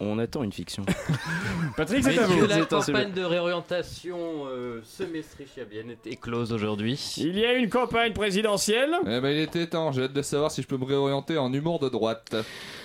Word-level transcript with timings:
On 0.00 0.18
attend 0.18 0.42
une 0.42 0.52
fiction. 0.52 0.84
Patrick, 1.76 2.02
c'est 2.02 2.18
à 2.18 2.26
vous. 2.26 2.40
que 2.40 2.46
la 2.46 2.66
campagne 2.66 3.12
de 3.12 3.22
réorientation 3.22 4.18
euh, 4.48 4.80
semestrichiabienne 4.82 5.94
est 6.04 6.16
close 6.20 6.52
aujourd'hui. 6.52 7.14
Il 7.18 7.38
y 7.38 7.44
a 7.44 7.52
une 7.54 7.68
campagne 7.68 8.12
présidentielle. 8.12 8.90
Eh 9.06 9.20
ben, 9.20 9.28
il 9.28 9.38
était 9.38 9.68
temps, 9.68 9.92
j'ai 9.92 10.02
hâte 10.02 10.12
de 10.12 10.22
savoir 10.22 10.50
si 10.50 10.62
je 10.62 10.66
peux 10.66 10.76
me 10.76 10.84
réorienter 10.84 11.38
en 11.38 11.52
humour 11.52 11.78
de 11.78 11.88
droite. 11.88 12.34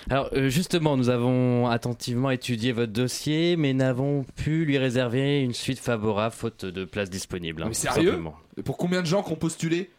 Alors 0.08 0.28
euh, 0.34 0.48
justement, 0.50 0.96
nous 0.96 1.08
avons 1.08 1.66
attentivement 1.66 2.30
étudié 2.30 2.70
votre 2.70 2.92
dossier, 2.92 3.56
mais 3.56 3.72
n'avons 3.72 4.24
pu 4.36 4.64
lui 4.64 4.78
réserver 4.78 5.40
une 5.40 5.52
suite 5.52 5.80
favorable 5.80 6.32
faute 6.34 6.64
de 6.64 6.84
place 6.84 7.10
disponible. 7.10 7.62
hein, 7.62 7.66
Mais 7.70 7.74
tout 7.74 7.80
sérieux 7.80 8.10
simplement. 8.10 8.36
Pour 8.64 8.76
combien 8.76 9.00
de 9.00 9.06
gens 9.06 9.24
qui 9.24 9.32
ont 9.32 9.36
postulé? 9.36 9.90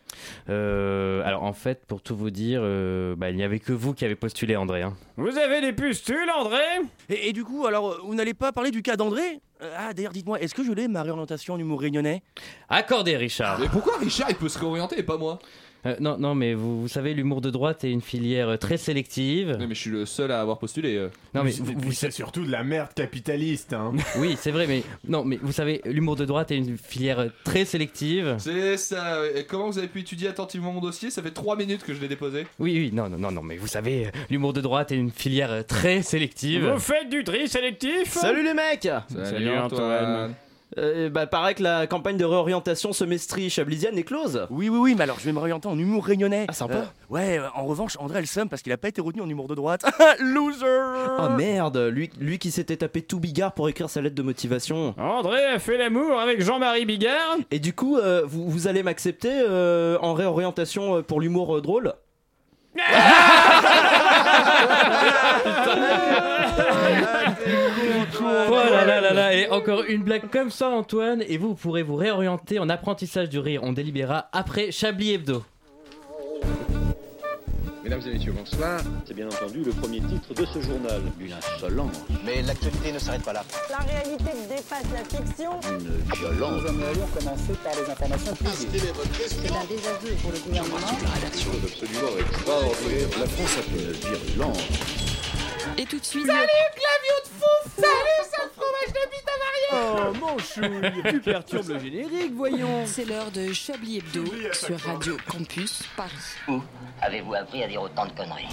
Euh, 0.50 1.22
Alors 1.26 1.44
en 1.44 1.54
fait, 1.54 1.86
pour 1.86 2.02
tout 2.02 2.16
vous 2.16 2.30
dire, 2.30 2.62
euh, 2.64 3.16
bah, 3.16 3.30
il 3.30 3.36
n'y 3.36 3.44
avait 3.44 3.60
que 3.60 3.74
vous 3.74 3.94
qui 3.94 4.06
avez 4.06 4.16
postulé, 4.16 4.56
André. 4.56 4.82
hein. 4.82 4.96
Vous 5.18 5.38
avez 5.38 5.62
des 5.62 5.74
pustules, 5.74 6.30
André? 6.36 6.60
Et, 7.10 7.30
et 7.30 7.34
du 7.34 7.44
coup, 7.44 7.66
alors, 7.66 8.00
vous 8.04 8.16
n'allez 8.16 8.34
pas 8.34 8.52
parler 8.52 8.72
du 8.72 8.82
cas 8.82 8.96
d'André? 8.96 9.40
Euh, 9.62 9.76
Ah, 9.78 9.94
d'ailleurs, 9.94 10.12
dites-moi, 10.14 10.40
est-ce 10.42 10.56
que 10.56 10.64
je 10.64 10.72
l'ai, 10.72 10.88
ma 10.88 11.04
réorientation 11.04 11.54
en 11.54 11.60
humour 11.60 11.82
réunionnais? 11.82 12.24
Accordé, 12.70 13.18
Richard. 13.18 13.60
Mais 13.60 13.68
pourquoi 13.70 13.98
Richard 13.98 14.30
il 14.30 14.36
peut 14.36 14.50
se 14.50 14.58
réorienter 14.60 15.00
et 15.00 15.04
pas 15.04 15.18
moi? 15.18 15.40
Euh, 15.86 15.96
non, 16.00 16.18
non, 16.18 16.36
mais 16.36 16.54
vous, 16.54 16.82
vous 16.82 16.88
savez, 16.88 17.14
l'humour 17.14 17.42
de 17.42 17.50
droite 17.50 17.84
est 17.84 17.92
une 17.92 18.02
filière 18.02 18.50
euh, 18.50 18.58
très 18.58 18.78
sélective. 18.78 19.58
Non 19.60 19.68
mais 19.68 19.74
je 19.76 19.80
suis 19.80 19.90
le 19.90 20.06
seul 20.06 20.32
à 20.32 20.40
avoir 20.42 20.60
postulé. 20.60 20.96
euh. 20.96 21.10
Non, 21.34 21.44
mais 21.44 21.52
vous, 21.52 21.74
vous 21.76 21.92
c'est 21.92 22.12
surtout 22.12 22.46
de 22.46 22.52
la 22.52 22.64
merde 22.64 22.94
capitaliste. 22.94 23.74
Hein. 23.74 23.94
Oui, 24.18 24.36
c'est 24.40 24.52
vrai, 24.52 24.68
mais 24.68 24.84
non, 25.08 25.24
mais 25.24 25.40
vous 25.42 25.52
savez, 25.52 25.82
l'humour 25.86 26.16
de 26.16 26.26
droite 26.26 26.52
est 26.52 26.58
une 26.58 26.78
filière 26.78 27.30
très 27.44 27.66
sélective. 27.66 28.36
C'est 28.40 28.78
ça. 28.78 29.22
Et 29.36 29.46
comment 29.46 29.68
vous 29.70 29.78
avez 29.80 29.88
pu 29.88 30.02
étudier 30.02 30.28
attentivement 30.28 30.72
mon 30.72 30.82
dossier? 30.82 31.10
Ça 31.10 31.24
fait 31.24 31.32
3 31.32 31.56
minutes 31.56 31.84
que 31.84 31.94
je 31.94 32.02
l'ai 32.02 32.08
déposé. 32.08 32.46
Oui, 32.60 32.74
oui, 32.78 32.92
non, 32.94 33.10
non, 33.10 33.18
non, 33.18 33.32
non, 33.32 33.42
mais 33.42 33.58
vous 33.58 33.68
savez, 33.68 34.12
l'humour 34.30 34.54
de 34.54 34.62
droite 34.62 34.92
est 34.92 34.98
une 34.98 35.12
filière 35.12 35.66
très 35.66 36.02
sélective. 36.04 36.68
Vous 36.70 36.80
faites 36.80 37.10
du 37.10 37.24
tri 37.24 37.48
sélectif? 37.48 38.12
Salut 38.14 38.44
les 38.44 38.54
mecs 38.54 38.88
Salut, 39.10 39.50
Antoine. 39.58 40.34
Euh, 40.78 41.10
Bah, 41.10 41.28
paraît 41.28 41.56
que 41.56 41.64
la 41.64 41.88
campagne 41.88 42.18
de 42.18 42.26
réorientation 42.26 42.94
semestrie 42.94 43.50
chablisienne 43.50 43.98
est 43.98 44.04
close. 44.04 44.48
Oui, 44.50 44.70
oui, 44.70 44.78
oui, 44.78 44.96
mais 44.96 45.04
alors 45.04 45.20
je 45.20 45.26
vais 45.26 45.32
me 45.32 45.40
réorienter 45.40 45.68
en 45.68 45.78
humour 45.78 46.06
réunionnais. 46.06 46.46
Ah, 46.48 46.54
sympa. 46.54 46.76
Euh, 46.76 46.84
ouais, 47.10 47.40
euh, 47.40 47.48
en 47.56 47.66
revanche, 47.66 47.98
André 48.00 48.18
a 48.20 48.22
le 48.22 48.28
seum 48.28 48.48
parce 48.50 48.62
qu'il 48.62 48.72
a 48.72 48.78
pas 48.78 48.88
été 48.88 49.02
retenu 49.02 49.22
en 49.22 49.30
humour 49.30 49.48
de 49.48 49.56
droite. 49.56 49.84
Loser 50.20 50.66
Oh 51.20 51.30
merde, 51.30 51.78
lui, 51.92 52.10
lui 52.20 52.40
qui 52.40 52.52
s'était 52.52 52.78
tapé 52.78 53.02
tout 53.02 53.20
bigard 53.20 53.54
pour 53.54 53.68
écrire 53.70 53.90
sa 53.90 54.02
lettre 54.02 54.16
de 54.16 54.22
motivation. 54.22 54.96
André 54.98 55.44
a 55.46 55.60
fait 55.60 55.78
l'amour 55.78 56.20
avec 56.20 56.42
Jean-Marie 56.42 56.86
Bigard. 56.86 57.38
Et 57.52 57.60
du 57.60 57.74
coup, 57.74 57.98
euh, 57.98 58.24
vous, 58.26 58.50
vous 58.50 58.68
allez 58.68 58.84
m'accepter 58.84 59.32
euh, 59.32 59.98
en 60.02 60.14
réorientation 60.14 61.04
pour 61.04 61.20
l'humour 61.22 61.58
euh, 61.58 61.62
drôle? 61.62 61.94
Oh 68.24 68.58
et 69.34 69.50
encore 69.50 69.84
une 69.88 70.04
blague 70.04 70.30
comme 70.30 70.50
ça, 70.50 70.70
Antoine, 70.70 71.24
et 71.28 71.38
vous 71.38 71.54
pourrez 71.56 71.84
vous 71.84 71.96
réorienter 71.96 72.60
en 72.60 72.70
apprentissage 72.70 73.30
du 73.30 73.40
rire. 73.40 73.62
On 73.64 73.74
délibérera 73.74 74.30
après 74.32 74.72
Chablis 74.72 75.14
Hebdo. 75.14 75.44
Mesdames 77.92 78.08
et 78.08 78.14
messieurs, 78.14 78.32
bonsoir. 78.32 78.80
C'est 79.06 79.14
bien 79.14 79.28
entendu 79.28 79.66
le 79.66 79.74
premier 79.74 80.00
titre 80.00 80.34
de 80.34 80.46
ce 80.46 80.62
journal. 80.62 81.02
Une 81.20 81.34
insolence, 81.34 81.98
Mais 82.24 82.42
l'actualité 82.42 82.94
ne 82.94 83.00
s'arrête 83.00 83.24
pas 83.24 83.34
là. 83.34 83.44
La 83.70 83.80
réalité 83.80 84.32
dépasse 84.48 84.86
la 84.94 85.04
fiction. 85.04 85.60
une 85.70 86.16
violence. 86.18 86.62
aimerions 86.70 87.08
commencer 87.14 87.54
par 87.62 87.74
les 87.76 87.92
informations 87.92 88.34
privées. 88.36 88.80
C'est 89.28 89.52
un 89.52 89.66
désaveu 89.66 90.16
pour 90.22 90.32
le 90.32 90.40
gouvernement. 90.40 90.78
absolument 91.28 92.18
extraordinaire. 92.18 93.10
La 93.20 93.28
France 93.28 93.58
a 93.58 93.62
fait 93.62 93.84
une 93.84 93.92
virulence. 93.92 94.58
Et 95.78 95.86
tout 95.86 96.00
de 96.00 96.06
suite, 96.06 96.28
Oh 99.84 100.14
mon 100.20 100.38
chouille 100.38 101.04
Tu 101.10 101.20
perturbes 101.20 101.70
le 101.70 101.80
générique, 101.80 102.34
voyons. 102.36 102.86
C'est 102.86 103.06
l'heure 103.06 103.32
de 103.32 103.52
Chablis 103.52 103.98
Hebdo 103.98 104.26
sur 104.54 104.78
Radio 104.80 105.18
Campus 105.28 105.84
Paris. 105.98 106.12
Où 106.48 106.62
avez-vous 107.02 107.34
appris 107.34 107.64
à 107.64 107.68
dire 107.68 107.82
autant 107.82 108.06
de 108.06 108.12
conneries 108.12 108.50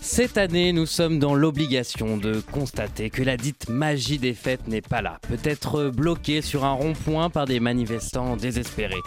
Cette 0.00 0.38
année, 0.38 0.72
nous 0.72 0.86
sommes 0.86 1.20
dans 1.20 1.34
l'obligation 1.34 2.16
de 2.16 2.40
constater 2.40 3.10
que 3.10 3.22
la 3.22 3.36
dite 3.36 3.68
magie 3.68 4.18
des 4.18 4.34
fêtes 4.34 4.66
n'est 4.66 4.80
pas 4.80 5.02
là, 5.02 5.20
peut-être 5.28 5.90
bloquée 5.90 6.42
sur 6.42 6.64
un 6.64 6.72
rond-point 6.72 7.30
par 7.30 7.44
des 7.44 7.60
manifestants 7.60 8.36
désespérés. 8.36 9.02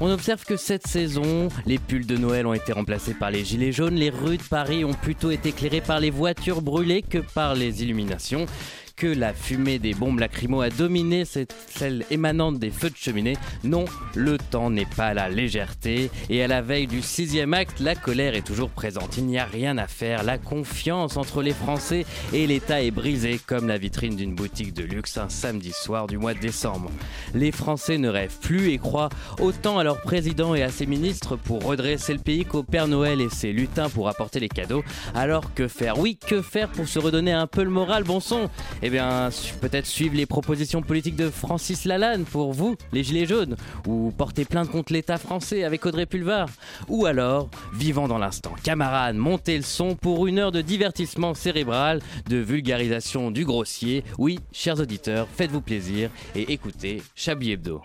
On 0.00 0.10
observe 0.10 0.44
que 0.44 0.56
cette 0.56 0.86
saison, 0.86 1.48
les 1.66 1.78
pulls 1.78 2.06
de 2.06 2.16
Noël 2.16 2.46
ont 2.46 2.54
été 2.54 2.72
remplacés 2.72 3.14
par 3.14 3.30
les 3.30 3.44
gilets 3.44 3.72
jaunes, 3.72 3.94
les 3.94 4.10
rues 4.10 4.38
de 4.38 4.42
Paris 4.42 4.84
ont 4.84 4.94
plutôt 4.94 5.30
été 5.30 5.50
éclairées 5.50 5.80
par 5.80 6.00
les 6.00 6.10
voitures 6.10 6.62
brûlées 6.62 7.02
que 7.02 7.18
par 7.18 7.54
les 7.54 7.82
illuminations 7.84 8.46
que 8.98 9.06
la 9.06 9.32
fumée 9.32 9.78
des 9.78 9.94
bombes 9.94 10.18
lacrymo 10.18 10.60
a 10.60 10.70
dominé 10.70 11.24
celle 11.24 12.04
émanante 12.10 12.58
des 12.58 12.70
feux 12.70 12.90
de 12.90 12.96
cheminée. 12.96 13.36
Non, 13.62 13.84
le 14.16 14.38
temps 14.38 14.70
n'est 14.70 14.86
pas 14.86 15.14
la 15.14 15.28
légèreté 15.28 16.10
et 16.28 16.42
à 16.42 16.48
la 16.48 16.62
veille 16.62 16.88
du 16.88 17.00
sixième 17.00 17.54
acte, 17.54 17.78
la 17.78 17.94
colère 17.94 18.34
est 18.34 18.44
toujours 18.44 18.70
présente. 18.70 19.16
Il 19.16 19.26
n'y 19.26 19.38
a 19.38 19.44
rien 19.44 19.78
à 19.78 19.86
faire. 19.86 20.24
La 20.24 20.36
confiance 20.36 21.16
entre 21.16 21.42
les 21.42 21.52
Français 21.52 22.06
et 22.32 22.46
l'État 22.48 22.82
est 22.82 22.90
brisée 22.90 23.40
comme 23.46 23.68
la 23.68 23.78
vitrine 23.78 24.16
d'une 24.16 24.34
boutique 24.34 24.74
de 24.74 24.82
luxe 24.82 25.16
un 25.16 25.28
samedi 25.28 25.72
soir 25.72 26.08
du 26.08 26.18
mois 26.18 26.34
de 26.34 26.40
décembre. 26.40 26.90
Les 27.34 27.52
Français 27.52 27.98
ne 27.98 28.08
rêvent 28.08 28.38
plus 28.40 28.70
et 28.72 28.78
croient 28.78 29.10
autant 29.38 29.78
à 29.78 29.84
leur 29.84 30.00
président 30.00 30.56
et 30.56 30.62
à 30.64 30.70
ses 30.70 30.86
ministres 30.86 31.36
pour 31.36 31.62
redresser 31.62 32.14
le 32.14 32.18
pays 32.18 32.44
qu'au 32.44 32.64
Père 32.64 32.88
Noël 32.88 33.20
et 33.20 33.30
ses 33.30 33.52
lutins 33.52 33.90
pour 33.90 34.08
apporter 34.08 34.40
les 34.40 34.48
cadeaux. 34.48 34.82
Alors 35.14 35.54
que 35.54 35.68
faire? 35.68 35.98
Oui, 35.98 36.16
que 36.16 36.42
faire 36.42 36.68
pour 36.68 36.88
se 36.88 36.98
redonner 36.98 37.32
un 37.32 37.46
peu 37.46 37.62
le 37.62 37.70
moral, 37.70 38.02
bon 38.02 38.18
son 38.18 38.50
Eh 38.88 38.90
bien, 38.90 39.28
peut-être 39.60 39.84
suivre 39.84 40.16
les 40.16 40.24
propositions 40.24 40.80
politiques 40.80 41.14
de 41.14 41.28
Francis 41.28 41.84
Lalanne 41.84 42.24
pour 42.24 42.54
vous, 42.54 42.74
les 42.94 43.04
Gilets 43.04 43.26
jaunes, 43.26 43.54
ou 43.86 44.14
porter 44.16 44.46
plainte 44.46 44.70
contre 44.70 44.94
l'État 44.94 45.18
français 45.18 45.62
avec 45.62 45.84
Audrey 45.84 46.06
Pulvar. 46.06 46.48
Ou 46.88 47.04
alors, 47.04 47.50
vivant 47.74 48.08
dans 48.08 48.16
l'instant, 48.16 48.54
camarades, 48.64 49.16
montez 49.16 49.58
le 49.58 49.62
son 49.62 49.94
pour 49.94 50.26
une 50.26 50.38
heure 50.38 50.52
de 50.52 50.62
divertissement 50.62 51.34
cérébral, 51.34 52.00
de 52.30 52.38
vulgarisation 52.38 53.30
du 53.30 53.44
grossier. 53.44 54.04
Oui, 54.16 54.40
chers 54.52 54.80
auditeurs, 54.80 55.28
faites-vous 55.36 55.60
plaisir 55.60 56.08
et 56.34 56.50
écoutez 56.50 57.02
Chablis 57.14 57.52
Hebdo. 57.52 57.82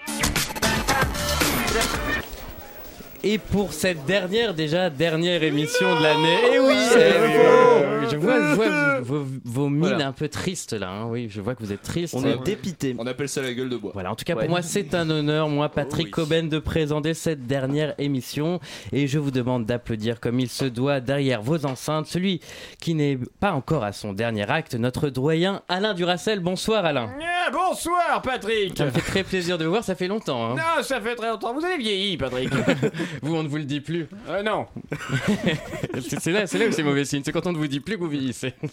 Et 3.25 3.37
pour 3.37 3.71
cette 3.71 4.03
dernière, 4.05 4.53
déjà, 4.53 4.89
dernière 4.89 5.43
émission 5.43 5.97
de 5.97 6.03
l'année. 6.03 6.37
Eh 6.55 6.59
oui, 6.59 6.73
eh 6.75 6.97
oui, 6.97 6.97
euh, 6.97 8.09
je 8.11 8.17
vois, 8.17 8.49
je 8.49 8.55
vois 8.55 8.99
vos, 8.99 9.25
vos 9.45 9.69
mines 9.69 9.79
Voilà. 9.91 10.07
un 10.07 10.11
peu 10.11 10.27
tristes 10.27 10.73
là. 10.73 10.89
hein. 10.89 11.05
Oui, 11.07 11.27
je 11.29 11.39
vois 11.39 11.55
que 11.55 11.63
vous 11.63 11.71
êtes 11.71 11.81
tristes. 11.83 12.13
On 12.15 12.25
est 12.25 12.37
dépité. 12.43 12.93
On 12.99 13.07
appelle 13.07 13.29
ça 13.29 13.41
la 13.41 13.53
gueule 13.53 13.69
de 13.69 13.77
bois. 13.77 13.91
voilà, 13.93 14.11
en 14.11 14.15
tout 14.15 14.25
cas 14.25 14.33
Ouais. 14.35 14.41
pour 14.41 14.49
moi 14.49 14.61
c'est 14.61 14.93
un 14.93 15.09
honneur, 15.09 15.47
moi 15.47 15.69
Patrick 15.69 16.07
oui. 16.07 16.11
Coben, 16.11 16.49
de 16.49 16.59
présenter 16.59 17.13
cette 17.13 17.47
dernière 17.47 17.93
émission 17.97 18.59
et 18.91 19.07
je 19.07 19.19
vous 19.19 19.31
demande 19.31 19.65
d'applaudir 19.65 20.19
comme 20.19 20.41
il 20.41 20.49
se 20.49 20.65
doit 20.65 20.99
derrière 20.99 21.41
vos 21.41 21.65
enceintes 21.65 22.07
celui 22.07 22.41
qui 22.81 22.93
n'est 22.93 23.17
pas 23.39 23.53
encore 23.53 23.85
à 23.85 23.93
son 23.93 24.11
dernier 24.11 24.49
acte, 24.51 24.75
notre 24.75 25.07
doyen 25.07 25.61
Alain 25.69 25.93
Duracel. 25.93 26.41
Bonsoir 26.41 26.83
Alain. 26.83 27.09
Ah, 27.45 27.51
bonsoir, 27.51 28.21
Patrick. 28.21 28.77
Ça 28.77 28.85
me 28.85 28.91
fait 28.91 29.01
très 29.01 29.23
plaisir 29.23 29.57
de 29.57 29.65
vous 29.65 29.71
voir, 29.71 29.83
ça 29.83 29.95
fait 29.95 30.07
longtemps. 30.07 30.51
hein. 30.51 30.55
Non, 30.55 30.83
ça 30.83 31.01
fait 31.01 31.15
très 31.15 31.29
longtemps. 31.29 31.53
Vous 31.53 31.65
avez 31.65 31.77
vieilli, 31.77 32.15
Patrick. 32.15 32.49
Vous, 33.21 33.35
on 33.35 33.43
ne 33.43 33.47
vous 33.49 33.57
le 33.57 33.63
dit 33.65 33.81
plus. 33.81 34.07
Euh, 34.29 34.43
non. 34.43 34.65
C'est 36.07 36.19
c'est 36.19 36.31
là, 36.31 36.47
c'est 36.47 36.57
là 36.57 36.67
où 36.67 36.71
c'est 36.71 36.83
mauvais 36.83 37.05
signe. 37.05 37.21
C'est 37.25 37.31
quand 37.31 37.45
on 37.47 37.51
ne 37.51 37.57
vous 37.57 37.67
dit 37.67 37.79
plus 37.79 37.95
que 37.97 38.01
vous 38.01 38.09
vieillissez. 38.09 38.53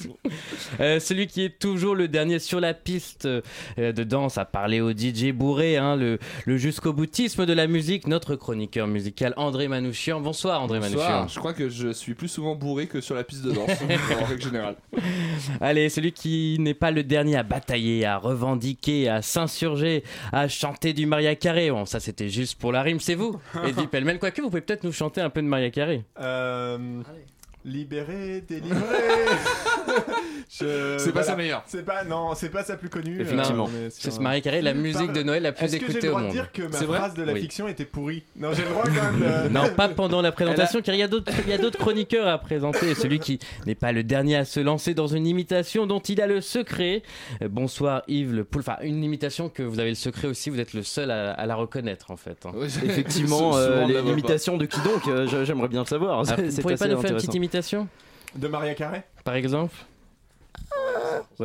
Euh, 0.79 1.01
celui 1.01 1.27
qui 1.27 1.43
est 1.45 1.59
toujours 1.59 1.95
le 1.95 2.07
dernier 2.09 2.39
sur 2.39 2.61
la 2.61 2.75
piste 2.75 3.27
euh, 3.27 3.41
de 3.77 4.05
danse 4.05 4.39
à 4.39 4.45
parler 4.45 4.81
au 4.81 4.93
DJ 4.93 5.33
bourré, 5.33 5.77
hein, 5.77 5.97
le, 5.97 6.19
le 6.47 6.57
jusqu'au 6.57 6.93
boutisme 6.93 7.45
de 7.45 7.53
la 7.53 7.67
musique, 7.67 8.07
notre 8.07 8.35
chroniqueur 8.37 8.87
musical 8.87 9.35
André 9.37 9.69
Manouchian. 9.69 10.21
Bonsoir 10.21 10.63
André 10.63 10.79
Bonsoir. 10.79 11.09
Manouchian. 11.11 11.29
Je 11.29 11.39
crois 11.39 11.53
que 11.53 11.69
je 11.69 11.89
suis 11.93 12.15
plus 12.15 12.29
souvent 12.29 12.55
bourré 12.55 12.87
que 12.87 13.01
sur 13.01 13.15
la 13.15 13.25
piste 13.25 13.43
de 13.43 13.53
danse, 13.53 13.71
en 14.21 14.25
règle 14.25 14.41
générale. 14.43 14.77
Allez, 15.61 15.89
celui 15.89 16.13
qui 16.13 16.57
n'est 16.61 16.75
pas 16.75 16.91
le 16.93 17.03
dernier 17.03 17.37
à 17.37 17.43
batailler, 17.43 18.05
à 18.07 18.17
revendiquer, 18.17 18.60
à 19.09 19.23
s'insurger, 19.23 20.05
à 20.33 20.49
chanter 20.49 20.93
du 20.93 21.07
Maria 21.07 21.35
Carré. 21.35 21.71
Bon, 21.71 21.85
ça 21.87 22.01
c'était 22.01 22.29
juste 22.29 22.59
pour 22.59 22.73
la 22.73 22.83
rime, 22.83 23.01
c'est 23.01 23.15
vous. 23.15 23.39
Edwy 23.65 23.87
Pellemel, 23.87 24.19
quoique 24.21 24.41
vous 24.41 24.49
pouvez 24.49 24.61
peut-être 24.61 24.85
nous 24.85 24.93
chanter 24.93 25.21
un 25.21 25.31
peu 25.31 25.43
de 25.43 25.47
Maria 25.47 25.71
Carré. 25.71 26.05
Euh, 26.21 27.03
libéré, 27.65 28.43
délivré. 28.49 28.79
Je- 30.53 30.97
C'est 30.99 31.07
pas 31.07 31.21
voilà. 31.21 31.27
sa 31.27 31.37
meilleure. 31.37 31.63
C'est 31.67 31.85
pas 31.85 32.03
non, 32.05 32.35
c'est 32.35 32.49
pas 32.49 32.65
sa 32.65 32.77
plus 32.77 32.89
connue. 32.89 33.21
Effectivement. 33.21 33.69
euh, 33.73 33.87
est 33.87 33.91
sur 33.91 34.13
C'est 34.13 34.21
Maria 34.21 34.41
Carré, 34.41 34.61
la 34.63 34.75
musique 34.75 35.13
de 35.13 35.23
Noël 35.23 35.45
la 35.45 35.53
plus 35.53 35.65
Est-ce 35.67 35.77
que 35.77 35.87
j'ai 35.87 35.93
écoutée 35.93 36.07
le 36.07 36.09
au 36.09 36.11
droit 36.11 36.21
de 36.23 36.27
monde. 36.27 36.35
dire 36.35 36.53
que 36.53 36.63
ma 36.63 36.73
C'est 36.77 36.85
vrai 36.87 36.99
phrase 36.99 37.15
de 37.15 37.23
la 37.23 37.33
Oui. 37.33 37.41
fiction 37.43 37.69
était 37.69 37.85
pourrie 37.85 38.25
Non, 38.37 38.49
j'ai 38.53 38.63
le 38.65 38.71
droit 38.71 38.83
quand 38.85 39.19
même. 39.19 39.45
de- 39.49 39.49
Non, 39.53 39.69
pas 39.77 39.89
pendant 39.89 40.21
la 40.23 40.33
présentation, 40.33 40.83
car 40.83 40.95
il 40.97 40.99
y 40.99 41.03
a 41.05 41.09
d'autres, 41.09 41.31
il 41.45 41.51
y 41.51 41.53
a 41.53 41.59
d'autres 41.59 41.79
chroniqueurs 41.79 42.27
à 42.27 42.37
présenter. 42.39 42.95
Celui 42.97 43.21
qui 43.21 43.39
n'est 43.67 43.77
pas 43.77 43.93
le 43.93 44.03
dernier 44.03 44.37
à 44.37 44.45
se 44.45 44.59
lancer 44.59 44.93
dans 44.95 45.07
une 45.07 45.27
imitation 45.27 45.87
dont 45.87 46.01
il 46.01 46.21
a 46.21 46.27
le 46.27 46.41
secret. 46.41 47.03
Euh, 47.43 47.49
Bonsoir 47.49 48.03
Yves 48.09 48.35
Le 48.35 48.43
Poul. 48.45 48.61
Enfin, 48.63 48.77
une 48.83 49.05
imitation 49.05 49.49
que 49.49 49.63
vous 49.63 49.79
avez 49.79 49.91
le 49.91 49.95
secret 49.95 50.27
aussi. 50.27 50.51
Vous 50.51 50.59
êtes 50.59 50.75
le 50.75 50.83
seul 50.83 51.11
à, 51.13 51.33
à 51.33 51.47
la 51.47 51.55
reconnaître 51.55 52.11
en 52.11 52.17
fait. 52.17 52.45
hein. 52.45 52.51
Effectivement, 52.85 53.53
euh, 53.57 53.87
l'imitation 54.03 54.57
de 54.57 54.67
qui 54.67 54.81
donc? 54.81 55.07
Euh, 55.07 55.27
J'aimerais 55.45 55.69
bien 55.69 55.81
le 55.83 55.87
savoir. 55.87 56.13
Alors, 56.15 56.27
C'est- 56.27 56.43
vous 56.43 56.61
pourriez 56.63 56.77
pas 56.77 56.89
nous 56.89 57.01
faire 57.01 57.11
une 57.11 57.17
petite 57.17 57.29
intéressant. 57.31 57.33
Imitation, 57.51 57.89
De 58.37 58.47
Maria 58.47 58.75
Carré? 58.77 59.03
Par 59.25 59.35
exemple 59.35 59.75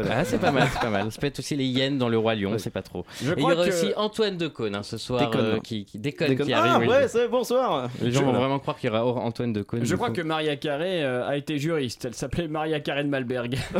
Ah, 0.10 0.26
c'est 0.26 0.40
pas 0.40 0.52
mal, 0.52 0.68
c'est 0.72 0.80
pas 0.82 0.90
mal. 0.90 1.12
Ça 1.12 1.20
peut 1.22 1.28
être 1.28 1.40
aussi 1.40 1.56
les 1.56 1.66
hyènes 1.66 1.98
dans 1.98 2.10
le 2.10 2.18
Roi 2.18 2.36
Lion, 2.36 2.58
c'est 2.58 2.70
pas 2.70 2.82
trop. 2.82 3.06
Je 3.24 3.32
Et 3.32 3.36
il 3.38 3.42
y 3.42 3.44
aura 3.46 3.56
que- 3.66 3.70
aussi 3.70 3.94
Antoine 3.96 4.38
Decaune 4.38 4.76
hein, 4.76 4.84
ce 4.84 4.98
soir 4.98 5.22
Déconne. 5.30 5.46
euh, 5.46 5.60
qui, 5.60 5.86
qui 5.86 5.98
déconne, 6.00 6.30
Déconne. 6.30 6.46
qui 6.48 6.54
arrive. 6.54 6.74
Ah 6.92 7.00
ouais, 7.00 7.08
c'est 7.08 7.28
bonsoir. 7.28 7.88
Les 8.02 8.12
gens 8.12 8.20
Je- 8.22 8.26
vont 8.26 8.34
vraiment 8.34 8.60
croire 8.60 8.78
qu'il 8.78 8.90
y 8.90 8.94
aura 8.94 9.04
Antoine 9.22 9.54
Decaune. 9.54 9.82
Je 9.84 9.96
crois 9.96 10.10
coup. 10.10 10.16
que 10.16 10.22
Maria 10.22 10.56
Carré 10.58 11.04
euh, 11.04 11.28
a 11.28 11.38
été 11.38 11.58
juriste. 11.58 12.06
Elle 12.06 12.14
s'appelait 12.14 12.48
Maria 12.48 12.80
Carré 12.82 13.04
de 13.04 13.10
Malberg. 13.10 13.58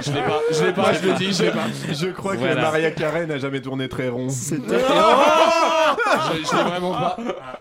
Je 0.00 0.10
l'ai 0.12 0.22
pas, 0.22 0.40
je 0.50 0.64
l'ai 0.64 0.72
pas, 0.72 0.92
je 0.94 1.06
le 1.06 1.12
dis, 1.14 1.32
je 1.34 1.42
l'ai 1.44 1.50
pas. 1.50 1.66
Je 1.92 2.06
crois 2.06 2.34
que. 2.36 2.54
Maria 2.54 2.90
Carey 2.92 3.26
n'a 3.26 3.38
jamais 3.38 3.60
tourné 3.60 3.88
très 3.88 4.08
rond. 4.08 4.28
Je, 6.16 6.44
je 6.44 6.56
l'ai 6.56 6.62
vraiment 6.70 6.92
pas. 6.92 7.16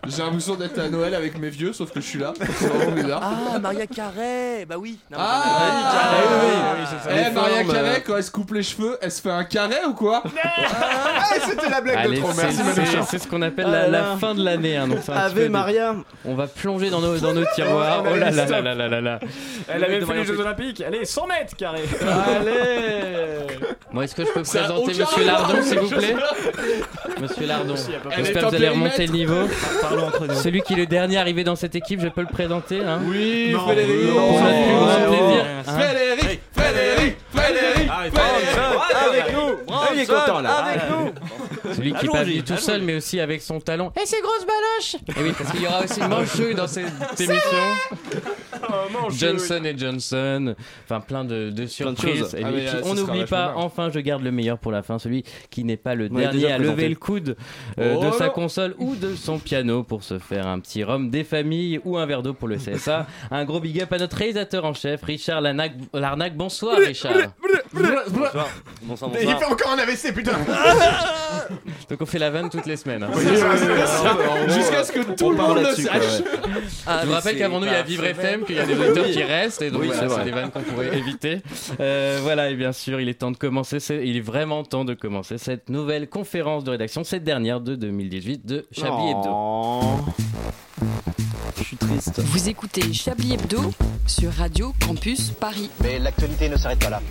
J'ai 0.08 0.22
l'impression 0.24 0.56
d'être 0.56 0.80
à 0.80 0.90
Noël 0.90 1.14
avec 1.16 1.38
mes 1.40 1.50
vieux, 1.50 1.74
sauf 1.74 1.92
que 1.92 2.00
je 2.02 2.06
suis 2.06 2.20
là. 2.20 2.34
C'est 2.58 2.68
vraiment 2.68 2.92
bizarre. 2.92 3.22
Ah, 3.24 3.60
Maria 3.60 3.86
Carré 3.88 4.66
Bah 4.68 4.76
oui. 4.78 4.98
Non, 5.12 5.18
Ah, 5.20 5.44
oui, 5.46 5.72
Ah, 5.86 6.74
oui, 6.75 6.75
oui, 6.80 6.98
c'est 7.04 7.12
Eh. 7.30 7.33
Maria 7.33 7.63
Carré, 7.63 7.89
euh, 7.89 8.00
quand 8.06 8.18
elle 8.18 8.24
se 8.24 8.31
coupe 8.31 8.54
les 8.54 8.63
cheveux, 8.63 8.98
elle 9.01 9.12
se 9.12 9.22
fait 9.22 9.31
un 9.31 9.44
carré 9.44 9.75
ou 9.88 9.94
quoi 9.94 10.24
Ah, 10.25 11.24
c'était 11.48 11.69
la 11.69 11.81
blague 11.81 11.98
Allez, 11.98 12.18
de 12.18 12.22
trop. 12.22 12.31
c'est- 12.31 12.44
Merci, 12.44 12.57
c'est-. 12.75 13.01
C'est 13.10 13.19
ce 13.19 13.27
qu'on 13.27 13.42
appelle 13.42 13.66
Ah 13.69 13.72
la, 13.72 13.88
la 13.88 14.00
là. 14.01 14.18
fin 14.19 14.33
de 14.36 14.44
l'année. 14.44 14.77
Hein, 14.77 14.88
donc 14.88 15.00
c'est 15.04 15.12
un 15.12 15.16
petit 15.16 15.22
Ave 15.25 15.33
peu- 15.36 15.50
Maria. 15.50 15.95
On 16.25 16.36
va 16.36 16.48
plonger 16.48 16.89
dans 16.89 17.01
nos, 17.01 17.18
dans 17.18 17.33
nos 17.33 17.45
tiroirs. 17.56 18.04
Oh 18.10 18.16
là 18.16 18.31
là 18.31 18.45
stop. 18.48 18.63
là 18.63 18.74
là 18.75 18.88
là 18.88 19.01
là. 19.01 19.19
Elle 19.68 19.83
avait 19.83 20.01
fait 20.01 20.13
les 20.13 20.25
Jeux 20.25 20.39
Olympiques. 20.39 20.81
Allez, 20.81 21.06
100 21.06 21.27
mètres 21.27 21.56
carré. 21.56 21.81
Allez. 22.01 23.48
Bon, 23.94 24.01
est-ce 24.01 24.16
que 24.16 24.25
je 24.25 24.31
peux 24.31 24.44
Ça 24.44 24.60
a 24.60 24.63
présenter 24.63 24.81
aucun 24.81 24.88
Monsieur 25.06 25.31
rapport, 25.31 25.48
Lardon, 25.54 25.62
s'il 25.63 25.80
vous 25.80 25.88
je 25.89 25.95
plaît. 25.95 26.16
Monsieur 27.21 27.45
Lardon. 27.48 27.75
Elle 28.12 28.19
est 28.19 28.24
J'espère 28.25 28.44
en 28.44 28.45
que 28.48 28.50
vous 28.51 28.56
allez 28.62 28.69
remonter 28.69 29.07
le 29.07 29.13
niveau. 29.13 29.48
Parlons 29.81 30.07
entre 30.07 30.28
nous. 30.28 30.33
Celui 30.36 30.62
qui 30.62 30.74
est 30.74 30.78
le 30.78 30.86
dernier 30.86 31.18
arrivé 31.18 31.44
dans 31.44 31.56
cette 31.56 31.75
équipe, 31.75 32.01
je 32.01 32.07
peux 32.10 32.21
le 32.21 32.28
présenter. 32.28 32.81
Hein 32.81 33.00
Oui, 33.06 33.51
Pour 33.56 33.68
notre 33.68 33.81
plus 33.81 34.07
grand 34.07 34.28
plaisir. 34.33 35.45
hein. 35.68 35.80
Frédéric. 35.80 36.35
Avec 38.94 39.34
nous. 39.34 39.74
Avec 39.74 40.90
nous. 40.90 41.12
Celui 41.74 41.94
qui 41.94 42.06
est 42.06 42.10
pas 42.10 42.24
venu 42.24 42.44
tout 42.44 42.58
seul, 42.58 42.82
mais 42.82 42.96
aussi 42.96 43.20
avec 43.20 43.42
son 43.42 43.60
talent. 43.60 43.92
Et 44.02 44.06
ses 44.06 44.22
grosses 44.22 44.46
baloches 44.46 44.96
Et 45.18 45.24
oui, 45.24 45.34
parce 45.38 45.52
qu'il 45.52 45.62
y 45.64 45.68
aura 45.68 45.84
aussi 45.84 46.00
une 46.02 46.08
manchouille 46.08 46.56
dans 46.56 46.68
cette 46.68 46.86
émission. 47.20 47.58
Johnson 49.12 49.62
et 49.64 49.78
Johnson. 49.78 50.56
Enfin, 50.86 51.00
plein 51.02 51.24
de, 51.24 51.50
de 51.50 51.66
surprises. 51.66 52.36
Et 52.38 52.44
Ah, 52.44 52.50
puis, 52.52 52.68
euh, 52.68 52.82
on 52.84 52.94
n'oublie 52.96 53.26
pas, 53.26 53.54
bien. 53.54 53.58
enfin, 53.58 53.90
je 53.94 54.00
garde 54.00 54.24
le 54.24 54.32
meilleur 54.32 54.58
pour 54.58 54.72
la 54.72 54.82
fin, 54.84 55.00
celui 55.00 55.24
qui 55.50 55.64
n'est 55.64 55.78
pas 55.78 55.96
le 55.96 56.10
dernier 56.10 56.52
à 56.52 56.58
lever 56.58 56.90
le 56.90 56.96
coude 56.96 57.36
euh, 57.80 57.96
de 58.00 58.08
Oh 58.08 58.18
sa 58.18 58.30
console 58.30 58.76
ou 58.78 58.96
de 58.96 59.16
son 59.16 59.40
piano 59.40 59.84
pour 59.84 60.04
se 60.04 60.20
faire 60.20 60.48
un 60.48 60.60
petit 60.60 60.84
rhum 60.84 61.10
des 61.10 61.24
familles 61.24 61.80
ou 61.86 61.98
un 61.98 62.06
verre 62.06 62.24
d'eau 62.24 62.34
pour 62.34 62.48
le 62.48 62.58
CSA. 62.58 63.08
un 63.32 63.46
gros 63.46 63.60
big 63.60 63.82
up 63.82 63.92
à 63.94 63.98
notre 63.98 64.18
réalisateur 64.18 64.66
en 64.66 64.74
chef, 64.74 65.04
Richard 65.04 65.42
Larnac. 65.42 65.74
Larnac. 65.94 66.36
Bonsoir, 66.36 66.78
Richard. 66.78 67.14
Bonsoir. 67.74 68.48
Bonsoir, 68.84 69.12
Il 69.22 69.28
fait 69.28 69.46
encore 69.46 69.72
un 69.72 69.80
AVC, 69.80 70.14
putain 70.14 70.34
Donc, 71.90 72.02
on 72.02 72.06
fait 72.06 72.19
la 72.19 72.30
vanne 72.30 72.50
toutes 72.50 72.66
les 72.66 72.78
semaines. 72.78 73.04
hein. 73.04 73.10
Jusqu'à 74.50 74.84
ce 74.84 74.92
que 74.92 75.13
tout 75.13 75.25
On 75.25 75.30
le 75.31 75.38
monde 75.38 75.57
le 75.60 75.75
sache. 75.75 75.86
ouais. 76.22 77.02
Je 77.02 77.06
vous 77.07 77.13
rappelle 77.13 77.38
qu'avant 77.38 77.60
nous, 77.60 77.66
il 77.68 77.72
y 77.72 77.75
a 77.75 77.84
Vivre 77.84 78.06
FM, 78.06 78.44
qu'il 78.46 78.56
y 78.56 78.60
a 78.60 78.66
des 78.66 78.78
auditeurs 78.80 79.06
qui 79.06 79.24
restent, 79.24 79.62
et 79.62 79.72
donc 79.72 79.81
Oui, 79.81 79.88
voilà, 79.88 80.02
c'est 80.04 80.07
c'est 80.10 80.16
vrai. 80.16 80.25
des 80.25 80.31
vannes 80.31 80.52
qu'on 80.52 80.62
pourrait 80.62 80.98
éviter. 80.98 81.42
Euh, 81.80 82.19
voilà, 82.22 82.50
et 82.50 82.56
bien 82.56 82.72
sûr, 82.72 83.00
il 83.00 83.10
est 83.10 83.13
temps 83.16 83.31
de 83.31 83.38
commencer, 83.38 83.80
c'est- 83.80 84.06
il 84.07 84.18
est 84.18 84.22
vraiment 84.22 84.63
temps 84.63 84.86
de 84.86 84.94
commencer 84.94 85.38
cette 85.38 85.69
nouvelle 85.69 86.07
conférence 86.10 86.63
de 86.63 86.72
rédaction, 86.72 87.04
cette 87.04 87.24
dernière 87.24 87.62
de 87.62 87.75
2018 87.75 88.46
de 88.46 88.66
Chablis 88.72 89.10
Hebdo. 89.12 89.30
Oh. 89.30 89.81
Je 91.57 91.63
suis 91.63 91.78
triste. 91.78 92.19
Vous 92.19 92.50
écoutez 92.50 92.94
Chablis 92.94 93.34
Hebdo 93.36 93.60
sur 94.07 94.31
Radio 94.34 94.74
Campus 94.86 95.31
Paris. 95.31 95.69
Mais 95.81 96.00
l'actualité 96.00 96.50
ne 96.50 96.57
s'arrête 96.57 96.80
pas 96.80 96.90
là. 96.90 97.02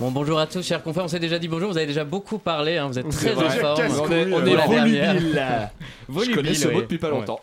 Bon, 0.00 0.10
bonjour 0.10 0.40
à 0.40 0.46
tous, 0.46 0.66
chers 0.66 0.82
confrères, 0.82 1.04
on 1.04 1.08
s'est 1.08 1.20
déjà 1.20 1.38
dit 1.38 1.46
bonjour, 1.46 1.70
vous 1.70 1.76
avez 1.76 1.86
déjà 1.86 2.04
beaucoup 2.04 2.38
parlé, 2.38 2.78
hein, 2.78 2.88
vous 2.88 2.98
êtes 2.98 3.08
très 3.10 3.30
vrai. 3.30 3.46
en 3.46 3.50
forme. 3.76 3.82
On 4.00 4.10
est, 4.10 4.32
on 4.32 4.40
euh, 4.40 4.46
est 4.46 4.54
la 4.56 4.66
volubile. 4.66 4.92
dernière. 4.94 5.70
Je 6.08 6.34
connais 6.34 6.54
ce 6.54 6.68
mot 6.68 6.80
depuis 6.80 6.98
pas 6.98 7.10
Ouais. 7.10 7.18
longtemps. 7.18 7.40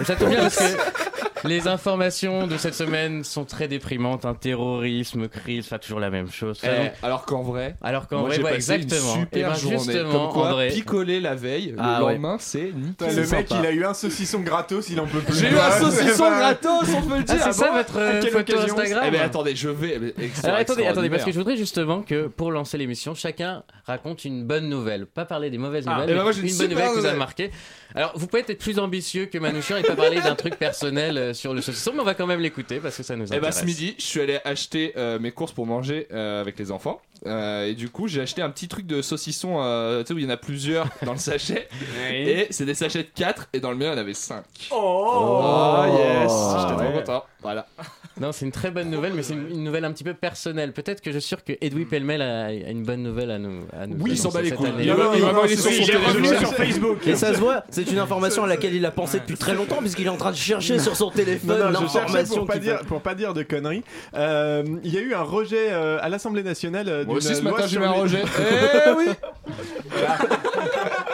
Et 0.00 0.04
ça 0.04 0.16
tombe 0.16 0.30
bien 0.30 0.40
parce 0.40 0.56
que 0.56 0.64
les 1.48 1.68
informations 1.68 2.46
de 2.46 2.56
cette 2.56 2.74
semaine 2.74 3.22
sont 3.22 3.44
très 3.44 3.68
déprimantes, 3.68 4.24
un 4.24 4.32
terrorisme, 4.34 5.28
crise, 5.28 5.66
enfin 5.66 5.76
toujours 5.78 6.00
la 6.00 6.08
même 6.10 6.30
chose. 6.30 6.58
Ça, 6.58 6.68
Eh, 6.74 6.82
donc- 6.84 6.92
alors 7.02 7.26
qu'en 7.26 7.42
vrai, 7.42 7.76
Alors 7.82 8.08
qu'en 8.08 8.22
vrai, 8.22 8.36
j'ai 8.36 8.42
ouais, 8.42 8.54
passé 8.54 8.72
exactement. 8.72 9.14
une 9.16 9.20
Et 9.20 9.24
super 9.24 9.50
ben, 9.50 9.54
journée. 9.58 9.78
justement, 9.78 10.24
Comme 10.28 10.32
quoi, 10.32 10.48
André. 10.48 10.68
picoler 10.68 11.20
la 11.20 11.34
veille, 11.34 11.74
Ah 11.78 11.98
le 12.00 12.04
ouais. 12.06 12.12
lendemain, 12.14 12.36
c'est 12.40 12.60
Putain, 12.72 13.06
nickel. 13.08 13.08
Le 13.10 13.20
mec, 13.30 13.48
sympa. 13.48 13.60
il 13.60 13.66
a 13.66 13.70
eu 13.72 13.84
un 13.84 13.94
saucisson 13.94 14.40
gratos, 14.40 14.88
il 14.88 14.98
en 15.00 15.06
peut 15.06 15.20
plus. 15.20 15.38
J'ai 15.38 15.48
eu 15.50 15.54
un 15.58 15.68
Ouais, 15.70 15.80
saucisson 15.80 16.24
c'est 16.24 16.38
gratos, 16.38 16.88
on 16.96 17.02
peut 17.02 17.16
le 17.18 17.24
Ah, 17.28 17.34
dire. 17.34 17.42
c'est 17.44 17.52
ça 17.52 17.66
bon 17.68 17.74
votre 17.76 17.98
euh, 17.98 18.20
quelle 18.22 18.30
photo 18.32 18.52
occasion 18.54 18.78
Instagram 18.78 19.04
Eh 19.06 19.10
ben 19.10 19.20
attendez, 19.20 19.54
je 19.54 19.68
vais. 19.68 20.00
eh 20.18 20.30
attendez, 20.48 20.86
attendez, 20.86 21.10
parce 21.10 21.24
que 21.24 21.30
je 21.32 21.36
voudrais 21.38 21.56
justement 21.74 22.02
que 22.02 22.28
pour 22.28 22.52
lancer 22.52 22.78
l'émission, 22.78 23.14
chacun 23.14 23.64
raconte 23.84 24.24
une 24.24 24.44
bonne 24.44 24.68
nouvelle. 24.68 25.06
Pas 25.06 25.24
parler 25.24 25.50
des 25.50 25.58
mauvaises 25.58 25.84
Ah, 25.88 25.92
nouvelles, 25.94 26.10
eh 26.10 26.12
ben 26.12 26.18
mais 26.18 26.22
moi, 26.22 26.32
une 26.32 26.56
bonne 26.58 26.70
nouvelle 26.70 26.88
qui 26.92 27.00
vous 27.00 27.06
a 27.06 27.14
marqué. 27.14 27.50
Alors 27.96 28.12
vous 28.16 28.26
pouvez 28.28 28.42
être 28.42 28.58
plus 28.58 28.78
ambitieux 28.78 29.26
que 29.26 29.38
Manouchian 29.38 29.76
et 29.78 29.82
pas 29.82 29.96
parler 29.96 30.20
d'un 30.20 30.36
truc 30.36 30.56
personnel 30.56 31.18
euh, 31.18 31.34
sur 31.34 31.52
le 31.52 31.60
saucisson, 31.60 31.92
mais 31.94 32.00
on 32.00 32.04
va 32.04 32.14
quand 32.14 32.26
même 32.28 32.40
l'écouter 32.40 32.78
parce 32.78 32.96
que 32.96 33.02
ça 33.02 33.16
nous 33.16 33.24
Eh 33.26 33.30
ben 33.30 33.36
intéresse. 33.38 33.60
ce 33.60 33.64
midi, 33.64 33.94
je 33.98 34.04
suis 34.04 34.20
allé 34.20 34.38
acheter 34.44 34.92
euh, 34.96 35.18
mes 35.18 35.32
courses 35.32 35.52
pour 35.52 35.66
manger 35.66 36.06
euh, 36.12 36.40
avec 36.40 36.56
les 36.58 36.70
enfants. 36.70 37.00
Euh, 37.26 37.66
et 37.66 37.74
du 37.74 37.88
coup, 37.88 38.08
j'ai 38.08 38.20
acheté 38.20 38.42
un 38.42 38.50
petit 38.50 38.68
truc 38.68 38.86
de 38.86 39.02
saucisson, 39.02 39.56
euh, 39.62 40.02
tu 40.02 40.08
sais, 40.08 40.14
où 40.14 40.18
il 40.18 40.24
y 40.24 40.26
en 40.26 40.30
a 40.30 40.36
plusieurs 40.36 40.86
dans 41.04 41.12
le 41.12 41.18
sachet. 41.18 41.68
Et 42.10 42.46
c'est 42.50 42.66
des 42.66 42.74
sachets 42.74 43.02
de 43.02 43.08
4, 43.14 43.48
et 43.52 43.60
dans 43.60 43.70
le 43.70 43.76
mien, 43.76 43.86
il 43.86 43.92
y 43.92 43.94
en 43.94 43.98
avait 43.98 44.14
5. 44.14 44.44
Oh, 44.72 45.84
yes 45.88 46.32
J'étais 46.60 46.74
trop 46.74 46.82
ouais. 46.82 46.92
content. 47.00 47.24
Voilà. 47.42 47.66
Non, 48.20 48.30
c'est 48.30 48.44
une 48.44 48.52
très 48.52 48.70
bonne 48.70 48.90
nouvelle, 48.90 49.12
mais 49.12 49.24
c'est 49.24 49.32
une, 49.32 49.50
une 49.50 49.64
nouvelle 49.64 49.84
un 49.84 49.90
petit 49.90 50.04
peu 50.04 50.14
personnelle. 50.14 50.72
Peut-être 50.72 51.00
que 51.00 51.10
je 51.10 51.18
suis 51.18 51.26
sûr 51.30 51.42
que 51.42 51.52
Edoui 51.60 51.84
Pellemel 51.84 52.22
a, 52.22 52.44
a 52.44 52.50
une 52.52 52.84
bonne 52.84 53.02
nouvelle 53.02 53.32
à 53.32 53.40
nous. 53.40 53.64
À 53.76 53.88
nous 53.88 53.96
Oui, 53.98 54.12
il 54.12 54.18
s'en 54.18 54.28
bat 54.28 54.40
les 54.40 54.52
couilles. 54.52 54.68
Il 54.78 54.84
téléphone. 54.84 55.06
revenu 56.06 56.28
sur 56.38 56.54
Facebook. 56.54 57.04
Et 57.08 57.16
ça 57.16 57.34
se 57.34 57.40
voit, 57.40 57.64
c'est 57.70 57.90
une 57.90 57.98
information 57.98 58.44
à 58.44 58.46
laquelle 58.46 58.72
il 58.76 58.86
a 58.86 58.92
pensé 58.92 59.18
depuis 59.18 59.36
très 59.36 59.52
longtemps, 59.54 59.78
puisqu'il 59.80 60.06
est 60.06 60.10
en 60.10 60.16
train 60.16 60.30
de 60.30 60.36
chercher 60.36 60.78
sur 60.78 60.94
son 60.94 61.10
téléphone 61.10 61.72
l'information 61.72 62.36
pour 62.36 62.46
pas 62.46 62.58
dire 62.58 62.78
pour 62.86 63.00
pas 63.00 63.16
dire 63.16 63.34
de 63.34 63.42
conneries. 63.42 63.82
Euh, 64.14 64.62
Il 64.84 64.94
y 64.94 64.98
a 64.98 65.00
eu 65.00 65.12
un 65.14 65.22
rejet 65.22 65.72
euh, 65.72 65.98
à 66.00 66.08
l'Assemblée 66.08 66.44
nationale 66.44 66.88
euh, 66.88 67.04
Moi 67.14 67.18
aussi, 67.18 67.34
ce 67.34 67.42
matin, 67.42 67.66
j'ai 67.66 67.78
un 67.78 67.90
rejet. 67.92 68.22
Eh 68.86 68.90
oui 68.96 69.06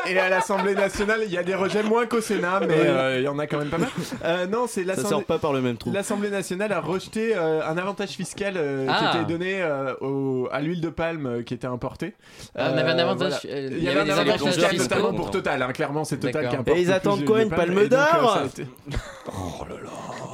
Et 0.08 0.18
à 0.18 0.28
l'Assemblée 0.28 0.74
nationale, 0.74 1.20
il 1.24 1.30
y 1.32 1.38
a 1.38 1.42
des 1.42 1.54
rejets 1.54 1.82
moins 1.82 2.06
qu'au 2.06 2.20
Sénat, 2.20 2.60
mais 2.66 2.74
euh, 2.78 3.18
il 3.18 3.24
y 3.24 3.28
en 3.28 3.38
a 3.38 3.46
quand 3.46 3.58
même 3.58 3.68
pas 3.68 3.78
mal. 3.78 3.88
Euh, 4.24 4.46
non, 4.46 4.66
c'est 4.66 4.80
Ça 4.82 4.86
l'Assemblée. 4.88 5.10
sort 5.10 5.24
pas 5.24 5.38
par 5.38 5.52
le 5.52 5.60
même 5.60 5.76
trou. 5.76 5.92
L'Assemblée 5.92 6.30
nationale 6.30 6.72
a 6.72 6.80
rejeté 6.80 7.34
euh, 7.36 7.60
un 7.64 7.76
avantage 7.78 8.10
fiscal 8.10 8.54
euh, 8.56 8.86
Ah. 8.88 9.10
qui 9.12 9.18
était 9.18 9.26
donné 9.32 9.62
euh, 9.62 9.94
au- 10.00 10.48
à 10.50 10.60
l'huile 10.60 10.80
de 10.80 10.88
palme 10.88 11.26
euh, 11.26 11.42
qui 11.42 11.54
était 11.54 11.66
importée. 11.66 12.14
Ah, 12.56 12.70
on 12.74 12.78
avait 12.78 12.90
un 12.90 12.98
Euh, 12.98 13.02
avantage. 13.02 13.40
voilà. 13.44 13.56
euh, 13.56 13.68
Il 13.70 13.84
y 13.84 13.88
avait 13.88 14.04
des 14.04 14.10
un 14.10 14.18
avantage 14.18 14.40
fiscal 14.40 14.70
fiscaux. 14.70 14.94
notamment 14.96 15.12
pour 15.14 15.30
Total, 15.30 15.62
hein, 15.62 15.72
clairement 15.72 16.04
c'est 16.04 16.16
Total 16.16 16.32
D'accord. 16.32 16.50
qui 16.50 16.56
importe 16.56 16.76
Et 16.78 16.80
ils 16.82 16.88
le 16.88 16.92
attendent 16.94 17.24
quoi, 17.24 17.42
une 17.42 17.48
de 17.50 17.54
palme 17.54 17.78
et 17.78 17.88
donc, 17.88 17.98
euh, 18.00 18.20
d'or 18.20 18.32
ça 18.34 18.40
a 18.40 18.44
été- 18.46 18.66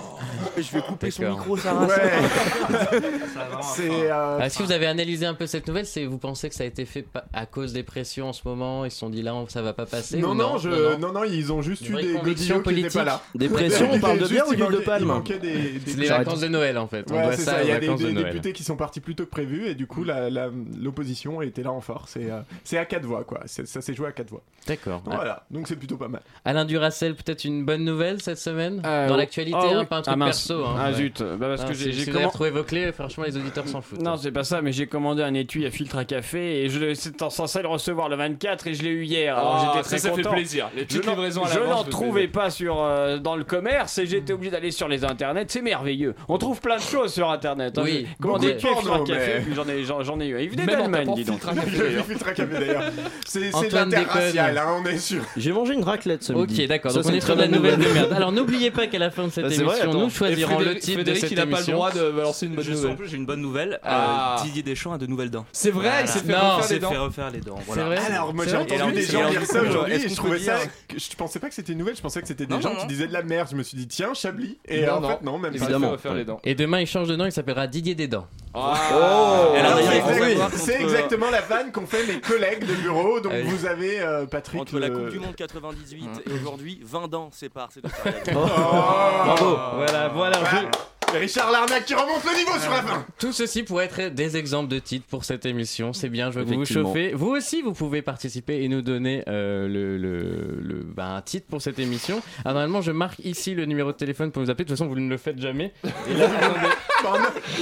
Je 0.57 0.73
vais 0.73 0.83
couper 0.83 1.11
son 1.11 1.29
micro, 1.31 1.57
Sarah. 1.57 1.87
Ouais. 1.87 1.95
euh, 3.81 4.39
Ah, 4.41 4.47
Est-ce 4.47 4.59
que 4.59 4.63
vous 4.63 4.73
avez 4.73 4.87
analysé 4.87 5.27
un 5.27 5.35
peu 5.35 5.47
cette 5.47 5.67
nouvelle 5.67 5.87
C'est 5.87 6.05
vous 6.05 6.19
pensez 6.19 6.49
que 6.49 6.55
ça 6.55 6.65
a 6.65 6.67
été 6.67 6.85
fait 6.85 7.07
à 7.33 7.47
cause 7.47 7.73
des 7.73 7.83
pressions 7.83 8.29
en 8.29 8.33
ce 8.33 8.43
moment 8.47 8.85
Ils 8.85 8.91
se 8.91 8.99
sont 8.99 9.11
dit 9.11 9.23
là 9.23 9.35
ça 9.49 9.63
va 9.63 9.73
pas 9.73 9.87
passer 9.87 10.19
non, 10.19 10.31
ou 10.31 10.35
non, 10.35 10.59
je... 10.59 10.69
non, 10.69 10.99
non, 10.99 11.13
non, 11.13 11.25
ils 11.25 11.53
ont 11.53 11.63
juste 11.63 11.89
Une 11.89 11.99
eu 11.99 12.03
des 12.03 12.13
conviction 12.15 12.59
godillots 12.59 12.63
qui 12.77 12.83
n'étaient 12.83 12.99
pas 12.99 13.05
là. 13.05 13.23
Des 13.35 13.49
pressions, 13.49 13.89
on 13.93 14.01
parle 14.01 14.19
de 14.19 14.27
bière 14.27 14.49
ou 14.49 14.53
il 14.53 14.57
d'huile 14.59 14.71
de 14.73 14.79
palme 14.79 15.23
C'est 15.27 15.97
les 15.97 16.09
vacances 16.09 16.41
de 16.41 16.49
Noël 16.49 16.79
en 16.79 16.87
fait. 16.87 17.11
Ouais, 17.11 17.37
ça 17.37 17.63
Il 17.63 17.69
y 17.69 17.73
a 17.73 17.79
des, 17.81 18.13
députés 18.13 18.53
qui 18.53 18.65
sont 18.65 18.77
partis 18.77 19.01
plus 19.01 19.15
tôt 19.15 19.25
que 19.25 19.31
prévu 19.31 19.67
et 19.67 19.75
du 19.75 19.87
coup 19.87 20.05
la- 20.05 20.31
la- 20.31 20.51
l'opposition 20.81 21.43
était 21.43 21.63
là 21.63 21.73
en 21.73 21.81
force. 21.81 22.15
Euh, 22.17 22.41
c'est 22.65 22.79
à 22.79 22.85
quatre 22.85 23.05
voix 23.05 23.25
quoi. 23.25 23.41
Ça 23.47 23.81
s'est 23.81 23.95
joué 23.95 24.09
à 24.09 24.13
quatre 24.13 24.31
voix. 24.31 24.43
D'accord. 24.67 25.03
Voilà. 25.05 25.45
Donc 25.51 25.69
c'est 25.69 25.77
plutôt 25.77 25.97
pas 25.97 26.09
mal. 26.09 26.23
Alain 26.45 26.65
Duracel, 26.65 27.15
peut-être 27.15 27.45
une 27.45 27.65
bonne 27.65 27.85
nouvelle 27.85 28.21
cette 28.21 28.39
semaine? 28.39 28.83
Euh, 28.85 29.09
Dans 29.09 29.17
l'actualité, 29.17 29.59
ah 29.59 29.85
pas 29.85 29.99
un 29.99 30.03
truc 30.03 30.15
Ah. 30.15 30.17
Perso. 30.37 30.65
hein. 30.65 30.75
Ah 30.79 30.87
Ouais. 30.89 30.95
zut, 30.95 31.23
bah 31.39 31.47
parce 31.49 31.65
que 31.65 31.75
j'ai 31.75 31.93
si 31.93 32.11
retrouvé 32.11 32.51
vos 32.51 32.63
clés, 32.63 32.93
franchement 32.93 33.25
les 33.25 33.37
auditeurs 33.37 33.67
s'en 33.69 33.81
foutent. 33.81 34.01
Non, 34.03 34.17
c'est 34.17 34.31
pas 34.31 34.45
ça, 34.45 34.63
mais 34.63 34.73
j'ai 34.73 34.87
commandé 34.87 35.23
un 35.23 35.35
étui 35.35 35.67
à 35.67 35.71
filtre 35.71 35.99
à 35.99 36.05
café 36.05 36.63
et 36.65 36.69
je 36.69 36.95
c'était 36.95 37.29
censé 37.31 37.63
le 37.63 37.69
recevoir 37.69 38.09
le 38.09 38.17
24 38.17 38.67
et 38.67 38.75
je 38.75 38.83
l'ai 38.83 38.91
eu 38.91 39.05
hier. 39.05 39.37
Alors 39.37 39.57
Ah, 39.57 39.71
j'étais 39.73 39.85
très 39.89 39.99
ça, 39.99 40.09
ça 40.11 40.15
fait 40.15 40.23
content. 40.23 40.35
plaisir. 40.35 40.69
Les 40.75 40.83
Je 40.83 40.87
petites 40.87 41.07
n'en- 41.07 41.13
livraisons 41.13 41.45
à 41.45 41.49
je 41.49 41.55
l'avance, 41.59 41.71
n'en 41.71 41.79
ça 41.79 41.85
fait 41.85 41.91
trouvais 41.91 42.13
plaisir. 42.29 42.33
pas 42.33 42.51
sur, 42.51 42.77
euh, 42.83 43.19
dans 43.19 43.37
le 43.37 43.45
commerce 43.45 43.99
et 43.99 44.07
j'étais 44.07 44.33
obligé 44.33 44.51
d'aller 44.51 44.71
sur 44.71 44.89
les 44.89 45.05
internets. 45.05 45.47
C'est 45.49 45.63
merveilleux. 45.63 46.15
On 46.29 46.39
trouve 46.39 46.61
plein 46.61 46.77
de 46.77 46.83
choses 46.83 47.13
sur 47.13 47.31
internet. 47.31 47.77
hein. 47.79 47.83
Oui, 47.85 48.07
commandé 48.21 48.49
étui 48.51 48.69
à 48.69 48.73
filtre 48.75 48.93
à 48.93 48.97
porno, 48.99 49.05
café, 49.15 49.33
puis 49.45 49.55
j'en 49.55 49.69
ai, 49.69 49.85
j'en, 49.85 50.03
j'en 50.03 50.21
ai 50.21 50.29
eu. 50.29 50.41
Il 50.43 50.51
venait 50.51 50.67
d'Allemagne, 50.67 51.13
dis 51.15 51.25
donc. 51.25 51.37
filtre 51.41 51.49
à 51.51 51.55
café, 51.55 51.71
Il 51.73 51.79
d'ailleurs. 51.79 52.05
filtre 52.07 52.29
à 52.29 52.33
café 52.33 52.53
d'ailleurs. 52.59 52.83
C'est 53.27 53.73
l'interracial, 53.73 54.59
hein, 54.59 54.67
on 54.83 54.87
est 54.87 54.99
sûr. 54.99 55.23
J'ai 55.37 55.53
mangé 55.53 55.75
une 55.75 55.85
raclette 55.85 56.23
ce 56.23 56.33
midi. 56.33 56.61
Ok, 56.63 56.69
d'accord. 56.69 56.93
Donc 56.93 57.05
on 57.07 57.11
est 57.13 57.21
sur 57.21 57.37
de 57.37 57.41
la 57.43 57.49
nouvelle 57.49 57.79
de 57.79 57.89
merde. 57.89 58.13
Alors 58.17 58.33
n'oubliez 58.33 58.71
pas 58.71 58.87
qu'à 58.87 58.99
la 58.99 59.11
fin 59.11 59.25
de 59.25 59.31
cette 59.33 59.45
Ah, 59.49 59.55
émission, 59.55 59.93
nous 59.93 60.11
choisiront 60.29 60.59
le 60.59 60.65
Frédéric- 60.65 60.81
titre 60.83 60.99
de 60.99 61.03
Frédéric, 61.05 61.21
cette 61.21 61.31
il 61.33 61.39
a 61.41 61.43
pas 61.43 61.47
le 61.49 61.55
émission. 61.57 61.73
droit 61.75 61.91
de 61.93 62.11
balancer 62.11 62.47
une 62.47 62.55
bonne 62.55 62.67
nouvelle. 62.71 62.97
j'ai 63.09 63.17
une 63.17 63.27
bonne 63.27 63.41
nouvelle. 63.41 63.81
Ah. 63.83 64.37
Euh, 64.39 64.43
Didier 64.45 64.63
Deschamps 64.63 64.93
a 64.93 64.99
de 64.99 65.07
nouvelles 65.07 65.31
dents. 65.31 65.47
C'est 65.53 65.71
vrai, 65.71 65.91
il 66.03 66.09
s'est 66.09 66.21
fait 66.21 66.35
refaire 66.35 66.69
les 66.71 66.79
dents. 66.79 66.91
fait 66.91 66.99
refaire 66.99 67.31
les 67.31 67.41
dents. 67.41 67.59
Voilà. 67.67 67.85
vrai 67.85 67.99
Alors, 67.99 68.35
moi 68.35 68.45
C'est 68.45 68.51
j'ai 68.51 68.57
entendu 68.57 68.93
des 68.93 69.03
gens 69.03 69.31
dire 69.31 69.45
ça 69.47 69.63
aujourd'hui 69.63 69.95
est-ce 69.95 70.07
et 70.07 70.09
je 70.09 70.15
trouvais 70.17 70.39
ça. 70.39 70.57
Je 70.97 71.17
pensais 71.17 71.39
pas 71.39 71.49
que 71.49 71.55
c'était 71.55 71.73
une 71.73 71.79
nouvelle, 71.79 71.97
je 71.97 72.03
pensais 72.03 72.21
que 72.21 72.29
c'était 72.29 72.47
des 72.47 72.61
gens 72.61 72.75
qui 72.77 72.87
disaient 72.87 73.07
de 73.09 73.13
la 73.13 73.23
merde. 73.23 73.49
Je 73.51 73.57
me 73.57 73.63
suis 73.63 73.77
dit, 73.77 73.87
tiens, 73.89 74.15
Chablis. 74.15 74.59
Et 74.67 74.89
en 74.89 75.03
fait, 75.03 75.23
non, 75.23 75.39
même 75.39 75.53
Il 75.55 75.59
pas. 75.61 75.67
s'est 75.67 75.71
fait 75.71 75.77
Évidemment. 75.77 75.91
refaire 75.93 76.15
les 76.15 76.25
dents. 76.25 76.41
Et 76.45 76.55
demain, 76.55 76.81
il 76.81 76.87
change 76.87 77.09
de 77.09 77.17
nom, 77.17 77.25
il 77.27 77.33
s'appellera 77.33 77.67
Didier 77.67 77.95
Desdents. 77.95 78.27
Oh 78.55 78.59
Et 78.59 79.59
alors, 79.59 79.77
Alors, 79.77 79.81
il 79.81 79.85
y 79.85 80.41
a 80.41 80.49
c'est 80.51 80.59
C'est 80.59 80.81
exactement 80.83 81.31
la 81.31 81.43
vanne 81.43 81.73
qu'ont 81.73 81.87
fait 81.87 82.07
mes 82.07 82.21
collègues 82.21 82.65
de 82.67 82.73
bureau. 82.75 83.21
Donc 83.21 83.33
Ah 83.35 83.43
vous 83.45 83.67
avez 83.67 84.01
euh, 84.01 84.25
Patrick. 84.27 84.61
Entre 84.63 84.79
la 84.79 84.87
euh, 84.87 84.91
Coupe 84.91 85.11
du 85.11 85.19
Monde 85.19 85.35
98 85.37 86.09
et 86.27 86.33
aujourd'hui, 86.33 86.81
20 86.83 87.09
dents 87.09 87.29
séparent 87.33 87.71
ces 87.73 87.83
deux 87.83 87.91
périodes. 88.03 88.23
Bravo. 88.33 89.59
Voilà, 89.77 90.09
voilà. 90.17 90.39
Voilà. 90.39 90.71
Et 91.15 91.19
Richard 91.19 91.53
Larnac 91.53 91.85
qui 91.85 91.95
remonte 91.95 92.25
le 92.25 92.37
niveau 92.37 92.59
sur 92.59 92.71
la 92.73 92.83
fin. 92.83 93.07
Tout 93.21 93.33
ceci 93.33 93.63
pourrait 93.63 93.85
être 93.85 94.13
des 94.13 94.37
exemples 94.37 94.69
de 94.69 94.81
titres 94.81 95.07
pour 95.09 95.25
cette 95.25 95.47
émission. 95.47 95.93
C'est 95.93 96.09
bien, 96.09 96.33
je 96.33 96.41
que 96.41 96.45
vous 96.45 96.55
vous 96.55 96.65
chauffez. 96.65 97.13
Vous 97.15 97.29
aussi, 97.29 97.63
vous 97.63 97.73
pouvez 97.75 98.03
participer 98.03 98.65
et 98.65 98.69
nous 98.69 98.83
donner 98.83 99.23
euh, 99.29 99.69
le, 99.69 99.97
le, 99.99 100.59
le- 100.61 100.83
bah, 100.83 101.11
un 101.15 101.23
titre 101.23 101.47
pour 101.49 101.63
cette 101.63 101.79
émission. 101.79 102.21
Alors, 102.45 102.55
normalement, 102.55 102.81
je 102.83 102.91
marque 102.91 103.21
ici 103.21 103.55
le 103.55 103.67
numéro 103.67 103.93
de 103.93 103.97
téléphone 103.97 104.33
pour 104.33 104.43
vous 104.43 104.51
appeler. 104.51 104.65
De 104.65 104.71
toute 104.71 104.79
façon, 104.79 104.89
vous 104.89 104.99
ne 104.99 105.09
le 105.09 105.17
faites 105.17 105.39
jamais. 105.41 105.73
Et 106.11 106.15
là, 106.15 106.27
Bon, 106.61 106.69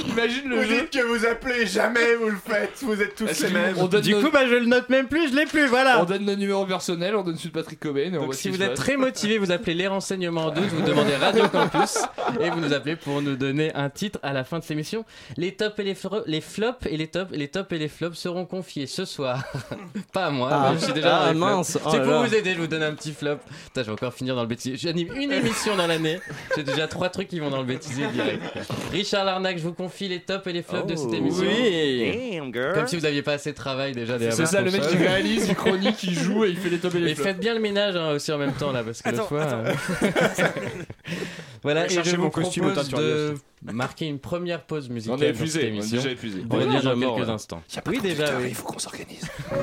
Imagine 0.07 0.49
le 0.49 0.55
Vous 0.57 0.63
jeu. 0.63 0.81
dites 0.81 0.89
que 0.91 1.01
vous 1.05 1.25
appelez 1.25 1.65
jamais, 1.65 2.15
vous 2.15 2.29
le 2.29 2.37
faites. 2.37 2.71
Vous 2.81 3.01
êtes 3.01 3.15
tous 3.15 3.25
les 3.43 3.49
mêmes. 3.49 3.75
on 3.77 3.87
donne 3.87 4.01
du 4.01 4.13
nos- 4.13 4.21
coup, 4.21 4.31
bah, 4.31 4.47
je 4.47 4.55
le 4.55 4.65
note 4.65 4.89
même 4.89 5.07
plus, 5.07 5.29
je 5.29 5.35
l'ai 5.35 5.45
plus, 5.45 5.65
voilà. 5.67 6.01
On 6.01 6.05
donne 6.05 6.25
nos 6.25 6.35
numéros 6.35 6.65
personnels, 6.65 7.15
on 7.15 7.23
donne 7.23 7.35
celui 7.37 7.49
de 7.49 7.53
Patrick 7.53 7.79
Cobain 7.79 8.01
et 8.01 8.07
on 8.09 8.13
Donc 8.13 8.25
voit 8.25 8.33
si 8.33 8.49
vous 8.49 8.61
êtes 8.61 8.69
passe. 8.69 8.79
très 8.79 8.97
motivé, 8.97 9.37
vous 9.37 9.51
appelez 9.51 9.73
les 9.73 9.87
renseignements 9.87 10.45
en 10.45 10.51
doute, 10.51 10.65
vous 10.65 10.81
demandez 10.81 11.15
Radio 11.15 11.47
Campus 11.49 11.97
et 12.39 12.49
vous 12.49 12.59
nous 12.59 12.73
appelez 12.73 12.95
pour 12.95 13.21
nous 13.21 13.35
donner 13.35 13.73
un 13.75 13.89
titre 13.89 14.19
à 14.23 14.33
la 14.33 14.43
fin 14.43 14.57
de 14.59 14.63
cette 14.63 14.71
émission. 14.71 15.05
Les 15.37 15.53
tops 15.55 15.77
et 15.79 15.83
les, 15.83 15.95
les 16.27 16.41
flops 16.41 16.85
et 16.89 16.97
les 16.97 17.07
tops, 17.07 17.31
les 17.31 17.47
tops 17.47 17.71
et 17.73 17.77
les 17.77 17.87
flops 17.89 18.17
seront 18.17 18.45
confiés 18.45 18.87
ce 18.87 19.05
soir. 19.05 19.43
Pas 20.13 20.25
à 20.27 20.29
moi, 20.29 20.49
Ah. 20.51 20.69
mais 20.73 20.79
je 20.79 20.83
suis 20.85 20.93
déjà 20.93 21.23
Ah, 21.27 21.33
mince. 21.33 21.77
Oh 21.83 21.89
C'est 21.91 22.01
pour 22.01 22.11
là. 22.11 22.23
vous 22.23 22.33
aider, 22.35 22.53
je 22.53 22.59
vous 22.59 22.67
donne 22.67 22.83
un 22.83 22.93
petit 22.93 23.11
flop. 23.13 23.37
Putain, 23.65 23.81
je 23.81 23.87
vais 23.87 23.91
encore 23.93 24.13
finir 24.13 24.35
dans 24.35 24.41
le 24.41 24.47
bêtisier. 24.47 24.77
J'anime 24.77 25.13
une 25.15 25.31
émission 25.31 25.75
dans 25.75 25.87
l'année. 25.87 26.19
J'ai 26.55 26.63
déjà 26.63 26.87
trois 26.87 27.09
trucs 27.09 27.27
qui 27.27 27.39
vont 27.39 27.49
dans 27.49 27.59
le 27.59 27.65
bêtisier 27.65 28.07
direct. 28.07 28.41
Richard 28.91 29.24
Larnac, 29.25 29.57
je 29.57 29.63
vous 29.63 29.73
confie 29.73 30.07
les 30.07 30.21
tops 30.21 30.47
et 30.47 30.53
les 30.53 30.61
flops 30.63 30.87
de 30.87 30.95
cette 30.95 31.13
émission. 31.13 31.43
Oui. 31.45 32.31
Damn, 32.37 32.53
girl. 32.53 32.73
Comme 32.73 32.87
si 32.87 32.95
vous 32.97 33.05
aviez 33.05 33.21
pas 33.21 33.33
assez 33.33 33.51
de 33.51 33.55
travail 33.57 33.93
déjà. 33.93 34.17
des 34.17 34.31
C'est 34.31 34.45
ça, 34.45 34.61
le 34.61 34.71
mec 34.71 34.81
qui 34.81 34.97
réalise, 34.97 35.47
il 35.49 35.55
chronique, 35.55 36.01
il 36.03 36.13
joue 36.13 36.45
et 36.45 36.49
il 36.49 36.57
fait 36.57 36.69
les 36.69 36.79
tops 36.79 36.95
et 36.95 36.99
les 36.99 37.11
Et 37.11 37.15
flops. 37.15 37.27
faites 37.29 37.39
bien 37.39 37.53
le 37.53 37.59
ménage 37.59 37.95
hein, 37.95 38.11
aussi 38.11 38.31
en 38.31 38.37
même 38.37 38.53
temps 38.53 38.71
là 38.71 38.83
parce 38.83 39.01
que 39.01 39.09
Attends, 39.09 39.17
l'autre 39.17 39.29
fois. 39.29 39.41
euh, 39.41 39.73
voilà, 41.63 41.87
Je 41.87 41.99
et 41.99 42.03
je 42.03 42.15
vous 42.15 42.23
mon 42.23 42.29
costume 42.29 42.65
au 42.65 42.71
propose 42.71 42.89
de 42.89 43.33
marquer 43.71 44.05
une 44.07 44.19
première 44.19 44.61
pause 44.63 44.89
musicale 44.89 45.17
On 45.19 45.21
est 45.21 45.31
dans 45.31 45.37
cette 45.45 45.63
épuisé, 45.63 45.73
on 45.75 45.81
est 45.83 45.91
déjà 45.91 46.09
épuisé. 46.11 46.43
On 46.49 46.55
revient 46.55 46.67
déjà 46.75 46.89
dans 46.91 46.95
mort, 46.97 47.15
quelques 47.15 47.27
là. 47.27 47.33
instants. 47.33 47.61
Oui, 47.87 47.99
déjà, 48.01 48.25
oui. 48.37 48.45
Il 48.49 48.55
faut 48.55 48.65
qu'on 48.67 48.79
s'organise. 48.79 49.27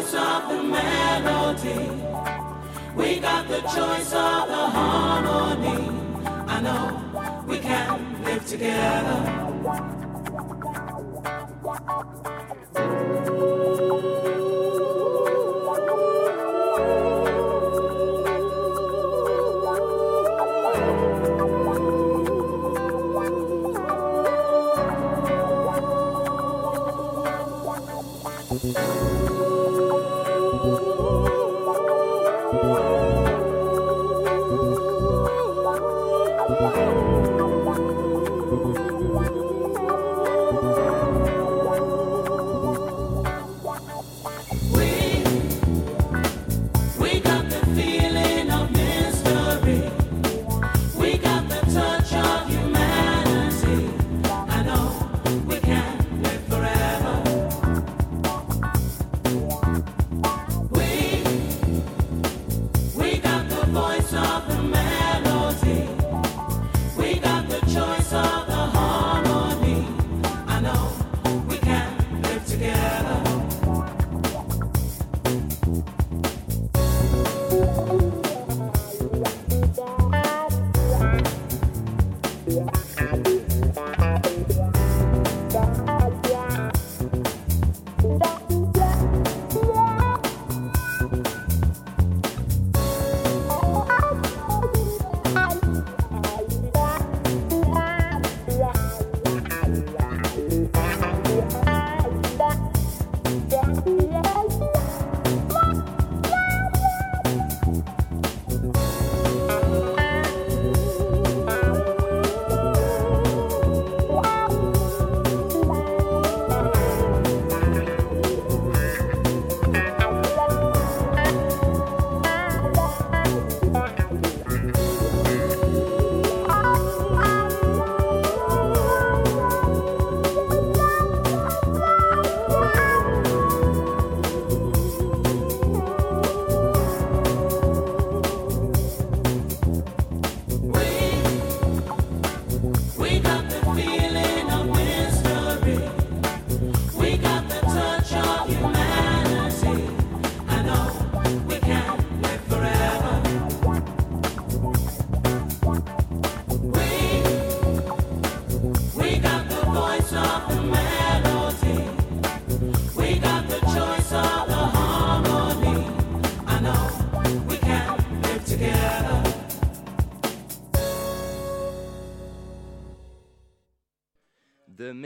the 0.00 0.06
voice 0.06 0.14
of 0.14 0.48
the 0.48 0.62
melody. 0.62 1.90
We 2.96 3.20
got 3.20 3.48
the 3.48 3.60
choice 3.60 4.12
of 4.12 4.48
the 4.48 4.66
harmony. 4.76 5.90
I 6.46 6.60
know 6.60 7.44
we 7.46 7.58
can 7.58 8.24
live 8.24 8.46
together. 8.46 9.50
We, 36.50 36.56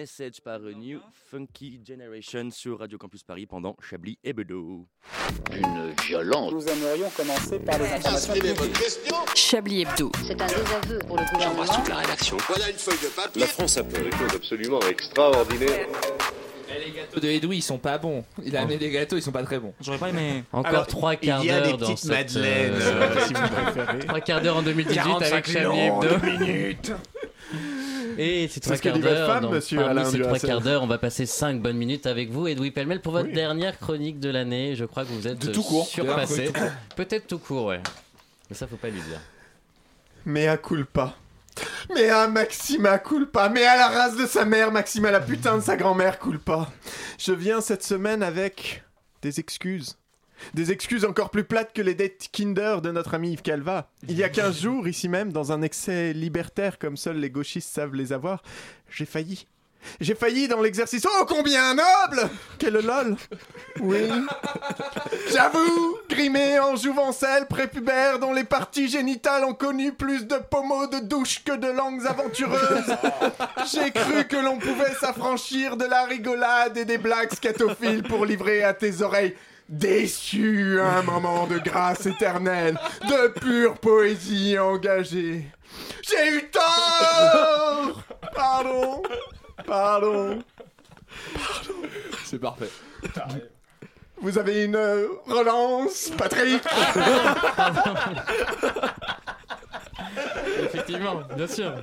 Message 0.05 0.43
par 0.43 0.61
New 0.61 1.01
Funky 1.31 1.81
Generation 1.83 2.51
sur 2.51 2.81
Radio 2.81 2.99
Campus 2.99 3.23
Paris 3.23 3.47
pendant 3.47 3.75
Chablis 3.81 4.19
et 4.23 4.35
Bedeau. 4.35 4.87
Une 5.51 5.95
violence. 6.07 6.53
Nous 6.53 6.69
aimerions 6.69 7.09
commencer 7.17 7.59
par 7.59 7.79
les 7.79 7.87
informations 7.87 8.35
Chablis 9.35 9.81
Hebdo. 9.81 10.13
C'est 10.27 10.43
un 10.43 10.47
désaveu 10.47 10.99
pour 11.07 11.17
le 11.17 11.25
gouvernement. 11.33 11.65
toute 11.65 11.89
la 11.89 11.97
rédaction. 11.97 12.37
Voilà 12.47 12.69
une 12.69 12.77
feuille 12.77 12.99
de 13.03 13.17
papier. 13.17 13.41
La 13.41 13.47
France 13.47 13.79
a 13.79 13.85
fait 13.85 14.05
Des 14.05 14.11
choses 14.11 14.35
absolument 14.35 14.81
extraordinaires. 14.81 15.87
Les 16.69 16.91
gâteaux 16.91 17.21
de 17.21 17.29
Edoui, 17.29 17.57
ils 17.57 17.63
sont 17.63 17.79
pas 17.79 17.97
bons. 17.97 18.27
Il 18.45 18.55
a 18.59 18.61
amené 18.61 18.77
des 18.77 18.91
gâteaux, 18.91 19.17
ils 19.17 19.23
sont 19.23 19.33
pas 19.33 19.43
très 19.45 19.59
bons. 19.59 19.73
J'aurais 19.81 19.97
pas 19.97 20.11
aimé. 20.11 20.45
Encore 20.53 20.87
trois 20.87 21.17
quarts 21.17 21.43
il 21.43 21.47
y 21.47 21.51
a 21.51 21.63
des 21.63 21.69
d'heure 21.69 21.79
dans 21.79 21.87
petites 21.87 21.99
cette, 22.01 22.35
madeleines, 22.35 22.75
euh, 22.75 23.27
si 23.27 23.33
vous 23.33 23.41
préférez. 23.41 23.99
Trois 24.01 24.21
quarts 24.21 24.43
d'heure 24.43 24.57
en 24.59 24.63
2018 24.63 25.01
avec 25.23 25.47
45 25.47 25.47
Chablis 25.47 25.81
Hebdo. 25.81 26.27
minutes. 26.27 26.93
Et 28.19 28.49
ces 28.49 28.61
trois 28.61 28.77
quarts 28.77 28.99
d'heure, 28.99 29.27
femme, 29.27 29.43
dans- 29.45 29.51
monsieur 29.51 29.79
parmi 29.79 29.91
Alain 30.01 30.11
ces 30.11 30.21
trois 30.21 30.39
quarts 30.39 30.61
d'heure, 30.61 30.83
on 30.83 30.87
va 30.87 30.99
passer 30.99 31.27
cinq 31.27 31.61
bonnes 31.61 31.77
minutes 31.77 32.07
avec 32.07 32.31
vous, 32.31 32.47
Edoui 32.47 32.71
Pellemel, 32.71 33.01
pour 33.01 33.13
votre 33.13 33.29
Oui. 33.29 33.35
dernière 33.35 33.79
chronique 33.79 34.21
de 34.21 34.29
l'année. 34.31 34.75
Je 34.77 34.85
crois 34.85 35.05
que 35.05 35.11
vous 35.11 35.27
êtes 35.27 35.39
De 35.47 35.53
tout 35.53 35.63
court. 35.63 35.87
surpassé. 35.87 36.37
D'ailleurs, 36.37 36.53
tout 36.53 36.61
court. 36.61 36.71
Peut-être 36.97 37.27
tout 37.27 37.39
court, 37.39 37.67
ouais. 37.67 37.81
Mais 38.51 38.57
ça, 38.57 38.67
faut 38.67 38.77
pas 38.77 38.89
lui 38.89 39.01
dire. 39.01 39.21
Mais 40.27 40.47
à 40.49 40.57
culpa. 40.57 41.15
Mais 41.95 42.09
à 42.11 42.27
Maxima 42.29 42.99
culpa. 42.99 43.49
Mais 43.49 43.65
à 43.65 43.77
la 43.77 43.89
race 43.89 44.17
de 44.17 44.27
sa 44.27 44.45
mère, 44.45 44.73
Maxima 44.73 45.11
la 45.11 45.21
putain 45.21 45.57
de 45.59 45.63
sa 45.63 45.77
grand-mère 45.77 46.19
culpa. 46.19 46.71
Je 47.19 47.33
viens 47.33 47.61
cette 47.61 47.85
semaine 47.85 48.23
avec 48.23 48.83
des 49.23 49.39
excuses. 49.41 49.97
Des 50.53 50.73
excuses 50.73 51.05
encore 51.05 51.31
plus 51.31 51.45
plates 51.45 51.73
que 51.73 51.83
les 51.83 51.95
dettes 51.95 52.29
Kinder 52.33 52.81
de 52.83 52.91
notre 52.91 53.15
ami 53.15 53.33
Yves 53.33 53.43
Calva. 53.43 53.91
Il 54.09 54.17
y 54.17 54.23
a 54.23 54.29
15 54.29 54.61
jours, 54.61 54.89
ici 54.89 55.09
même, 55.09 55.33
dans 55.33 55.53
un 55.53 55.63
excès 55.63 56.13
libertaire 56.13 56.79
comme 56.79 56.97
seuls 56.97 57.19
les 57.19 57.31
gauchistes 57.31 57.73
savent 57.73 57.95
les 57.95 58.13
avoir, 58.13 58.43
j'ai 58.91 59.07
failli. 59.07 59.47
J'ai 60.01 60.15
failli 60.15 60.49
dans 60.49 60.61
l'exercice. 60.61 61.07
Oh, 61.07 61.25
combien 61.27 61.75
noble 61.75 62.31
Quel 62.59 62.75
lol 62.75 63.17
Oui. 63.81 64.11
J'avoue, 65.31 65.99
grimé 66.09 66.59
en 66.59 66.77
jouvencelle 66.77 67.47
prépubère 67.47 68.19
dont 68.19 68.33
les 68.33 68.45
parties 68.45 68.89
génitales 68.89 69.45
ont 69.45 69.55
connu 69.55 69.93
plus 69.93 70.27
de 70.27 70.37
pommeaux 70.37 70.87
de 70.87 71.01
douche 71.01 71.43
que 71.45 71.53
de 71.53 71.69
langues 71.69 72.07
aventureuses. 72.07 72.97
J'ai 73.73 73.91
cru 73.91 74.25
que 74.27 74.37
l'on 74.37 74.59
pouvait 74.59 74.95
s'affranchir 75.01 75.77
de 75.77 75.85
la 75.85 76.05
rigolade 76.05 76.77
et 76.77 76.85
des 76.85 76.99
blagues 76.99 77.35
scatophiles 77.35 78.03
pour 78.03 78.25
livrer 78.25 78.63
à 78.63 78.75
tes 78.75 79.03
oreilles 79.03 79.35
déçues 79.69 80.81
un 80.81 81.03
moment 81.03 81.47
de 81.47 81.59
grâce 81.59 82.07
éternelle, 82.07 82.79
de 83.03 83.29
pure 83.29 83.79
poésie 83.79 84.59
engagée. 84.59 85.47
J'ai 86.03 86.37
eu 86.37 86.51
tort! 86.51 88.03
Pardon. 88.35 89.03
Pardon. 89.67 90.39
C'est 92.25 92.39
parfait. 92.39 92.71
Vous 94.21 94.39
avez 94.39 94.65
une 94.65 94.77
euh, 94.77 95.09
relance, 95.27 96.11
Patrick? 96.17 96.63
Effectivement, 100.85 101.23
bien 101.37 101.47
sûr. 101.47 101.75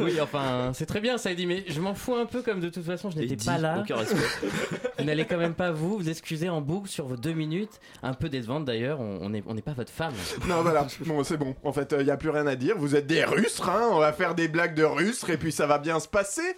Oui, 0.00 0.20
enfin, 0.20 0.72
c'est 0.74 0.86
très 0.86 1.00
bien, 1.00 1.18
ça 1.18 1.34
dit, 1.34 1.46
mais 1.46 1.64
je 1.68 1.80
m'en 1.80 1.94
fous 1.94 2.14
un 2.14 2.26
peu 2.26 2.42
comme 2.42 2.60
de 2.60 2.68
toute 2.68 2.84
façon, 2.84 3.10
je 3.10 3.18
n'étais 3.18 3.36
pas 3.36 3.58
là. 3.58 3.80
aucun 3.80 3.96
respect. 3.96 4.16
Vous 4.98 5.04
n'allez 5.04 5.24
quand 5.24 5.36
même 5.36 5.54
pas 5.54 5.70
vous 5.70 5.98
vous 5.98 6.08
excuser 6.08 6.48
en 6.48 6.60
boucle 6.60 6.88
sur 6.88 7.06
vos 7.06 7.16
deux 7.16 7.32
minutes, 7.32 7.80
un 8.02 8.14
peu 8.14 8.28
décevante 8.28 8.64
d'ailleurs. 8.64 9.00
On 9.00 9.30
n'est 9.30 9.42
on 9.46 9.54
n'est 9.54 9.62
pas 9.62 9.72
votre 9.72 9.92
femme. 9.92 10.14
Non, 10.48 10.62
voilà, 10.62 10.86
bon, 11.04 11.22
c'est 11.24 11.36
bon. 11.36 11.54
En 11.64 11.72
fait, 11.72 11.94
il 11.98 12.04
n'y 12.04 12.10
a 12.10 12.16
plus 12.16 12.30
rien 12.30 12.46
à 12.46 12.56
dire. 12.56 12.76
Vous 12.76 12.96
êtes 12.96 13.06
des 13.06 13.24
Russes, 13.24 13.60
hein 13.62 13.90
On 13.92 13.98
va 13.98 14.12
faire 14.12 14.34
des 14.34 14.48
blagues 14.48 14.74
de 14.74 14.84
Russes 14.84 15.24
et 15.28 15.36
puis 15.36 15.52
ça 15.52 15.66
va 15.66 15.78
bien 15.78 16.00
se 16.00 16.08
passer. 16.08 16.56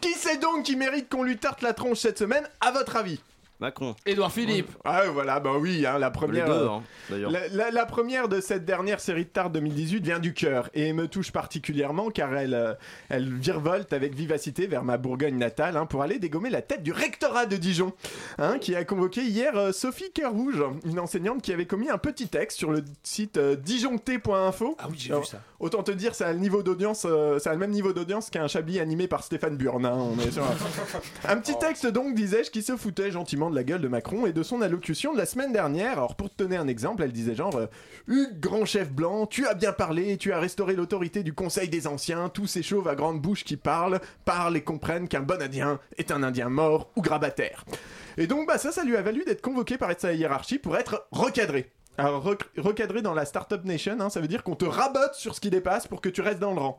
Qui 0.00 0.12
c'est 0.14 0.40
donc 0.40 0.64
qui 0.64 0.76
mérite 0.76 1.08
qu'on 1.08 1.22
lui 1.22 1.36
tarte 1.36 1.62
la 1.62 1.72
tronche 1.72 1.98
cette 1.98 2.18
semaine, 2.18 2.44
à 2.60 2.70
votre 2.72 2.96
avis 2.96 3.20
Macron. 3.60 3.96
Édouard 4.04 4.30
Philippe. 4.32 4.70
Ah, 4.84 5.04
voilà, 5.12 5.40
bah 5.40 5.52
oui, 5.58 5.86
hein, 5.86 5.98
la 5.98 6.10
première. 6.10 6.46
deux, 6.46 6.52
euh, 6.52 6.68
hein, 6.68 6.82
d'ailleurs. 7.08 7.30
La, 7.30 7.48
la- 7.48 7.70
la 7.70 7.86
première 7.86 8.28
de 8.28 8.40
cette 8.40 8.64
dernière 8.64 9.00
série 9.00 9.24
de 9.24 9.30
tarte 9.30 9.52
2018 9.52 10.04
vient 10.04 10.18
du 10.18 10.34
cœur 10.34 10.68
et 10.74 10.92
me 10.92 11.08
touche 11.08 11.32
particulièrement 11.32 12.10
car 12.10 12.34
elle, 12.36 12.54
euh, 12.54 12.74
elle 13.08 13.32
virevolte 13.32 13.92
avec 13.92 14.14
vivacité 14.14 14.66
vers 14.66 14.84
ma 14.84 14.98
Bourgogne 14.98 15.38
natale 15.38 15.76
hein, 15.76 15.86
pour 15.86 16.02
aller 16.02 16.18
dégommer 16.18 16.50
la 16.50 16.60
tête 16.62 16.82
du 16.82 16.92
rectorat 16.92 17.46
de 17.46 17.56
Dijon 17.56 17.92
hein, 18.38 18.58
qui 18.58 18.74
a 18.76 18.84
convoqué 18.84 19.22
hier 19.22 19.56
euh, 19.56 19.72
Sophie 19.72 20.10
Cœur-Rouge, 20.12 20.62
une 20.84 20.98
enseignante 21.00 21.40
qui 21.42 21.52
avait 21.52 21.66
commis 21.66 21.88
un 21.88 21.98
petit 21.98 22.28
texte 22.28 22.58
sur 22.58 22.70
le 22.72 22.82
site 23.02 23.36
euh, 23.38 23.56
disjoncté.info. 23.56 24.76
Ah 24.78 24.86
oui, 24.90 24.96
j'ai 24.98 25.14
vu 25.14 25.24
ça. 25.24 25.40
Autant 25.58 25.82
te 25.82 25.90
dire, 25.90 26.14
ça 26.14 26.26
a 26.28 26.32
le 26.34 26.38
niveau 26.38 26.62
d'audience, 26.62 27.06
euh, 27.08 27.38
ça 27.38 27.50
a 27.50 27.52
le 27.54 27.58
même 27.58 27.70
niveau 27.70 27.92
d'audience 27.94 28.28
qu'un 28.28 28.46
Chablis 28.48 28.78
animé 28.80 29.08
par 29.08 29.24
Stéphane 29.24 29.56
Burn. 29.56 29.86
hein, 29.86 29.94
on 29.96 30.18
est 30.20 30.30
sur 30.30 30.42
un... 30.44 30.54
un 31.32 31.36
petit 31.38 31.56
texte 31.58 31.86
donc, 31.86 32.14
disais-je, 32.14 32.50
qui 32.50 32.62
se 32.62 32.76
foutait 32.76 33.10
gentiment 33.10 33.45
de 33.50 33.54
la 33.56 33.64
gueule 33.64 33.80
de 33.80 33.88
Macron 33.88 34.26
et 34.26 34.32
de 34.32 34.42
son 34.42 34.62
allocution 34.62 35.12
de 35.12 35.18
la 35.18 35.26
semaine 35.26 35.52
dernière. 35.52 35.92
Alors 35.92 36.16
pour 36.16 36.30
te 36.30 36.42
donner 36.42 36.56
un 36.56 36.68
exemple, 36.68 37.02
elle 37.02 37.12
disait 37.12 37.34
genre 37.34 37.56
euh, 37.56 38.26
grand 38.40 38.64
chef 38.64 38.90
blanc, 38.90 39.26
tu 39.26 39.46
as 39.46 39.54
bien 39.54 39.72
parlé, 39.72 40.16
tu 40.16 40.32
as 40.32 40.38
restauré 40.38 40.74
l'autorité 40.74 41.22
du 41.22 41.32
Conseil 41.32 41.68
des 41.68 41.86
Anciens, 41.86 42.28
tous 42.28 42.46
ces 42.46 42.62
chauves 42.62 42.88
à 42.88 42.94
grande 42.94 43.20
bouche 43.20 43.44
qui 43.44 43.56
parlent, 43.56 44.00
parlent 44.24 44.56
et 44.56 44.62
comprennent 44.62 45.08
qu'un 45.08 45.22
bon 45.22 45.40
Indien 45.40 45.80
est 45.98 46.10
un 46.10 46.22
Indien 46.22 46.48
mort 46.48 46.90
ou 46.96 47.02
grabataire. 47.02 47.64
Et 48.16 48.26
donc 48.26 48.46
bah 48.46 48.58
ça, 48.58 48.72
ça 48.72 48.84
lui 48.84 48.96
a 48.96 49.02
valu 49.02 49.24
d'être 49.24 49.42
convoqué 49.42 49.78
par 49.78 49.90
sa 49.98 50.12
hiérarchie 50.12 50.58
pour 50.58 50.76
être 50.76 51.06
recadré. 51.10 51.70
Alors, 51.98 52.22
rec- 52.22 52.50
recadré 52.58 53.00
dans 53.00 53.14
la 53.14 53.24
Startup 53.24 53.64
Nation, 53.64 53.96
hein, 54.00 54.10
ça 54.10 54.20
veut 54.20 54.28
dire 54.28 54.42
qu'on 54.42 54.54
te 54.54 54.66
rabote 54.66 55.14
sur 55.14 55.34
ce 55.34 55.40
qui 55.40 55.48
dépasse 55.48 55.86
pour 55.86 56.02
que 56.02 56.10
tu 56.10 56.20
restes 56.20 56.40
dans 56.40 56.52
le 56.52 56.60
rang. 56.60 56.78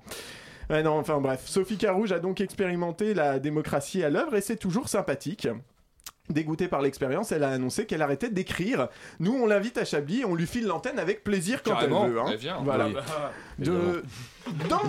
Non, 0.69 0.99
enfin 0.99 1.19
bref. 1.19 1.43
Sophie 1.45 1.77
Carouge 1.77 2.11
a 2.11 2.19
donc 2.19 2.39
expérimenté 2.39 3.13
la 3.13 3.39
démocratie 3.39 4.03
à 4.03 4.09
l'œuvre 4.11 4.35
et 4.35 4.41
c'est 4.41 4.57
toujours 4.57 4.89
sympathique. 4.89 5.47
Dégoûtée 6.29 6.67
par 6.67 6.81
l'expérience, 6.81 7.31
elle 7.31 7.43
a 7.43 7.49
annoncé 7.49 7.85
qu'elle 7.85 8.01
arrêtait 8.01 8.29
d'écrire. 8.29 8.89
Nous, 9.19 9.33
on 9.33 9.45
l'invite 9.45 9.77
à 9.77 9.85
Chablis 9.85 10.25
on 10.25 10.35
lui 10.35 10.45
file 10.47 10.67
l'antenne 10.67 10.99
avec 10.99 11.23
plaisir 11.23 11.63
quand 11.63 11.71
Carrément, 11.71 12.05
elle 12.05 12.11
veut. 12.11 12.19
hein. 12.19 12.25
elle 12.31 12.37
vient. 12.37 12.57
Voilà. 12.63 12.87
Oui. 12.87 12.93
De... 13.65 14.03
Dans... 14.69 14.81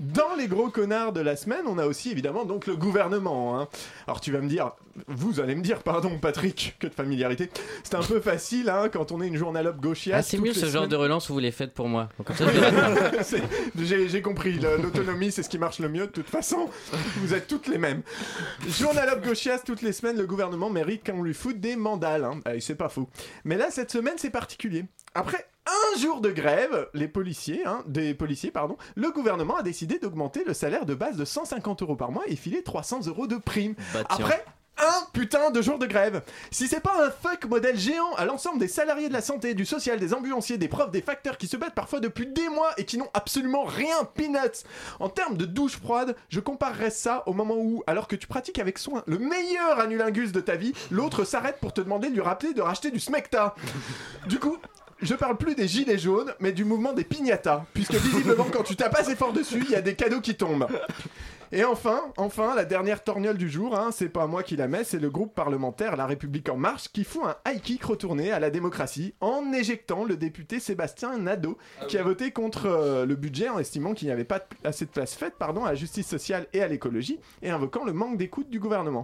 Dans 0.00 0.34
les 0.34 0.48
gros 0.48 0.70
connards 0.70 1.12
de 1.12 1.20
la 1.20 1.36
semaine, 1.36 1.66
on 1.66 1.76
a 1.76 1.84
aussi 1.84 2.10
évidemment 2.10 2.46
donc 2.46 2.66
le 2.66 2.74
gouvernement. 2.74 3.60
hein. 3.60 3.68
Alors 4.06 4.18
tu 4.22 4.32
vas 4.32 4.38
me 4.40 4.48
dire, 4.48 4.70
vous 5.08 5.40
allez 5.40 5.54
me 5.54 5.60
dire, 5.60 5.82
pardon 5.82 6.18
Patrick, 6.18 6.76
que 6.80 6.86
de 6.86 6.94
familiarité. 6.94 7.50
C'est 7.84 7.96
un 7.96 8.02
peu 8.02 8.18
facile 8.22 8.70
hein, 8.70 8.88
quand 8.90 9.12
on 9.12 9.20
est 9.20 9.26
une 9.26 9.36
journalope 9.36 9.78
gauchiaste. 9.78 10.18
Ah, 10.18 10.22
c'est 10.22 10.38
mieux 10.38 10.54
ce 10.54 10.66
genre 10.66 10.88
de 10.88 10.96
relance 10.96 11.28
où 11.28 11.34
vous 11.34 11.38
les 11.38 11.50
faites 11.50 11.74
pour 11.74 11.86
moi. 11.88 12.08
J'ai 13.78 14.22
compris, 14.22 14.58
l'autonomie 14.58 15.32
c'est 15.32 15.42
ce 15.42 15.50
qui 15.50 15.58
marche 15.58 15.80
le 15.80 15.90
mieux 15.90 16.06
de 16.06 16.12
toute 16.12 16.30
façon. 16.30 16.70
Vous 17.16 17.34
êtes 17.34 17.46
toutes 17.46 17.68
les 17.68 17.78
mêmes. 17.78 18.00
Journalope 18.68 19.22
toutes 19.64 19.82
les 19.82 19.92
semaines, 19.92 20.16
le 20.16 20.26
gouvernement 20.26 20.70
mérite 20.70 21.04
qu'on 21.04 21.22
lui 21.22 21.34
foute 21.34 21.60
des 21.60 21.76
mandales. 21.76 22.24
Hein. 22.24 22.40
Ah, 22.44 22.52
c'est 22.60 22.74
pas 22.74 22.88
faux. 22.88 23.08
Mais 23.44 23.56
là, 23.56 23.70
cette 23.70 23.90
semaine, 23.90 24.14
c'est 24.16 24.30
particulier. 24.30 24.84
Après 25.14 25.46
un 25.66 25.98
jour 26.00 26.20
de 26.20 26.30
grève, 26.30 26.88
les 26.94 27.08
policiers, 27.08 27.64
hein, 27.64 27.84
des 27.86 28.14
policiers, 28.14 28.50
pardon, 28.50 28.76
le 28.96 29.10
gouvernement 29.10 29.56
a 29.56 29.62
décidé 29.62 29.98
d'augmenter 29.98 30.44
le 30.44 30.54
salaire 30.54 30.86
de 30.86 30.94
base 30.94 31.16
de 31.16 31.24
150 31.24 31.82
euros 31.82 31.96
par 31.96 32.10
mois 32.10 32.24
et 32.26 32.36
filer 32.36 32.62
300 32.62 33.06
euros 33.06 33.26
de 33.26 33.36
prime. 33.36 33.74
Bah. 33.92 34.00
Après 34.08 34.44
un 34.78 35.06
putain 35.12 35.50
de 35.50 35.60
jour 35.62 35.78
de 35.78 35.86
grève. 35.86 36.22
Si 36.50 36.66
c'est 36.68 36.80
pas 36.80 37.04
un 37.04 37.10
fuck 37.10 37.44
modèle 37.46 37.78
géant 37.78 38.14
à 38.16 38.24
l'ensemble 38.24 38.58
des 38.58 38.68
salariés 38.68 39.08
de 39.08 39.12
la 39.12 39.20
santé, 39.20 39.54
du 39.54 39.66
social, 39.66 39.98
des 39.98 40.14
ambulanciers, 40.14 40.58
des 40.58 40.68
profs, 40.68 40.90
des 40.90 41.02
facteurs 41.02 41.36
qui 41.36 41.46
se 41.46 41.56
battent 41.56 41.74
parfois 41.74 42.00
depuis 42.00 42.26
des 42.26 42.48
mois 42.48 42.72
et 42.76 42.84
qui 42.84 42.98
n'ont 42.98 43.10
absolument 43.14 43.64
rien 43.64 44.04
peanuts. 44.14 44.64
En 44.98 45.08
termes 45.08 45.36
de 45.36 45.44
douche 45.44 45.76
froide, 45.76 46.16
je 46.28 46.40
comparerais 46.40 46.90
ça 46.90 47.22
au 47.26 47.32
moment 47.32 47.56
où, 47.56 47.82
alors 47.86 48.08
que 48.08 48.16
tu 48.16 48.26
pratiques 48.26 48.58
avec 48.58 48.78
soin 48.78 49.02
le 49.06 49.18
meilleur 49.18 49.78
anulingus 49.80 50.32
de 50.32 50.40
ta 50.40 50.56
vie, 50.56 50.72
l'autre 50.90 51.24
s'arrête 51.24 51.58
pour 51.60 51.72
te 51.72 51.80
demander 51.80 52.08
de 52.08 52.14
lui 52.14 52.22
rappeler 52.22 52.54
de 52.54 52.62
racheter 52.62 52.90
du 52.90 53.00
smecta. 53.00 53.54
Du 54.26 54.38
coup, 54.38 54.56
je 55.02 55.14
parle 55.14 55.36
plus 55.36 55.54
des 55.54 55.68
gilets 55.68 55.98
jaunes, 55.98 56.32
mais 56.40 56.52
du 56.52 56.64
mouvement 56.64 56.92
des 56.92 57.04
piñatas, 57.04 57.64
puisque 57.72 57.94
visiblement 57.94 58.46
quand 58.52 58.62
tu 58.62 58.76
tapes 58.76 58.96
assez 58.96 59.16
fort 59.16 59.32
dessus, 59.32 59.62
il 59.64 59.70
y 59.70 59.74
a 59.76 59.80
des 59.80 59.94
cadeaux 59.94 60.20
qui 60.20 60.34
tombent. 60.34 60.66
Et 61.52 61.64
enfin, 61.64 62.12
enfin, 62.16 62.54
la 62.54 62.64
dernière 62.64 63.02
torgnole 63.02 63.36
du 63.36 63.50
jour, 63.50 63.76
hein, 63.76 63.90
c'est 63.92 64.08
pas 64.08 64.28
moi 64.28 64.44
qui 64.44 64.54
la 64.54 64.68
mets, 64.68 64.84
c'est 64.84 65.00
le 65.00 65.10
groupe 65.10 65.34
parlementaire 65.34 65.96
La 65.96 66.06
République 66.06 66.48
En 66.48 66.56
Marche 66.56 66.92
qui 66.92 67.02
fout 67.02 67.24
un 67.24 67.50
high 67.50 67.60
kick 67.60 67.82
retourné 67.82 68.30
à 68.30 68.38
la 68.38 68.50
démocratie 68.50 69.14
en 69.20 69.52
éjectant 69.52 70.04
le 70.04 70.16
député 70.16 70.60
Sébastien 70.60 71.18
Nadeau 71.18 71.58
qui 71.88 71.98
a 71.98 72.04
voté 72.04 72.30
contre 72.30 72.66
euh, 72.66 73.04
le 73.04 73.16
budget 73.16 73.48
en 73.48 73.58
estimant 73.58 73.94
qu'il 73.94 74.06
n'y 74.06 74.12
avait 74.12 74.22
pas 74.22 74.46
assez 74.62 74.84
de 74.84 74.90
place 74.90 75.16
faite 75.16 75.34
pardon, 75.40 75.64
à 75.64 75.70
la 75.70 75.74
justice 75.74 76.06
sociale 76.06 76.46
et 76.52 76.62
à 76.62 76.68
l'écologie 76.68 77.18
et 77.42 77.50
invoquant 77.50 77.84
le 77.84 77.92
manque 77.92 78.16
d'écoute 78.16 78.48
du 78.48 78.60
gouvernement. 78.60 79.02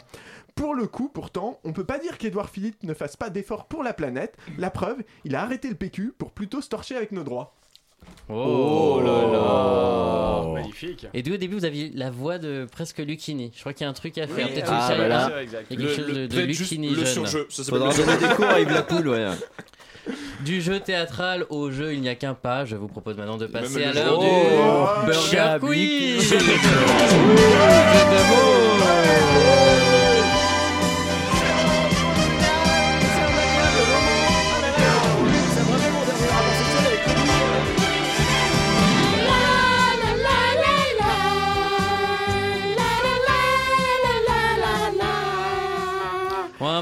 Pour 0.55 0.77
le 0.77 0.87
coup, 0.87 1.09
pourtant, 1.09 1.59
on 1.65 1.73
peut 1.73 1.85
pas 1.85 1.99
dire 1.99 2.17
qu'Édouard 2.17 2.49
Philippe 2.49 2.85
ne 2.85 2.95
fasse 2.95 3.17
pas 3.17 3.29
d'efforts 3.29 3.67
pour 3.67 3.83
la 3.83 3.93
planète. 3.93 4.37
La 4.57 4.71
preuve, 4.71 5.03
il 5.25 5.35
a 5.35 5.43
arrêté 5.43 5.69
le 5.69 5.75
PQ 5.75 6.15
pour 6.17 6.31
plutôt 6.31 6.63
se 6.63 6.69
torcher 6.69 6.97
avec 6.97 7.11
nos 7.11 7.25
droits. 7.25 7.57
Oh 8.29 9.01
là 9.05 9.33
là 9.33 10.53
Magnifique. 10.53 11.07
Et 11.15 11.23
d'où 11.23 11.35
au 11.35 11.37
début 11.37 11.55
vous 11.57 11.65
aviez 11.65 11.93
la 11.95 12.11
voix 12.11 12.39
de 12.39 12.67
presque 12.71 12.99
Lucchini. 12.99 13.53
Je 13.55 13.61
crois 13.61 13.73
qu'il 13.73 13.85
y 13.85 13.87
a 13.87 13.91
un 13.91 13.95
truc 13.95 14.19
à 14.19 14.27
faire. 14.27 14.47
Oui, 14.47 14.55
Peut-être 14.55 14.73
ah, 14.73 14.95
bah 14.97 15.09
là. 15.09 15.31
Il 15.43 15.53
y 15.53 15.57
a 15.57 15.63
quelque 15.63 15.95
chose 15.95 16.07
de, 16.07 16.27
de 16.27 16.47
juste 16.49 16.61
Lucchini 16.61 16.89
le 16.91 16.97
jeune. 16.97 17.07
surjeu, 17.07 17.47
ça 17.49 17.63
s'appelle 17.63 17.81
Faudra 17.81 17.97
le 17.97 18.05
donner 18.05 18.29
des 18.29 18.35
cours 18.35 18.47
à 18.47 18.61
Yves 18.61 18.73
Lapoule, 18.73 19.09
ouais. 19.09 19.27
Du 20.45 20.61
jeu 20.61 20.79
théâtral 20.79 21.47
au 21.51 21.71
jeu, 21.71 21.93
il 21.95 22.01
n'y 22.01 22.09
a 22.09 22.15
qu'un 22.15 22.35
pas. 22.35 22.65
Je 22.65 22.77
vous 22.77 22.87
propose 22.89 23.17
maintenant 23.17 23.39
de 23.39 23.47
passer 23.47 23.85
à 23.85 23.93
l'heure 23.93 24.19
du. 24.19 24.27
Oh, 24.27 24.87
Burger 25.07 25.59
Quiz 25.61 26.35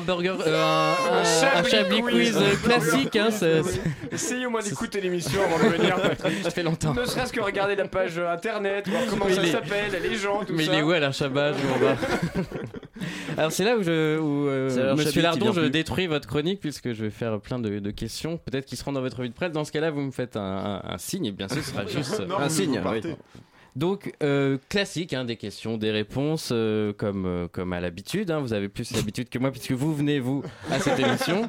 burger, 0.05 0.35
euh, 0.47 0.63
un, 0.63 0.95
un- 1.57 1.61
un 1.61 1.65
Chablis 1.65 2.03
quiz 2.03 2.37
euh, 2.37 2.55
classique, 2.63 3.17
hein, 3.17 3.31
ça- 3.31 3.47
Essayez 4.13 4.47
au 4.47 4.51
moins 4.51 4.63
d'écouter 4.63 5.01
l'émission 5.01 5.41
avant 5.45 5.59
de 5.65 5.71
venir. 5.77 5.97
ça 6.43 6.51
fait 6.51 6.63
longtemps. 6.63 6.95
Ne 6.95 7.05
serait-ce 7.05 7.33
que 7.33 7.41
regarder 7.41 7.75
la 7.77 7.89
page 7.89 8.17
euh, 8.19 8.33
internet, 8.33 8.89
voir 8.89 9.03
comment 9.11 9.25
Mais 9.27 9.35
ça 9.35 9.47
s'appelle, 9.47 10.01
les 10.03 10.15
gens, 10.17 10.45
tout 10.45 10.53
Mais 10.55 10.65
ça. 10.65 10.73
il 10.73 10.79
est 10.79 10.83
où 10.83 10.91
Alain 10.93 11.13
Chabat. 11.13 11.53
Alors 13.37 13.51
c'est 13.53 13.65
là 13.65 13.77
où, 13.77 13.83
je, 13.83 14.19
où 14.19 14.49
euh, 14.49 14.95
Monsieur 14.97 15.21
Lardon, 15.23 15.53
je 15.53 15.61
plus. 15.63 15.71
détruis 15.71 16.07
votre 16.07 16.29
chronique 16.29 16.61
puisque 16.61 16.93
je 16.93 17.03
vais 17.05 17.11
faire 17.11 17.41
plein 17.41 17.59
de, 17.59 17.79
de 17.81 17.91
questions, 17.91 18.39
peut-être 18.39 18.65
qui 18.67 18.77
seront 18.77 18.93
dans 18.93 19.01
votre 19.01 19.17
revue 19.19 19.29
de 19.31 19.35
presse. 19.35 19.53
Dans 19.53 19.65
ce 19.65 19.73
cas-là, 19.73 19.91
vous 19.91 20.01
me 20.01 20.13
faites 20.13 20.37
un, 20.37 20.81
un- 20.85 20.93
un 20.95 20.99
signe 20.99 21.27
et 21.27 21.33
bien 21.33 21.49
sûr 21.49 21.63
ce 21.63 21.71
sera 21.71 21.87
juste 21.87 22.21
Non, 22.27 22.39
Un 22.39 22.49
signe. 22.49 22.81
Donc, 23.77 24.13
euh, 24.23 24.57
classique, 24.69 25.13
hein, 25.15 25.25
des 25.25 25.37
questions, 25.37 25.77
des 25.77 25.91
réponses, 25.91 26.51
euh, 26.53 26.93
comme, 26.93 27.27
euh, 27.27 27.49
comme 27.51 27.73
à 27.73 27.81
l'habitude. 27.81 28.31
hein. 28.31 28.39
vous 28.39 28.53
avez 28.53 28.69
plus 28.69 28.93
l'habitude 28.95 29.29
que 29.29 29.39
moi, 29.39 29.51
puisque 29.51 29.73
vous 29.73 29.95
venez, 29.95 30.21
vous, 30.21 30.43
à 30.71 30.79
cette 30.79 30.99
émission. 31.01 31.49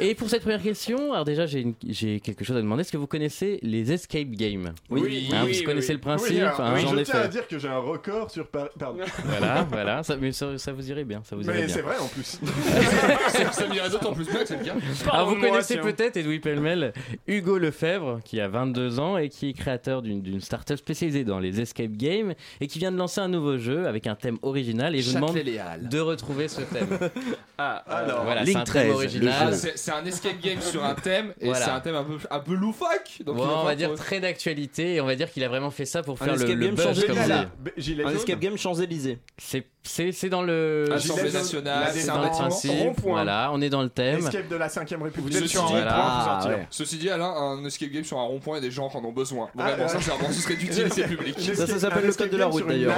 Et 0.00 0.14
pour 0.16 0.28
cette 0.28 0.42
première 0.42 0.62
question, 0.62 1.12
alors 1.12 1.24
déjà, 1.24 1.46
j'ai 1.46 1.60
une- 1.60 1.74
j'ai 1.88 2.18
quelque 2.20 2.44
chose 2.44 2.56
à 2.56 2.60
demander. 2.60 2.80
Est-ce 2.80 2.90
que 2.92 2.96
vous 2.96 3.06
connaissez 3.06 3.60
les 3.62 3.92
escape 3.92 4.30
games? 4.30 4.72
Oui, 4.90 5.00
Hein, 5.00 5.04
oui, 5.06 5.28
Vous 5.30 5.46
oui, 5.60 5.62
connaissez 5.64 5.88
oui. 5.90 5.94
le 5.94 6.00
principe 6.00 6.30
Oui, 6.32 6.40
alors, 6.40 6.60
hein, 6.60 6.72
oui, 6.74 6.80
j'en 6.82 6.90
je 6.94 6.96
ai 6.98 7.02
tiens 7.04 7.14
à 7.20 7.22
fait. 7.22 7.28
dire 7.28 7.46
que 7.48 7.58
j'ai 7.58 7.68
un 7.68 7.78
record 7.78 8.30
sur 8.30 8.48
Paris. 8.48 8.70
Pardon. 8.78 9.04
Voilà, 9.24 9.66
voilà, 9.70 10.02
ça, 10.02 10.16
mais 10.16 10.32
ça, 10.32 10.58
ça 10.58 10.72
vous 10.72 10.90
irait 10.90 11.04
bien. 11.04 11.22
Ça 11.24 11.36
vous 11.36 11.44
irait 11.44 11.52
Mais 11.60 11.66
bien. 11.66 11.74
c'est 11.74 11.82
vrai 11.82 11.96
en 11.98 12.08
plus. 12.08 12.40
ça, 13.28 13.52
ça 13.52 13.68
m'irait 13.68 13.90
d'autant 13.90 14.12
plus 14.12 14.26
bien 14.28 14.40
que 14.40 14.46
c'est 14.48 14.58
le 14.58 14.64
cas. 14.64 14.72
Alors 14.74 14.80
vous 14.88 15.04
Pardonne-moi, 15.04 15.48
connaissez 15.50 15.74
tiens. 15.74 15.82
peut-être 15.84 16.16
Edoui 16.16 16.40
Pellemel, 16.40 16.92
Hugo 17.28 17.58
Lefebvre, 17.58 18.20
qui 18.24 18.40
a 18.40 18.48
22 18.48 18.98
ans 18.98 19.18
et 19.18 19.28
qui 19.28 19.50
est 19.50 19.52
créateur 19.52 20.02
d'une 20.02 20.20
d'une 20.22 20.40
start-up 20.40 20.78
spécialisée 20.78 21.22
dans 21.24 21.38
les 21.44 21.60
escape 21.60 21.92
games 21.92 22.34
et 22.60 22.66
qui 22.66 22.78
vient 22.78 22.92
de 22.92 22.96
lancer 22.96 23.20
un 23.20 23.28
nouveau 23.28 23.58
jeu 23.58 23.86
avec 23.86 24.06
un 24.06 24.14
thème 24.14 24.38
original 24.42 24.94
et 24.94 25.00
je 25.00 25.10
vous 25.10 25.14
demande 25.16 25.34
de 25.36 26.00
retrouver 26.00 26.48
ce 26.48 26.62
thème. 26.62 26.98
Ah, 27.56 27.84
Alors, 27.86 28.24
voilà, 28.24 28.42
Link 28.42 28.52
c'est 28.52 28.56
un 28.58 28.64
thème 28.64 28.64
13, 28.64 28.86
le 28.88 28.92
original. 28.94 29.34
Ah, 29.40 29.52
c'est 29.52 29.92
un 29.92 30.04
escape 30.04 30.40
game 30.40 30.60
sur 30.60 30.82
un 30.84 30.94
thème 30.96 31.32
et 31.40 31.46
Voilà. 31.46 31.64
c'est 31.64 31.70
un 31.70 31.80
thème 31.80 31.94
un 31.94 32.02
peu, 32.02 32.18
un 32.28 32.40
peu 32.40 32.54
loufoque. 32.54 33.22
Donc 33.24 33.36
Bon, 33.36 33.46
on 33.48 33.64
va 33.64 33.76
dire 33.76 33.94
très 33.94 34.18
d'actualité 34.18 34.94
et 34.94 35.00
on 35.00 35.06
va 35.06 35.14
dire 35.14 35.30
qu'il 35.30 35.44
a 35.44 35.48
vraiment 35.48 35.70
fait 35.70 35.84
ça 35.84 36.02
pour 36.02 36.20
Un 36.20 36.24
faire 36.24 36.34
le, 36.36 36.42
escape 36.42 36.56
le 36.58 36.66
game 36.66 36.74
buzz 36.74 36.84
changé 36.84 37.06
comme 37.06 37.72
Gilet 37.76 38.04
Un 38.04 38.10
escape 38.14 38.40
game 38.40 38.58
Champs-Élysées. 38.58 39.18
C'est 39.38 39.66
c'est 39.86 40.12
c'est 40.12 40.30
dans 40.30 40.42
le 40.42 40.88
Assemblée 40.92 41.30
nationale, 41.30 41.90
c'est 41.92 42.08
un 42.08 42.22
le 42.22 42.28
bâtiment. 42.48 42.92
Voilà, 43.02 43.50
on 43.52 43.60
est 43.60 43.68
dans 43.68 43.82
le 43.82 43.90
thème. 43.90 44.18
Escape 44.18 44.48
de 44.48 44.56
la 44.56 44.68
5ème 44.68 45.02
République. 45.02 45.32
Vous 45.36 45.42
êtes 45.42 45.48
sur 45.48 45.64
un 45.64 45.68
Voilà. 45.68 45.92
Ah, 45.94 46.38
sortir. 46.40 46.58
ouais. 46.58 46.66
Ceci 46.70 46.96
dit, 46.96 47.10
Alain, 47.10 47.30
un 47.30 47.64
escape 47.66 47.90
game 47.90 48.02
sur 48.04 48.18
un 48.18 48.22
rond-point 48.24 48.56
et 48.58 48.60
des 48.62 48.70
gens 48.70 48.88
qui 48.88 48.96
en 48.96 49.04
ont 49.04 49.12
besoin. 49.12 49.48
Ah, 49.58 49.62
Vraiment, 49.62 49.82
ouais. 49.84 49.88
sincèrement, 49.88 50.28
ce 50.32 50.40
serait 50.40 50.56
d'utilité 50.56 51.02
publique. 51.06 51.38
Ça, 51.54 51.66
ça 51.66 51.78
s'appelle 51.78 52.06
le 52.06 52.12
code 52.14 52.30
de 52.30 52.36
la 52.36 52.46
route, 52.46 52.66
d'ailleurs. 52.66 52.94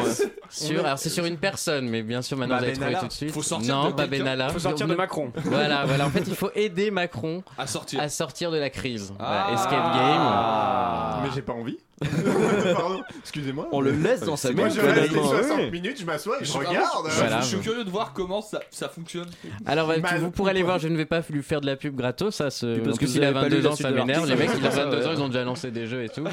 Sur, 0.49 0.85
alors 0.85 0.99
c'est 0.99 1.09
sur 1.11 1.25
une 1.27 1.39
personne, 1.39 1.89
mais 1.89 2.03
bien 2.03 2.23
sûr 2.23 2.37
maintenant 2.37 2.55
Bah, 2.57 2.61
vous 2.61 2.67
allez 2.69 2.79
trouver 2.79 2.97
tout 3.01 3.07
de 3.09 3.13
suite. 3.13 3.31
Faut 3.33 3.43
sortir 3.43 3.75
non, 3.75 3.91
de. 3.91 4.53
Faut 4.53 4.59
sortir 4.61 4.87
de 4.87 4.95
Macron. 4.95 5.33
Voilà, 5.45 5.85
voilà. 5.87 6.07
En 6.07 6.11
fait, 6.11 6.23
il 6.27 6.35
faut 6.37 6.51
aider 6.55 6.91
Macron 6.91 7.43
À 7.59 7.67
sortir. 7.67 8.01
à 8.01 8.09
sortir 8.09 8.51
de 8.51 8.59
la 8.59 8.71
crise. 8.71 9.13
Ah. 9.19 9.51
Escape 9.55 9.71
game. 9.73 11.25
Mais 11.25 11.31
j'ai 11.35 11.43
pas 11.43 11.53
envie. 11.53 11.79
Pardon, 12.75 13.01
excusez-moi. 13.21 13.69
On 13.73 13.81
le 13.81 13.91
laisse 13.93 14.21
dans 14.21 14.37
sa 14.37 14.53
Moi 14.53 14.65
main. 14.65 14.71
je 14.71 14.81
reste 14.81 15.09
finalement, 15.09 15.29
60 15.31 15.59
oui. 15.59 15.71
minutes, 15.71 15.99
je 16.01 16.05
m'assois 16.05 16.37
et 16.41 16.45
je 16.45 16.53
Je- 16.53 16.59
regarde. 16.59 17.07
je- 17.09 17.17
Voilà. 17.17 17.41
Je 17.41 17.47
suis 17.47 17.59
curieux 17.59 17.85
de 17.85 17.91
voir 17.91 18.13
comment 18.13 18.43
ça, 18.43 18.61
ça 18.71 18.89
fonctionne. 18.89 19.29
Alors, 19.65 19.89
bah, 19.89 19.97
Mal 19.99 20.21
vous 20.21 20.31
pourrez 20.31 20.51
aller 20.51 20.63
voir, 20.63 20.79
je 20.79 20.89
ne 20.89 20.97
vais 20.97 21.07
pas 21.07 21.23
lui 21.31 21.43
faire 21.43 21.61
de 21.61 21.67
la 21.67 21.77
pub 21.77 21.97
gratos, 21.97 22.35
ça 22.35 22.51
se. 22.51 22.67
Parce 22.81 22.89
en 22.89 22.93
que 22.93 22.97
plus, 22.99 23.07
s'il 23.07 23.17
il 23.19 23.25
a 23.25 23.29
avait 23.29 23.35
pas 23.41 23.49
lu 23.49 23.57
22 23.57 23.63
la 23.63 23.71
ans, 23.71 23.75
suite 23.75 23.87
ça 23.87 23.93
de 23.93 23.97
m'énerve. 23.97 24.25
Les 24.25 24.29
l'article, 24.35 24.53
mecs, 24.53 24.61
il 24.61 24.67
a 24.67 24.71
ça, 24.71 24.85
22 24.85 24.97
ans, 24.97 25.09
ouais. 25.09 25.15
ils 25.17 25.23
ont 25.23 25.29
déjà 25.29 25.45
lancé 25.45 25.71
des 25.71 25.87
jeux 25.87 26.05
et 26.05 26.09
tout. 26.11 26.25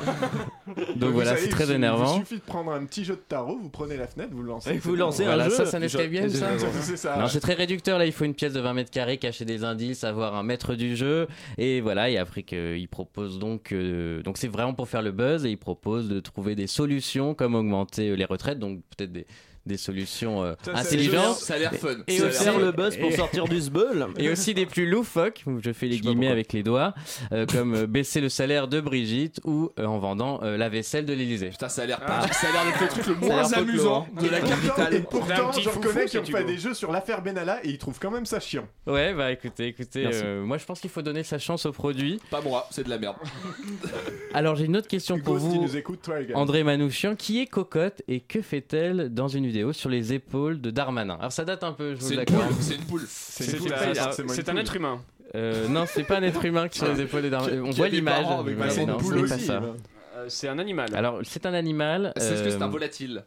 Vous 0.67 0.73
Donc 0.97 1.13
voilà, 1.13 1.29
savez, 1.31 1.41
c'est 1.41 1.47
il 1.47 1.51
très 1.51 1.63
suffit- 1.63 1.75
énervant. 1.75 2.15
Il 2.17 2.19
suffit 2.19 2.35
de 2.35 2.41
prendre 2.45 2.71
un 2.73 2.83
petit 2.85 3.05
jeu 3.05 3.15
de 3.15 3.21
tarot, 3.27 3.57
vous 3.61 3.69
prenez 3.69 3.95
la 3.97 4.07
fenêtre, 4.07 4.31
vous 4.33 4.41
le 4.43 4.49
lancez. 4.49 4.71
Et 4.71 4.77
vous 4.79 4.95
lancez 4.95 5.23
un 5.23 5.27
Voilà, 5.27 5.45
jeu. 5.45 5.55
ça, 5.55 5.65
c'est 5.65 5.77
un 5.77 5.81
escape 5.81 6.09
game, 6.11 6.29
ça 6.29 6.47
C'est 6.81 6.97
ça. 6.97 7.15
Non, 7.17 7.27
c'est 7.27 7.39
très 7.39 7.53
réducteur. 7.53 7.97
Là, 7.97 8.05
il 8.05 8.11
faut 8.11 8.25
une 8.25 8.33
pièce 8.33 8.53
de 8.53 8.59
20 8.59 8.73
mètres 8.73 8.91
carrés, 8.91 9.17
cacher 9.17 9.45
des 9.45 9.63
indices, 9.63 10.03
avoir 10.03 10.35
un 10.35 10.43
maître 10.43 10.75
du 10.75 10.95
jeu. 10.97 11.27
Et 11.57 11.79
voilà. 11.81 12.09
Et 12.09 12.17
après, 12.17 12.43
qu'il 12.43 12.87
propose 12.89 13.39
donc. 13.39 13.71
euh, 13.71 14.21
donc, 14.23 14.37
c'est 14.37 14.47
vraiment 14.49 14.73
pour 14.73 14.87
faire 14.89 15.01
le 15.01 15.11
buzz. 15.11 15.45
Et 15.45 15.52
il 15.53 15.57
propose 15.57 16.09
de 16.09 16.19
trouver 16.19 16.55
des 16.55 16.67
solutions 16.67 17.33
comme 17.33 17.55
augmenter 17.55 18.09
euh, 18.09 18.15
les 18.15 18.25
retraites. 18.25 18.59
Donc, 18.59 18.81
peut-être 18.95 19.11
des, 19.11 19.25
des 19.65 19.77
solutions 19.77 20.43
euh, 20.43 20.53
Ça, 20.63 20.71
intelligentes. 20.75 21.35
Ça 21.37 21.53
a 21.55 21.57
l'air 21.57 21.73
fun. 21.73 21.95
Et 22.07 22.17
Ça 22.17 22.25
a 22.25 22.27
aussi- 22.29 22.43
Faire 22.43 22.59
le 22.59 22.71
buzz 22.71 22.97
pour 22.97 23.11
sortir 23.13 23.45
du 23.47 23.61
sbeul. 23.61 24.07
Et 24.17 24.29
aussi 24.29 24.53
des 24.53 24.65
plus 24.65 24.89
loufoques, 24.89 25.43
où 25.45 25.59
je 25.63 25.71
fais 25.71 25.87
les 25.87 25.99
guillemets 25.99 26.27
avec 26.27 26.51
les 26.53 26.63
doigts, 26.63 26.93
euh, 27.31 27.45
comme 27.45 27.73
euh, 27.75 27.87
baisser 27.87 28.19
le 28.21 28.29
salaire 28.29 28.67
de 28.67 28.81
Brigitte 28.81 29.39
ou 29.45 29.69
euh, 29.79 29.85
en 29.85 29.99
vendant 29.99 30.41
euh, 30.43 30.57
la 30.57 30.69
vaisselle 30.69 31.05
de 31.05 31.13
l'Elysée. 31.13 31.49
Putain, 31.49 31.69
ça 31.69 31.83
a 31.83 31.85
l'air 31.85 31.99
pas- 32.01 32.27
ça 32.31 32.47
a 32.49 32.51
l'air 32.51 32.65
d'être 32.65 32.81
le 32.81 32.87
truc 32.87 33.07
le 33.07 33.27
l'air 33.27 33.35
moins 33.37 33.53
amusant 33.53 34.07
de 34.21 34.27
la 34.29 34.41
capitale. 34.41 34.93
Et 34.95 34.99
pourtant, 34.99 35.49
petit 35.51 35.61
je 35.63 35.69
foufou, 35.69 35.87
reconnais 35.87 36.05
qu'ils 36.05 36.19
ont 36.19 36.23
tu 36.23 36.31
fait 36.33 36.43
des 36.43 36.57
jeux 36.57 36.73
sur 36.73 36.91
l'affaire 36.91 37.21
Benalla 37.21 37.59
et 37.65 37.69
ils 37.69 37.77
trouvent 37.77 37.99
quand 37.99 38.11
même 38.11 38.25
ça 38.25 38.39
chiant. 38.39 38.67
Ouais, 38.87 39.13
bah 39.13 39.31
écoutez, 39.31 39.67
écoutez, 39.67 40.03
Merci. 40.03 40.21
euh, 40.23 40.43
moi 40.43 40.57
je 40.57 40.65
pense 40.65 40.79
qu'il 40.81 40.89
faut 40.89 41.01
donner 41.01 41.23
sa 41.23 41.39
chance 41.39 41.65
au 41.65 41.71
produit. 41.71 42.19
Pas 42.29 42.41
moi, 42.41 42.67
c'est 42.71 42.83
de 42.83 42.89
la 42.89 42.97
merde. 42.97 43.15
Alors 44.33 44.55
j'ai 44.55 44.65
une 44.65 44.77
autre 44.77 44.87
question 44.87 45.19
pour 45.19 45.37
Hugo, 45.37 45.45
si 45.45 45.51
tu 45.53 45.57
vous. 45.59 45.63
nous 45.63 45.77
écoutes, 45.77 46.01
toi, 46.01 46.15
regarde. 46.15 46.41
André 46.41 46.63
Manouchian, 46.63 47.15
qui 47.15 47.39
est 47.41 47.45
cocotte 47.45 48.01
et 48.07 48.19
que 48.19 48.41
fait-elle 48.41 49.09
dans 49.13 49.27
une 49.27 49.45
vidéo 49.53 49.71
sur 49.71 49.89
les 49.89 50.13
épaules 50.13 50.59
de 50.59 50.71
Darmanin 50.71 51.15
Alors 51.19 51.31
ça 51.31 51.45
date 51.45 51.63
un 51.63 51.73
peu, 51.73 51.93
je 51.93 51.99
vous 51.99 52.07
C'est 52.09 52.15
l'accorde. 52.15 52.51
C'est 52.59 52.75
une 52.75 52.85
poule. 52.85 53.03
C'est 53.07 53.43
C'est 53.43 53.51
une 53.53 53.59
poule, 53.59 53.73
un- 53.73 54.11
c'est 54.11 54.27
c'est 54.29 54.57
être 54.57 54.75
humain. 54.75 54.99
Euh, 55.35 55.67
non, 55.67 55.85
c'est 55.87 56.03
pas 56.03 56.17
un 56.17 56.23
être 56.23 56.43
humain 56.43 56.67
qui 56.67 56.79
sur 56.79 56.91
les 56.91 57.01
épaules 57.01 57.21
de 57.21 57.29
Darmanin. 57.29 57.61
On 57.63 57.69
voit 57.71 57.87
l'image. 57.87 58.25
c'est 58.69 58.83
une 58.83 58.97
poule 58.97 59.29
ce 59.29 59.33
aussi. 59.35 59.51
Euh, 59.51 60.25
C'est 60.27 60.47
un 60.47 60.57
animal. 60.57 60.95
Alors 60.95 61.19
c'est 61.23 61.45
un 61.45 61.53
animal. 61.53 62.13
Est-ce 62.15 62.43
que 62.43 62.49
c'est 62.49 62.61
un 62.61 62.67
euh, 62.67 62.69
volatile 62.69 63.23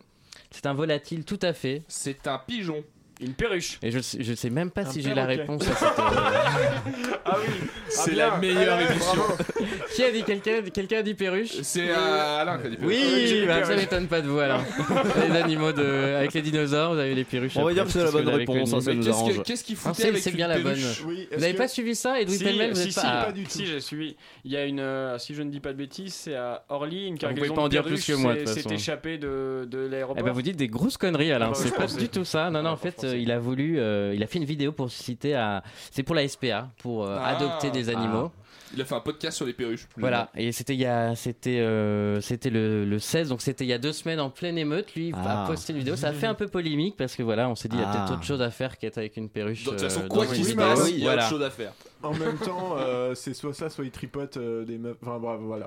C'est 0.51 0.67
un 0.67 0.75
volatile, 0.75 1.25
tout 1.25 1.39
à 1.43 1.53
fait. 1.53 1.83
C'est 1.87 2.27
un 2.27 2.39
pigeon. 2.39 2.83
Une 3.21 3.33
perruche. 3.33 3.79
Et 3.83 3.91
je, 3.91 3.99
je 3.99 4.35
sais 4.35 4.51
même 4.51 4.71
pas 4.71 4.83
Un 4.83 4.91
si 4.91 5.01
j'ai 5.01 5.15
la 5.15 5.25
réponse 5.25 5.63
à 5.67 5.75
cette. 5.75 5.99
euh, 5.99 6.03
Ah 7.25 7.39
oui. 7.41 7.53
C'est 7.89 8.13
bien. 8.13 8.31
la 8.31 8.37
meilleure 8.39 8.77
Ouais, 8.79 8.85
émission. 8.93 9.23
Qui 9.95 10.05
a 10.05 10.11
dit 10.13 10.23
quelqu'un 10.23 10.61
Quelqu'un 10.73 10.99
a 10.99 11.03
dit 11.03 11.15
perruche 11.15 11.63
C'est 11.63 11.89
euh, 11.91 12.41
Alain 12.43 12.59
qui 12.59 12.67
a 12.67 12.71
dit 12.71 12.77
Oui, 12.83 13.25
j'ai 13.27 13.47
bah, 13.47 13.65
ça 13.65 13.75
m'étonne 13.75 14.07
pas 14.07 14.21
de 14.21 14.29
vous 14.29 14.39
alors. 14.39 14.61
les 15.31 15.35
animaux 15.35 15.73
de... 15.73 16.15
avec 16.19 16.35
les 16.35 16.43
dinosaures, 16.43 16.93
vous 16.93 16.99
avez 17.01 17.15
les 17.15 17.25
perruches. 17.25 17.57
On 17.57 17.65
va 17.65 17.73
dire 17.73 17.85
que 17.87 17.91
c'est 17.91 18.05
la 18.05 18.11
bonne 18.11 18.29
réponse, 18.29 18.71
connu. 18.71 18.71
ça, 18.71 18.81
ça 18.83 18.91
Mais 18.91 18.97
nous 18.97 19.03
qu'est-ce 19.05 19.15
arrange. 19.17 19.37
que- 19.39 19.43
qu'est-ce 19.43 19.65
qu'il 19.65 19.77
Ah, 19.79 19.89
foutait 19.89 20.03
c'est- 20.03 20.09
avec 20.11 20.23
c'est 20.23 20.31
bien 20.33 20.49
la 20.49 20.59
bonne. 20.59 20.75
perruche 20.75 21.03
Oui, 21.07 21.27
Vous 21.33 21.41
n'avez 21.41 21.55
pas 21.55 21.69
suivi 21.69 21.95
ça, 21.95 22.21
Edoui 22.21 22.37
Si, 22.37 22.45
Pellemel 22.45 22.71
vous 22.71 22.77
si, 22.77 22.83
êtes 22.89 22.93
si, 22.93 23.01
pas... 23.01 23.25
pas 23.25 23.33
du 23.33 23.45
tout. 23.45 23.51
si, 23.51 23.65
j'ai 23.67 23.81
suivi. 23.81 24.15
Il 24.45 24.53
y 24.53 24.57
a 24.59 24.65
une, 24.67 24.81
euh, 24.81 25.17
si 25.19 25.35
je 25.35 25.43
ne 25.43 25.51
dis 25.51 25.61
pas 25.61 25.73
de 25.73 25.79
bêtises, 25.79 26.13
c'est 26.15 26.35
à 26.37 26.65
Orly, 26.69 27.07
une 27.07 27.15
pouvez 27.15 27.19
cargaison 27.35 27.55
pas 27.55 27.63
en 27.63 27.65
de 27.65 27.71
dire 27.71 27.83
plus 27.83 27.93
perruches 27.93 28.07
que 28.07 28.13
moi, 28.13 28.35
de 28.35 28.39
s'est- 28.41 28.45
toute 28.45 28.55
s'est 28.55 28.63
façon. 28.63 28.75
échappée 28.75 29.17
de, 29.19 29.67
de 29.71 29.79
l'aéroport. 29.79 30.17
Eh 30.21 30.23
ben 30.23 30.33
vous 30.33 30.43
dites 30.43 30.57
des 30.57 30.69
grosses 30.69 30.99
conneries 30.99 31.33
Alain, 31.33 31.51
Ah 31.53 31.55
c'est 31.55 31.75
pas 31.75 31.87
du 31.87 32.09
tout 32.11 32.25
ça. 32.27 32.51
Non 32.51 32.63
non, 32.63 32.71
en 32.71 32.73
Ah, 32.75 32.77
fait. 32.77 33.06
Euh, 33.07 33.17
il 33.19 33.31
a 33.31 33.39
voulu 33.39 33.79
euh, 33.79 34.13
il 34.15 34.23
a 34.23 34.27
fait 34.27 34.39
une 34.39 34.45
vidéo 34.45 34.73
pour 34.73 34.91
citer 34.91 35.35
à 35.35 35.63
c'est 35.91 36.03
pour 36.03 36.15
la 36.15 36.27
SPA 36.29 36.69
pour 36.79 37.05
euh, 37.05 37.17
Ah. 37.21 37.37
adopter 37.37 37.71
des 37.71 37.89
animaux. 37.89 38.31
Il 38.75 38.81
a 38.83 38.85
fait 38.85 38.97
un 38.97 39.01
podcast 39.01 39.37
sur 39.37 39.47
les 39.47 39.53
perruches. 39.53 39.87
Voilà, 39.97 40.29
et 40.35 40.51
c'était 40.51 40.75
il 40.75 40.81
y 40.81 40.87
a 40.87 41.15
c'était 41.15 41.61
euh, 41.61 42.21
c'était 42.21 42.51
le, 42.51 42.85
le 42.85 42.99
16 42.99 43.29
donc 43.29 43.41
c'était 43.41 43.65
il 43.65 43.69
y 43.69 43.73
a 43.73 43.79
deux 43.79 43.93
semaines 43.93 44.19
en 44.19 44.29
pleine 44.29 44.59
émeute, 44.59 44.93
lui 44.97 45.13
Ah. 45.15 45.45
a 45.45 45.47
posté 45.47 45.73
une 45.73 45.79
vidéo, 45.79 45.95
ça 45.95 46.09
a 46.09 46.13
fait 46.13 46.27
un 46.27 46.35
peu 46.35 46.49
polémique 46.49 46.97
parce 46.97 47.15
que 47.15 47.23
voilà, 47.23 47.49
on 47.49 47.55
s'est 47.55 47.69
dit 47.69 47.77
il 47.77 47.81
y 47.81 47.85
a 47.85 47.89
Ah. 47.91 47.97
peut-être 47.97 48.13
autre 48.15 48.25
chose 48.25 48.43
à 48.43 48.51
faire 48.51 48.77
qu'être 48.77 48.99
avec 48.99 49.17
une 49.17 49.29
perruche. 49.29 49.65
De 49.65 49.71
toute 49.71 49.81
façon, 49.81 50.03
euh, 50.03 50.09
quoi 50.09 50.27
qu'il 50.27 50.45
se 50.45 50.55
passe, 50.55 50.91
il 50.91 50.99
y 50.99 51.03
a 51.03 51.05
Voilà. 51.05 51.23
autre 51.23 51.31
chose 51.31 51.43
à 51.45 51.51
faire. 51.51 51.73
En 52.03 52.13
même 52.15 52.37
temps, 52.39 52.77
euh, 52.79 53.15
c'est 53.15 53.35
soit 53.35 53.53
ça, 53.55 53.69
soit 53.71 53.85
il 53.85 53.91
tripote 53.91 54.37
euh, 54.37 54.65
des 54.65 54.79
meufs. 54.79 54.97
Enfin, 55.03 55.19
bravo, 55.19 55.47
voilà. 55.47 55.67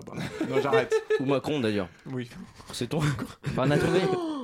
Non, 0.50 0.62
j'arrête. 0.62 0.94
Ou 1.20 1.26
Macron 1.26 1.60
d'ailleurs. 1.60 1.88
Oui. 2.12 2.30
C'est 2.72 2.88
ton. 2.88 3.00
Enfin, 3.48 3.64
on 3.68 3.72
a 3.72 3.78
trouvé 3.78 4.00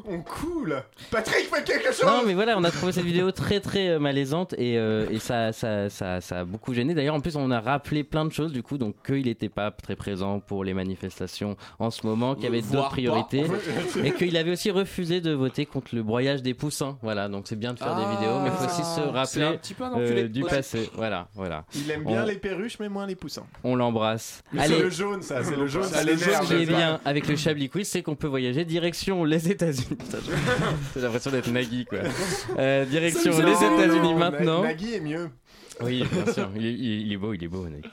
On 0.08 0.20
coule 0.22 0.84
Patrick, 1.10 1.48
fais 1.52 1.64
quelque 1.64 1.92
chose 1.92 2.06
Non, 2.06 2.22
mais 2.26 2.34
voilà, 2.34 2.58
on 2.58 2.64
a 2.64 2.70
trouvé 2.72 2.92
cette 2.92 3.06
vidéo 3.06 3.32
très 3.32 3.60
très 3.60 3.90
euh, 3.90 4.00
malaisante 4.00 4.54
et, 4.54 4.78
euh, 4.78 5.08
et 5.10 5.20
ça, 5.20 5.52
ça, 5.52 5.90
ça, 5.90 6.22
ça 6.22 6.40
a 6.42 6.46
beaucoup 6.46 6.74
gêné. 6.74 6.94
D'ailleurs, 6.94 7.16
en 7.16 7.20
plus, 7.22 7.36
on 7.36 7.50
a 7.50 7.60
rappelé 7.60 8.04
plein 8.04 8.26
de 8.26 8.32
choses 8.32 8.52
du 8.52 8.62
coup, 8.62 8.78
donc 8.78 8.96
qu'il 9.06 9.26
n'était 9.26 9.50
pas 9.50 9.72
très 9.72 9.96
présent 9.96 10.40
pour 10.40 10.64
les 10.64 10.74
manifestations 10.74 11.56
en 11.80 11.90
ce 11.92 12.06
moment, 12.06 12.36
qu'il 12.36 12.44
y 12.44 12.48
avait 12.48 12.62
d'autres 12.62 12.90
priorités 12.90 13.46
et 14.04 14.12
qu'il 14.12 14.36
avait 14.38 14.52
aussi 14.52 14.70
refusé 14.70 15.22
de 15.22 15.32
voter 15.32 15.66
contre 15.66 15.96
le 15.96 16.04
broyage 16.04 16.42
des 16.44 16.54
poussins. 16.54 16.98
Voilà, 17.02 17.28
donc 17.30 17.48
c'est 17.48 17.56
bien 17.56 17.74
de 17.74 17.80
faire 17.80 17.96
des 17.96 18.06
vidéos, 18.18 18.40
mais 18.44 18.50
il 18.50 18.54
faut 18.54 18.66
aussi 18.66 18.84
se 18.84 18.96
C'est 18.96 19.02
un 19.02 19.12
rappeler 19.12 19.58
petit 19.58 19.74
peu 19.74 19.84
un 19.86 19.98
euh, 19.98 20.06
enculé. 20.06 20.30
du 20.30 20.44
Ouais. 20.44 20.50
passé. 20.50 20.90
Voilà, 20.96 21.28
voilà. 21.34 21.66
Il 21.76 21.92
aime 21.92 22.04
bien 22.04 22.24
On- 22.24 22.26
les 22.26 22.36
perruches, 22.36 22.78
mais 22.80 22.90
moins 22.90 23.06
les 23.06 23.16
poussins. 23.16 23.46
On 23.64 23.76
l'embrasse. 23.76 24.44
C'est 24.58 24.80
le 24.80 24.90
jaune, 24.90 25.22
ça, 25.22 25.44
c'est 25.44 25.56
le 25.56 25.68
jaune. 25.68 25.84
Ça, 25.84 26.04
le 26.04 26.16
jaune, 26.16 26.20
l'énerve, 26.26 26.46
ce 26.48 26.54
qui 26.54 26.62
est 26.62 26.66
bien 26.66 27.00
avec 27.06 27.28
le 27.28 27.36
Chablis 27.36 27.70
Quiz, 27.70 27.88
c'est 27.88 28.02
qu'on 28.02 28.16
peut 28.16 28.28
voyager 28.28 28.66
direction 28.66 29.24
les 29.24 29.50
États-Unis. 29.52 29.98
J'ai 30.96 31.02
l'impression 31.02 31.32
d'être 31.32 31.52
Nagui, 31.52 31.86
quoi. 31.86 32.00
Euh, 32.58 32.86
direction 32.86 33.32
les 33.40 33.52
États-Unis 33.54 34.14
non, 34.14 34.18
maintenant. 34.18 34.62
Na- 34.62 34.68
Nagui 34.70 34.94
est 34.94 35.00
mieux. 35.02 35.30
Oui, 35.82 36.04
bien 36.12 36.34
sûr. 36.34 36.50
Il 36.56 36.66
est, 36.66 36.74
il 36.74 36.92
est- 36.94 37.02
il 37.02 37.14
est 37.14 37.18
beau, 37.18 37.34
il 37.34 37.44
est 37.44 37.48
beau, 37.48 37.66
Nagui. 37.68 37.90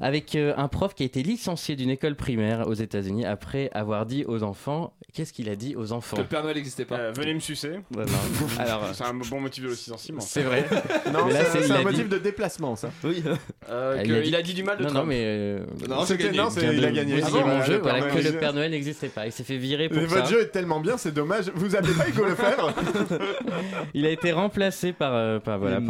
Avec 0.00 0.34
euh, 0.34 0.54
un 0.56 0.68
prof 0.68 0.94
qui 0.94 1.02
a 1.02 1.06
été 1.06 1.22
licencié 1.22 1.76
d'une 1.76 1.90
école 1.90 2.14
primaire 2.16 2.66
aux 2.68 2.74
États-Unis 2.74 3.24
après 3.26 3.70
avoir 3.72 4.06
dit 4.06 4.24
aux 4.26 4.42
enfants. 4.42 4.92
Qu'est-ce 5.14 5.32
qu'il 5.32 5.48
a 5.48 5.56
dit 5.56 5.74
aux 5.76 5.92
enfants? 5.92 6.16
Que 6.16 6.22
le 6.22 6.28
Père 6.28 6.42
Noël 6.42 6.56
n'existait 6.56 6.84
pas. 6.84 6.96
Euh, 6.98 7.12
venez 7.16 7.34
me 7.34 7.40
sucer. 7.40 7.80
Alors, 8.58 8.84
euh, 8.84 8.90
C'est 8.92 9.04
un 9.04 9.14
bon 9.14 9.40
motif 9.40 9.64
de 9.64 9.68
licenciement. 9.70 10.20
c'est 10.20 10.42
vrai. 10.42 10.64
Non, 11.12 11.26
Mais 11.26 11.32
là, 11.32 11.44
c'est 11.44 11.50
c'est- 11.52 11.58
il 11.60 11.64
c'est 11.66 11.72
a 11.72 11.78
un 11.78 11.82
motif 11.82 12.04
dit- 12.04 12.08
de 12.10 12.18
déplacement, 12.18 12.76
ça. 12.76 12.90
Oui. 13.04 13.22
Euh, 13.70 13.96
Ah, 13.98 14.02
il, 14.04 14.34
a 14.34 14.42
dit... 14.42 14.54
du 14.54 14.62
mal 14.62 14.76
de 14.76 14.82
non, 14.84 14.88
Trump. 14.90 15.04
non, 15.04 15.08
mais. 15.08 15.22
euh, 15.24 15.60
Non, 15.88 16.04
j'ai 16.06 16.16
gagné. 16.18 16.36
non, 16.38 16.50
c'est- 16.50 16.60
il 16.74 16.80
de 16.80 16.86
a 16.86 16.90
gagné. 16.90 17.20
Ah 17.24 17.30
bon, 17.30 17.46
mon 17.46 17.62
jeu, 17.62 17.74
le 17.74 17.78
voilà, 17.80 18.00
Père 18.00 18.10
que 18.12 18.16
le 18.18 18.22
Noël. 18.24 18.38
Père 18.38 18.52
Noël 18.52 18.70
n'existait 18.70 19.08
pas. 19.08 19.26
Il 19.26 19.32
s'est 19.32 19.44
fait 19.44 19.56
virer 19.56 19.88
pour 19.88 20.00
Mais 20.02 20.08
ça. 20.08 20.16
votre 20.16 20.28
jeu 20.28 20.42
est 20.42 20.48
tellement 20.48 20.80
bien, 20.80 20.96
c'est 20.98 21.12
dommage. 21.12 21.50
Vous 21.54 21.74
appelez 21.74 21.94
pas 21.94 22.08
Hugo 22.08 22.24
Lefebvre 22.24 22.74
Il 23.94 24.04
a 24.06 24.10
été 24.10 24.32
remplacé 24.32 24.92
par, 24.92 25.14
euh, 25.14 25.38
par, 25.38 25.58
voilà, 25.58 25.80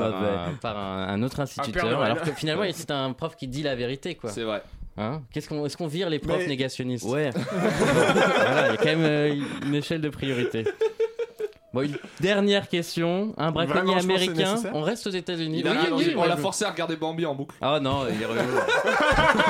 par, 0.60 0.76
un, 0.78 1.22
autre 1.22 1.40
instituteur. 1.40 2.00
Alors 2.02 2.20
que 2.22 2.30
finalement, 2.32 2.62
c'est 2.72 2.90
un 2.90 3.12
prof 3.12 3.34
qui 3.36 3.48
dit 3.48 3.62
la 3.62 3.74
vérité, 3.74 3.87
quoi. 4.20 4.30
C'est 4.30 4.42
vrai. 4.42 4.62
Hein 4.96 5.22
Qu'est-ce 5.32 5.48
qu'on, 5.48 5.64
est-ce 5.64 5.76
qu'on 5.76 5.86
vire 5.86 6.10
les 6.10 6.18
profs 6.18 6.38
Mais- 6.38 6.46
négationnistes 6.48 7.04
Ouais. 7.06 7.30
Voilà, 7.60 8.66
il 8.68 8.70
y 8.70 8.74
a 8.74 8.76
quand 8.76 8.84
même 8.86 9.04
euh, 9.04 9.34
une 9.66 9.74
échelle 9.76 10.00
de 10.00 10.08
priorité. 10.08 10.64
Bon, 11.74 11.82
une 11.82 11.98
dernière 12.18 12.66
question. 12.66 13.34
Un 13.36 13.52
braconnier 13.52 13.92
Vraiment, 13.94 14.00
je 14.00 14.06
pense 14.06 14.16
que 14.16 14.22
c'est 14.24 14.30
américain. 14.30 14.50
nécessaire. 14.52 14.72
On 14.74 14.80
reste 14.80 15.06
aux 15.06 15.10
États-Unis. 15.10 15.58
Il 15.60 15.68
a 15.68 15.72
Oui, 15.72 15.76
rien 15.78 15.90
oui, 15.92 16.02
dit, 16.04 16.10
oui, 16.10 16.14
on 16.16 16.24
l'a 16.24 16.34
je- 16.36 16.40
forcé 16.40 16.64
à 16.64 16.70
regarder 16.70 16.96
Bambi 16.96 17.26
en 17.26 17.34
boucle. 17.34 17.54
Ah 17.60 17.78
non, 17.78 18.06
il 18.08 18.22
est. 18.22 18.26
Non, 18.26 18.34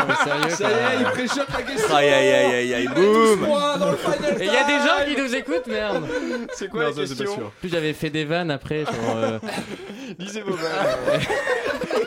mais 0.08 0.14
sérieux, 0.24 0.50
Ça 0.50 0.68
y 0.68 0.72
est, 0.72 0.96
il 0.98 1.02
quoi. 1.04 1.12
préchoppe 1.12 1.48
la 1.56 1.62
question. 1.62 1.94
Aïe 1.96 2.08
aïe 2.08 2.32
aïe 2.34 2.54
aïe 2.54 2.74
aïe, 2.74 2.88
boum 2.88 3.38
Point 3.46 3.78
dans 3.78 3.90
le 3.92 3.96
final 3.96 4.42
Et 4.42 4.46
il 4.46 4.52
y 4.52 4.56
a 4.56 4.64
des 4.64 4.72
gens 4.72 5.14
qui 5.14 5.22
nous 5.22 5.34
écoutent, 5.36 5.66
merde. 5.68 6.06
C'est 6.54 6.68
quoi 6.68 6.82
Non, 6.84 6.88
la 6.90 6.94
question. 6.96 7.52
Plus 7.60 7.68
j'avais 7.70 7.92
fait 7.92 8.10
des 8.10 8.24
vannes 8.24 8.50
après 8.50 8.84
sur. 8.84 9.16
euh, 9.16 9.38
Lisez 10.18 10.42
vos 10.42 10.54
vannes. 10.54 11.20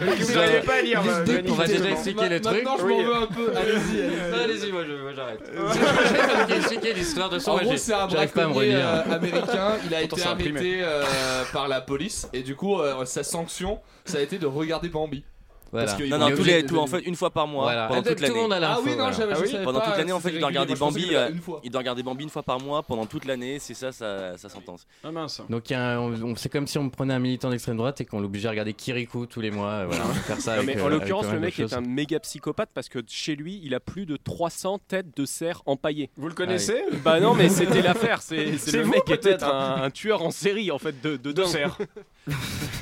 Vous 0.02 0.34
n'arrivez 0.34 0.60
pas 0.62 0.82
lire. 0.82 1.02
Euh, 1.06 1.42
on 1.50 1.54
va 1.54 1.68
déjà 1.68 1.90
expliquer 1.92 2.30
le 2.30 2.42
truc. 2.42 2.56
Maintenant, 2.64 2.78
je 2.78 2.84
Oui. 2.84 2.94
m'en 2.98 3.04
veux 3.04 3.16
un 3.16 3.28
peu. 3.28 3.52
Allez-y, 3.56 4.02
allez-y. 4.02 4.44
Allez-y, 4.44 4.72
moi, 4.72 4.84
je- 4.88 5.02
moi, 5.02 5.12
j'arrête. 5.16 5.40
J'ai 6.50 6.56
expliqué 6.58 6.94
l'histoire 6.94 7.30
de 7.30 7.40
son. 7.40 7.52
En 7.52 7.58
gros, 7.58 7.78
c'est 7.78 7.94
un 7.94 8.08
j'arrive 8.10 8.30
pas 8.32 8.44
à 8.44 8.48
me 8.48 8.54
braconnier 8.54 8.76
relire. 8.76 8.88
euh, 8.88 9.16
américain. 9.16 9.78
Il 9.86 9.96
a 9.96 10.00
Pourtant, 10.00 10.16
été 10.16 10.22
c'est 10.22 10.28
imprimé. 10.28 10.60
arrêté 10.60 10.80
euh, 10.84 11.44
par 11.54 11.68
la 11.68 11.82
police 11.82 12.28
et 12.34 12.42
du 12.44 12.56
coup, 12.56 12.80
euh, 12.80 13.06
sa 13.06 13.24
sanction, 13.24 13.80
ça 14.06 14.18
a 14.18 14.22
été 14.22 14.38
de 14.38 14.46
regarder 14.48 14.90
Bambi. 14.90 15.24
Voilà. 15.72 15.86
Parce 15.88 15.98
que 15.98 16.04
Non, 16.08 16.18
non, 16.18 16.36
tous 16.36 16.44
les, 16.44 16.64
de- 16.64 16.68
tout, 16.68 16.78
en 16.78 16.88
fait, 16.88 17.00
une 17.00 17.16
fois 17.16 17.30
par 17.32 17.48
mois, 17.48 17.64
Voilà. 17.64 17.88
pendant 17.88 18.02
Ah, 18.02 18.04
toute 18.04 18.16
tout 18.18 18.22
le 18.24 18.28
l'année. 18.30 18.42
monde 18.42 18.54
a 18.54 18.58
Ah 18.74 18.80
oui, 18.84 18.90
non, 18.92 18.96
voilà. 18.98 19.12
j'avais- 19.14 19.34
Ah 19.34 19.40
oui, 19.42 19.56
Pendant 19.64 19.80
pas, 19.80 19.86
toute 19.88 19.98
l'année, 19.98 20.12
en 20.12 20.20
fait, 20.20 20.32
il 20.34 20.40
doit 20.40 20.48
regarder 20.50 20.76
Bambi. 20.76 21.08
euh, 21.16 21.24
avait 21.26 21.34
une 21.34 21.42
fois. 21.42 21.62
Il 21.64 21.72
doit 21.72 21.80
regarder 21.80 22.04
Bambi 22.04 22.24
une 22.24 22.30
fois 22.30 22.44
par 22.44 22.60
mois 22.60 22.84
pendant 22.84 23.06
toute 23.06 23.26
l'année. 23.26 23.58
C'est 23.60 23.74
ça, 23.74 23.92
sa, 23.92 24.38
sentence. 24.38 24.86
Ah 25.04 25.12
mince. 25.12 25.42
Donc 25.50 25.70
il 25.70 25.74
y 25.74 25.76
a 25.76 25.94
un- 25.96 26.00
on- 26.00 26.24
on- 26.32 26.36
c'est 26.36 26.50
comme 26.50 26.68
si 26.68 26.78
on 26.78 26.90
prenait 26.90 27.14
un 27.14 27.20
militant 27.20 27.50
d'extrême 27.50 27.78
droite 27.78 28.02
et 28.02 28.06
qu'on 28.06 28.20
l'obligeait 28.20 28.48
à 28.48 28.52
regarder 28.52 28.74
Kirikou 28.74 29.26
tous 29.28 29.40
les 29.42 29.52
mois. 29.52 29.70
euh, 29.70 29.86
Voilà, 29.88 30.04
faire 30.06 30.42
ça 30.42 30.52
Non, 30.56 30.58
avec, 30.64 30.76
mais 30.76 30.82
euh, 30.82 30.84
en 30.84 30.88
avec 30.88 31.00
l'occurrence, 31.00 31.26
le 31.32 31.40
mec 31.40 31.60
est 31.60 31.74
un 31.74 31.82
méga 31.82 32.20
psychopathe 32.20 32.70
parce 32.74 32.90
que 32.90 33.00
chez 33.08 33.36
lui, 33.36 33.62
il 33.64 33.74
a 33.74 33.80
plus 33.80 34.06
de 34.06 34.18
300 34.18 34.80
têtes 34.88 35.16
de 35.16 35.26
cerf 35.26 35.62
empaillées. 35.66 36.10
Vous 36.18 36.28
le 36.28 36.34
connaissez 36.34 36.84
Bah 37.04 37.20
non, 37.20 37.34
mais 37.34 37.48
c'était 37.50 37.82
l'affaire. 37.82 38.22
C'est 38.22 38.46
le 38.46 38.86
mec 38.86 39.04
était 39.10 39.18
peut-être. 39.18 39.46
un, 39.48 39.90
tueur 39.90 40.22
en 40.22 40.32
série 40.32 40.70
en 40.72 40.80
fait 40.80 41.02
de, 41.02 41.12
de, 41.12 41.18
De 41.18 41.32
dingue. 41.32 41.46
cerf. 41.48 41.78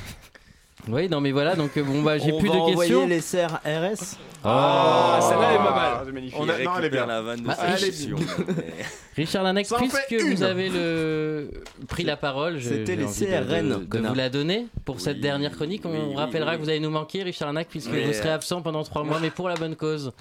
Oui, 0.88 1.08
non 1.08 1.20
mais 1.20 1.30
voilà, 1.30 1.54
donc 1.56 1.76
euh, 1.76 1.82
bon 1.82 2.02
bah 2.02 2.18
j'ai 2.18 2.32
On 2.32 2.38
plus 2.38 2.48
va 2.48 2.54
de 2.54 2.60
envoyer 2.60 2.90
questions. 2.90 3.06
les 3.08 3.20
serres 3.20 3.60
RS. 3.64 4.16
Ah, 4.42 5.18
Oh. 5.20 5.28
celle-là 5.28 5.52
est 5.52 5.56
pas 5.58 5.74
mal. 5.74 5.90
C'est 6.30 6.36
On 6.38 6.48
a- 6.48 6.58
non, 6.64 6.70
elle 6.78 6.84
est 6.86 6.90
bien. 6.90 7.06
la 7.06 7.20
vanne 7.20 7.40
de 7.42 7.46
Ah, 7.48 7.54
sa 7.54 7.66
elle 7.68 7.74
est 7.74 7.78
gestion. 7.78 8.16
mais- 8.18 8.54
Richard 9.16 9.44
Ça 9.66 9.76
en 9.76 9.78
puisque 9.78 10.10
une. 10.12 10.34
vous 10.34 10.42
avez 10.42 10.70
le 10.70 11.50
pris 11.88 12.04
la 12.04 12.16
parole, 12.16 12.58
je- 12.58 12.70
C'était 12.70 12.92
j'ai 12.92 12.96
les 12.96 13.04
envie 13.04 13.20
de- 13.20 13.26
CRN, 13.26 13.68
de, 13.68 13.74
de 13.74 13.84
connard. 13.84 14.12
vous 14.12 14.16
la 14.18 14.30
donner 14.30 14.66
pour 14.86 15.00
cette 15.00 15.16
Oui, 15.16 15.20
dernière 15.22 15.52
chronique. 15.54 15.82
On 15.84 15.90
oui, 15.92 15.98
oui, 16.08 16.16
rappellera 16.16 16.52
oui. 16.52 16.56
que 16.56 16.62
vous 16.62 16.68
allez 16.70 16.80
nous 16.80 16.90
manquer, 16.90 17.22
Richard 17.22 17.48
Lanac, 17.48 17.68
puisque 17.68 17.90
vous 17.90 18.12
serez 18.14 18.30
absent 18.30 18.62
pendant 18.62 18.82
trois 18.82 19.04
mois, 19.04 19.18
mais 19.20 19.30
pour 19.30 19.48
la 19.50 19.56
bonne 19.56 19.76
cause. 19.76 20.12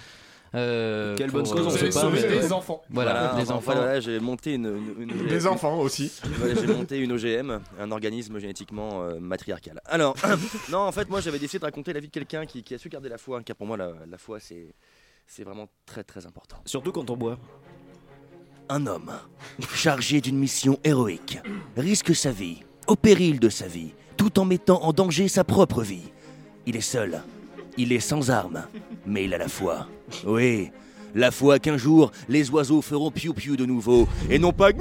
Euh, 0.56 1.16
Quelle 1.16 1.30
bonne 1.32 1.44
cause, 1.48 1.68
on 1.68 1.70
Vous 1.70 1.78
sait 1.78 1.86
pas, 1.86 1.92
sauvé 2.02 2.22
mais- 2.24 2.40
des 2.40 2.52
enfants. 2.52 2.82
Voilà, 2.90 3.12
Voilà, 3.12 3.36
des 3.36 3.52
enfin, 3.52 3.54
enfants. 3.56 3.74
voilà, 3.76 4.00
j'ai 4.00 4.20
monté 4.20 4.54
une, 4.56 4.66
une- 5.00 5.10
une- 5.12 5.28
Des 5.28 5.46
enfants 5.46 5.80
aussi. 5.80 6.12
Voilà, 6.24 6.56
j'ai 6.56 6.66
monté 6.68 6.98
une 6.98 7.12
OGM, 7.12 7.60
un 7.80 7.92
organisme 7.92 8.40
génétiquement 8.40 9.04
euh, 9.04 9.20
matriarcal. 9.20 9.80
Alors, 9.86 10.16
non, 10.72 10.80
en 10.80 10.92
fait, 10.92 11.08
moi 11.10 11.22
j'avais 11.22 11.38
décidé 11.38 11.60
de 11.60 11.66
raconter 11.66 11.94
la 11.94 12.00
vie 12.00 12.08
de 12.08 12.12
quelqu'un 12.12 12.46
qui, 12.48 12.64
qui 12.64 12.74
a 12.74 12.80
su 12.80 12.90
garder 12.90 13.10
la 13.10 13.20
foi, 13.20 13.42
car 13.44 13.56
pour 13.56 13.68
moi 13.68 13.78
la, 13.78 13.92
la 14.10 14.18
foi 14.18 14.40
c'est 14.40 14.74
c'est 15.28 15.44
vraiment 15.44 15.68
très 15.86 16.04
très 16.04 16.26
important. 16.26 16.58
Surtout 16.66 16.92
quand 16.92 17.10
on 17.12 17.16
boit. 17.18 17.38
Un 18.72 18.86
homme, 18.88 19.12
chargé 19.74 20.22
d'une 20.22 20.38
mission 20.38 20.80
héroïque, 20.84 21.40
risque 21.76 22.16
sa 22.16 22.32
vie, 22.32 22.64
au 22.88 22.96
péril 22.96 23.40
de 23.40 23.50
sa 23.50 23.68
vie, 23.68 23.94
tout 24.18 24.40
en 24.40 24.46
mettant 24.46 24.84
en 24.84 24.94
danger 24.94 25.28
sa 25.28 25.44
propre 25.44 25.82
vie. 25.82 26.12
Il 26.68 26.76
est 26.76 26.82
seul, 26.82 27.22
il 27.80 27.94
est 27.94 28.02
sans 28.02 28.30
armes, 28.30 28.64
mais 29.06 29.24
il 29.24 29.34
a 29.34 29.38
la 29.38 29.48
foi. 29.48 29.88
Oui, 30.26 30.70
la 31.16 31.32
foi 31.32 31.60
qu'un 31.60 31.78
jour 31.78 32.12
les 32.28 32.50
oiseaux 32.52 32.82
feront 32.82 33.10
piou-piou 33.10 33.56
de 33.56 33.66
nouveau, 33.66 34.08
et 34.30 34.38
non 34.38 34.52
pas. 34.52 34.72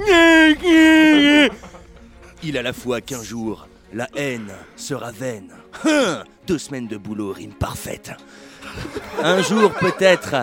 Il 2.43 2.57
a 2.57 2.61
la 2.61 2.73
foi 2.73 2.99
qu'un 3.01 3.23
jour 3.23 3.67
la 3.93 4.07
haine 4.15 4.51
sera 4.75 5.11
vaine. 5.11 5.51
Hein, 5.85 6.23
Deux 6.45 6.57
semaines 6.57 6.87
de 6.87 6.97
boulot 6.97 7.31
rime 7.31 7.53
parfaite. 7.53 8.11
Un 9.23 9.41
jour 9.41 9.71
peut-être, 9.73 10.35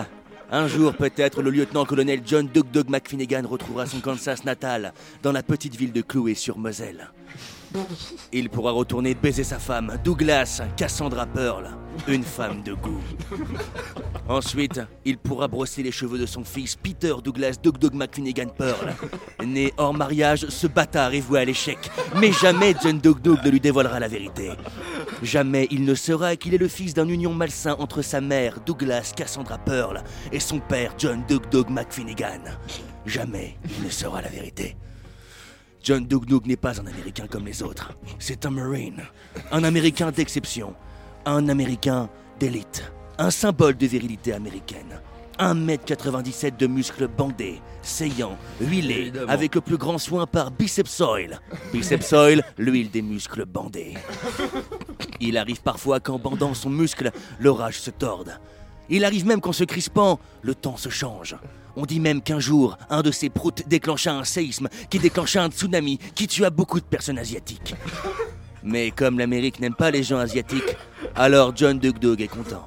un 0.51 0.67
jour 0.67 0.95
peut-être, 0.95 1.41
le 1.43 1.51
lieutenant-colonel 1.51 2.21
John 2.25 2.47
Dug 2.47 2.71
Dug 2.71 2.89
McFinnegan 2.89 3.47
retrouvera 3.47 3.85
son 3.85 3.99
Kansas 3.99 4.43
natal 4.45 4.93
dans 5.21 5.31
la 5.31 5.43
petite 5.43 5.75
ville 5.75 5.93
de 5.93 6.01
Chloé 6.01 6.33
sur 6.33 6.57
Moselle. 6.57 7.11
Il 8.31 8.49
pourra 8.49 8.71
retourner 8.71 9.15
baiser 9.15 9.43
sa 9.43 9.59
femme, 9.59 9.97
Douglas 10.03 10.61
Cassandra 10.75 11.25
Pearl, 11.25 11.69
une 12.07 12.23
femme 12.23 12.63
de 12.63 12.73
goût. 12.73 13.01
Ensuite, 14.27 14.81
il 15.05 15.17
pourra 15.17 15.47
brosser 15.47 15.83
les 15.83 15.91
cheveux 15.91 16.17
de 16.17 16.25
son 16.25 16.43
fils 16.43 16.75
Peter 16.75 17.13
Douglas 17.23 17.57
Dug 17.61 17.77
Dug 17.77 17.93
McFinnegan 17.93 18.49
Pearl. 18.57 18.93
Né 19.45 19.73
hors 19.77 19.93
mariage, 19.93 20.47
ce 20.49 20.67
bâtard 20.67 21.13
est 21.13 21.19
voué 21.19 21.39
à 21.39 21.45
l'échec. 21.45 21.77
Mais 22.19 22.31
jamais 22.31 22.75
John 22.81 22.99
Dug 22.99 23.21
Dug 23.21 23.43
ne 23.43 23.49
lui 23.49 23.59
dévoilera 23.59 23.99
la 23.99 24.07
vérité. 24.07 24.51
Jamais 25.23 25.67
il 25.71 25.85
ne 25.85 25.95
saura 25.95 26.35
qu'il 26.35 26.53
est 26.53 26.59
le 26.59 26.67
fils 26.67 26.93
d'un 26.93 27.07
union 27.07 27.33
malsain 27.33 27.75
entre 27.79 28.01
sa 28.01 28.21
mère, 28.21 28.59
Douglas 28.65 29.13
Cassandra 29.15 29.57
Pearl, 29.57 30.03
et 30.31 30.39
son 30.39 30.59
père, 30.59 30.93
John 30.97 31.23
Dug 31.27 31.49
Dug 31.49 31.69
McFinnegan. 31.69 32.41
Jamais 33.05 33.57
il 33.77 33.85
ne 33.85 33.89
saura 33.89 34.21
la 34.21 34.29
vérité. 34.29 34.75
John 35.87 36.05
Dug 36.05 36.25
Dug 36.25 36.45
n'est 36.47 36.57
pas 36.57 36.81
un 36.81 36.85
Américain 36.85 37.27
comme 37.29 37.45
les 37.45 37.63
autres. 37.63 37.93
C'est 38.19 38.45
un 38.45 38.49
Marine. 38.49 39.03
Un 39.53 39.63
Américain 39.63 40.11
d'exception. 40.11 40.75
Un 41.25 41.47
Américain 41.47 42.09
d'élite. 42.41 42.91
Un 43.17 43.31
symbole 43.31 43.77
de 43.77 43.87
virilité 43.87 44.33
américaine. 44.33 44.99
1m97 45.39 46.57
de 46.57 46.67
muscles 46.67 47.07
bandés, 47.07 47.61
saillants, 47.81 48.37
huilés, 48.59 48.95
Évidemment. 49.03 49.31
avec 49.31 49.55
le 49.55 49.61
plus 49.61 49.77
grand 49.77 49.97
soin 49.97 50.27
par 50.27 50.51
Biceps 50.51 50.99
Oil. 50.99 51.39
Biceps 51.71 52.11
Oil, 52.11 52.43
l'huile 52.57 52.91
des 52.91 53.01
muscles 53.01 53.45
bandés. 53.45 53.93
Il 55.21 55.37
arrive 55.37 55.61
parfois 55.61 56.01
qu'en 56.01 56.19
bandant 56.19 56.53
son 56.53 56.69
muscle, 56.69 57.11
l'orage 57.39 57.79
se 57.79 57.91
torde. 57.91 58.37
Il 58.89 59.05
arrive 59.05 59.25
même 59.25 59.39
qu'en 59.39 59.53
se 59.53 59.63
crispant, 59.63 60.19
le 60.41 60.53
temps 60.53 60.75
se 60.75 60.89
change. 60.89 61.37
On 61.79 61.85
dit 61.85 61.99
même 61.99 62.23
qu'un 62.23 62.39
jour, 62.39 62.75
un 62.89 63.03
de 63.03 63.11
ces 63.11 63.29
proutes 63.29 63.67
déclencha 63.67 64.11
un 64.11 64.23
séisme 64.23 64.67
qui 64.89 64.97
déclencha 64.97 65.43
un 65.43 65.49
tsunami 65.49 65.99
qui 66.15 66.25
tua 66.25 66.49
beaucoup 66.49 66.79
de 66.79 66.85
personnes 66.85 67.19
asiatiques. 67.19 67.75
Mais 68.63 68.89
comme 68.89 69.19
l'Amérique 69.19 69.59
n'aime 69.59 69.75
pas 69.75 69.91
les 69.91 70.01
gens 70.01 70.17
asiatiques, 70.17 70.75
alors 71.13 71.55
John 71.55 71.77
Dug 71.77 71.99
Dug 71.99 72.19
est 72.19 72.27
content. 72.27 72.65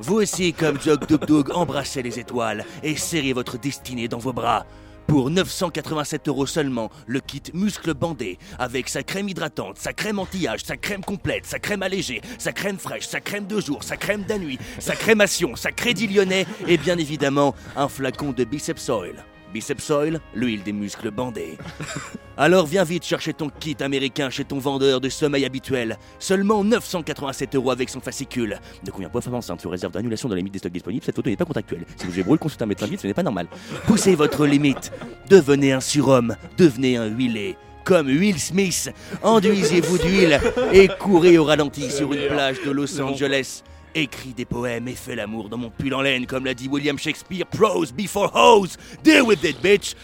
Vous 0.00 0.16
aussi, 0.16 0.52
comme 0.52 0.78
Dug 0.78 1.24
Dug, 1.24 1.52
embrassez 1.54 2.02
les 2.02 2.18
étoiles 2.18 2.64
et 2.82 2.96
serrez 2.96 3.32
votre 3.32 3.56
destinée 3.56 4.08
dans 4.08 4.18
vos 4.18 4.32
bras. 4.32 4.66
Pour 5.10 5.28
987 5.28 6.28
euros 6.28 6.46
seulement, 6.46 6.88
le 7.08 7.18
kit 7.18 7.42
muscle 7.52 7.94
bandé, 7.94 8.38
avec 8.60 8.88
sa 8.88 9.02
crème 9.02 9.28
hydratante, 9.28 9.76
sa 9.76 9.92
crème 9.92 10.20
anti-âge, 10.20 10.62
sa 10.62 10.76
crème 10.76 11.02
complète, 11.02 11.46
sa 11.46 11.58
crème 11.58 11.82
allégée, 11.82 12.22
sa 12.38 12.52
crème 12.52 12.78
fraîche, 12.78 13.08
sa 13.08 13.18
crème 13.18 13.48
de 13.48 13.60
jour, 13.60 13.82
sa 13.82 13.96
crème 13.96 14.22
de 14.22 14.34
nuit, 14.34 14.60
sa 14.78 14.94
crémation, 14.94 15.56
sa 15.56 15.72
crédit 15.72 16.06
lyonnais 16.06 16.46
et 16.68 16.78
bien 16.78 16.96
évidemment 16.96 17.56
un 17.74 17.88
flacon 17.88 18.30
de 18.30 18.44
Biceps 18.44 18.88
Oil. 18.88 19.24
Biceps 19.52 19.90
Oil, 19.90 20.20
l'huile 20.34 20.62
des 20.62 20.72
muscles 20.72 21.10
bandés. 21.10 21.58
Alors 22.36 22.66
viens 22.66 22.84
vite 22.84 23.04
chercher 23.04 23.34
ton 23.34 23.50
kit 23.50 23.76
américain 23.80 24.30
chez 24.30 24.44
ton 24.44 24.58
vendeur 24.58 25.00
de 25.00 25.08
sommeil 25.08 25.44
habituel. 25.44 25.98
Seulement 26.18 26.64
987 26.64 27.54
euros 27.54 27.70
avec 27.70 27.88
son 27.90 28.00
fascicule. 28.00 28.58
Ne 28.86 28.90
convient 28.90 29.10
pas 29.10 29.20
femme 29.20 29.34
enceinte 29.34 29.60
sous 29.60 29.68
réserve 29.68 29.92
d'annulation 29.92 30.28
de 30.28 30.34
la 30.34 30.38
limite 30.38 30.52
des 30.52 30.58
stocks 30.58 30.72
disponibles. 30.72 31.04
Cette 31.04 31.16
photo 31.16 31.28
n'est 31.28 31.36
pas 31.36 31.44
contractuelle. 31.44 31.84
Si 31.96 32.06
vous 32.06 32.24
brûle, 32.24 32.38
consultez 32.38 32.64
un 32.64 32.66
médecin 32.66 32.86
vite, 32.86 33.00
ce 33.00 33.06
n'est 33.06 33.14
pas 33.14 33.22
normal. 33.22 33.46
Poussez 33.86 34.14
votre 34.14 34.46
limite. 34.46 34.92
Devenez 35.28 35.72
un 35.72 35.80
surhomme. 35.80 36.36
Devenez 36.56 36.96
un 36.96 37.06
huilé. 37.06 37.56
Comme 37.84 38.06
Will 38.06 38.38
Smith. 38.38 38.90
Enduisez-vous 39.22 39.98
d'huile 39.98 40.40
et 40.72 40.88
courez 40.88 41.38
au 41.38 41.44
ralenti 41.44 41.90
sur 41.90 42.12
une 42.12 42.28
plage 42.28 42.62
de 42.64 42.70
Los 42.70 43.00
Angeles. 43.00 43.62
Écris 43.94 44.34
des 44.34 44.44
poèmes 44.44 44.88
et 44.88 44.94
fais 44.94 45.16
l'amour 45.16 45.48
dans 45.48 45.56
mon 45.56 45.70
pull 45.70 45.94
en 45.94 46.02
laine, 46.02 46.26
comme 46.26 46.44
l'a 46.44 46.54
dit 46.54 46.68
William 46.68 46.98
Shakespeare. 46.98 47.46
Prose 47.46 47.92
before 47.92 48.30
hose. 48.34 48.76
Deal 49.02 49.26
with 49.26 49.44
it, 49.44 49.60
bitch. 49.62 49.94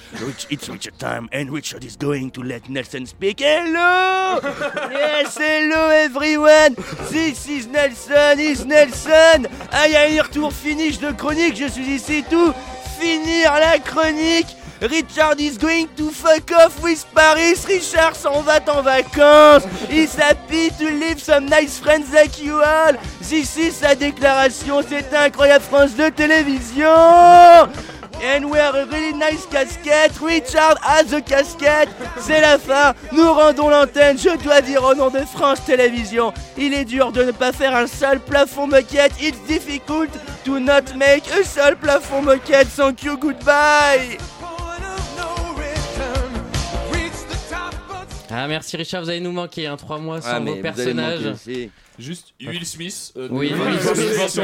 It's 0.50 0.68
Richard 0.68 0.98
time, 0.98 1.28
and 1.32 1.50
Richard 1.50 1.84
is 1.84 1.96
going 1.96 2.30
to 2.30 2.42
let 2.42 2.68
Nelson 2.68 3.06
speak. 3.06 3.40
Hello! 3.40 4.40
yes, 4.90 5.36
hello 5.38 5.88
everyone. 5.90 6.74
This 7.10 7.48
is 7.48 7.66
Nelson, 7.66 8.40
is 8.40 8.64
Nelson. 8.64 9.46
Ah, 9.72 9.88
y 9.88 9.94
a 9.94 10.06
un 10.06 10.22
retour 10.22 10.52
finish 10.52 10.98
de 10.98 11.12
chronique. 11.12 11.56
Je 11.56 11.68
suis 11.68 11.86
ici 11.86 12.24
tout 12.28 12.52
finir 12.98 13.52
la 13.54 13.78
chronique. 13.78 14.56
Richard 14.80 15.40
is 15.40 15.56
going 15.58 15.88
to 15.96 16.10
fuck 16.10 16.52
off 16.52 16.82
with 16.82 17.04
Paris. 17.14 17.64
Richard 17.66 18.14
s'en 18.14 18.42
va 18.42 18.60
en 18.68 18.82
vacances. 18.82 19.66
He's 19.88 20.14
happy 20.14 20.70
to 20.78 20.90
leave 20.90 21.20
some 21.20 21.46
nice 21.46 21.78
friends 21.78 22.12
like 22.12 22.38
you 22.42 22.60
all. 22.60 22.92
This 23.20 23.56
is 23.56 23.72
sa 23.72 23.94
déclaration. 23.94 24.82
C'est 24.82 25.14
incroyable 25.14 25.64
France 25.64 25.96
de 25.96 26.10
télévision. 26.10 27.68
And 28.22 28.50
we 28.50 28.58
are 28.58 28.74
a 28.74 28.86
really 28.86 29.12
nice 29.12 29.46
casquette. 29.46 30.18
Richard 30.20 30.78
has 30.82 31.12
a 31.12 31.20
casquette. 31.20 31.88
C'est 32.18 32.40
la 32.40 32.58
fin. 32.58 32.94
Nous 33.12 33.30
rendons 33.32 33.68
l'antenne. 33.68 34.18
Je 34.18 34.36
dois 34.42 34.60
dire 34.62 34.82
au 34.82 34.94
nom 34.94 35.10
de 35.10 35.20
France 35.20 35.64
Télévisions. 35.64 36.32
Il 36.56 36.72
est 36.72 36.84
dur 36.86 37.12
de 37.12 37.24
ne 37.24 37.32
pas 37.32 37.52
faire 37.52 37.74
un 37.74 37.86
seul 37.86 38.20
plafond 38.20 38.66
moquette. 38.66 39.12
It's 39.20 39.38
difficult 39.46 40.10
to 40.44 40.58
not 40.58 40.94
make 40.96 41.24
a 41.30 41.44
seul 41.44 41.76
plafond 41.76 42.22
moquette. 42.22 42.68
Thank 42.68 43.02
you. 43.02 43.18
Goodbye. 43.18 44.18
Ah 48.30 48.48
merci 48.48 48.76
Richard, 48.76 49.02
vous 49.02 49.10
allez 49.10 49.20
nous 49.20 49.32
manquer, 49.32 49.66
hein, 49.66 49.76
trois 49.76 49.98
mois 49.98 50.20
sans 50.20 50.28
Ah, 50.28 50.40
vos 50.40 50.56
personnages. 50.56 51.24
manquer, 51.24 51.70
Juste 51.98 52.34
Will 52.44 52.66
Smith. 52.66 53.12
euh, 53.16 53.28
Oui, 53.30 53.52
Will 53.54 53.80
Smith. 53.80 54.40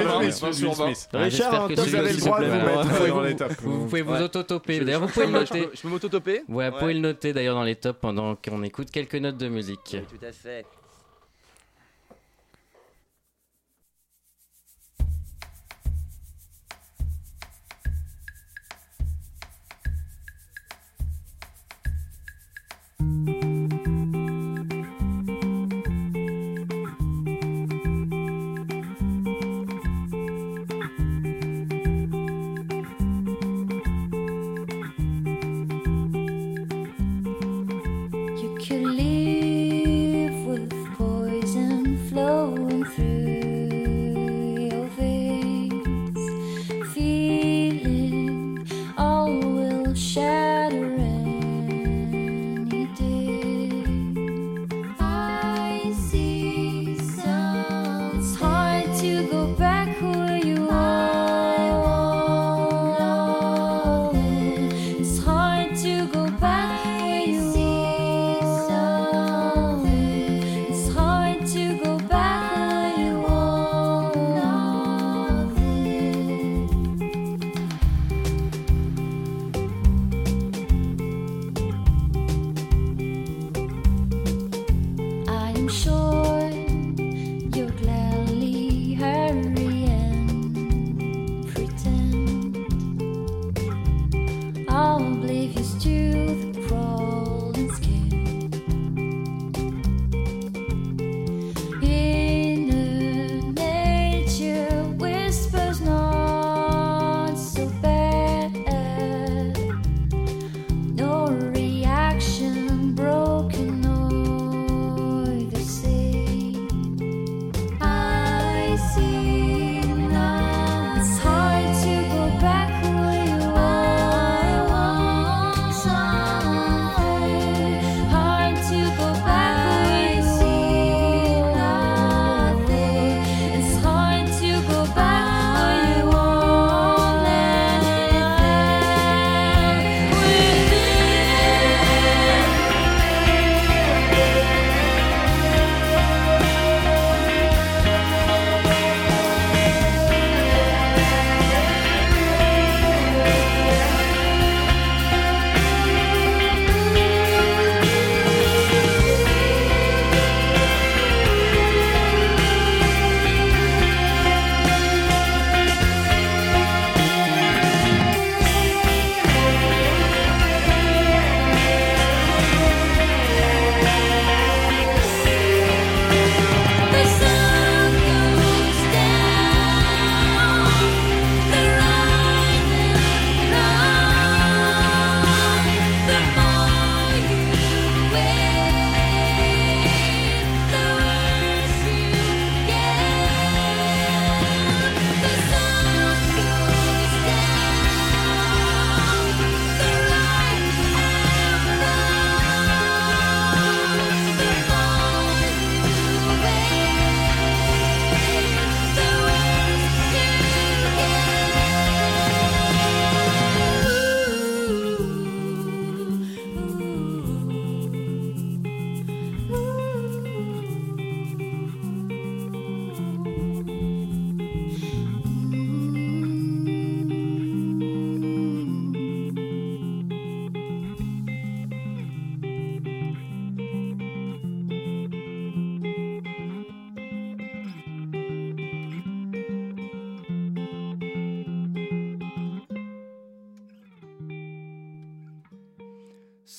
Richard, 1.12 1.30
j'espère 1.30 1.68
que 1.68 1.74
vous 1.80 1.94
avez 1.96 2.12
le 2.12 2.18
droit 2.20 2.38
vous 2.38 2.44
de 2.44 2.48
vous 2.48 2.54
mettre 2.56 3.08
dans 3.08 3.14
vous- 3.14 3.20
les 3.24 3.36
tops. 3.36 3.54
Vous 3.62 3.84
pouvez 3.84 4.02
vous 4.02 4.12
Ouais. 4.12 4.22
auto-toper. 4.22 4.78
Je- 4.78 4.84
D'ailleurs, 4.84 5.00
vous 5.02 5.08
pouvez 5.08 5.26
le 5.26 5.32
noter. 5.32 5.60
peux- 5.66 5.70
Je 5.74 5.80
peux 5.82 5.88
m'auto-toper 5.88 6.42
Ouais, 6.48 6.70
vous 6.70 6.78
pouvez 6.78 6.94
le 6.94 7.00
noter 7.00 7.32
d'ailleurs 7.34 7.54
dans 7.56 7.62
les 7.64 7.76
tops 7.76 7.98
pendant 8.00 8.36
qu'on 8.36 8.62
écoute 8.62 8.90
quelques 8.90 9.16
notes 9.16 9.36
de 9.36 9.48
musique. 9.48 9.96
Tout 10.08 10.26
à 10.26 10.32
fait. 10.32 10.64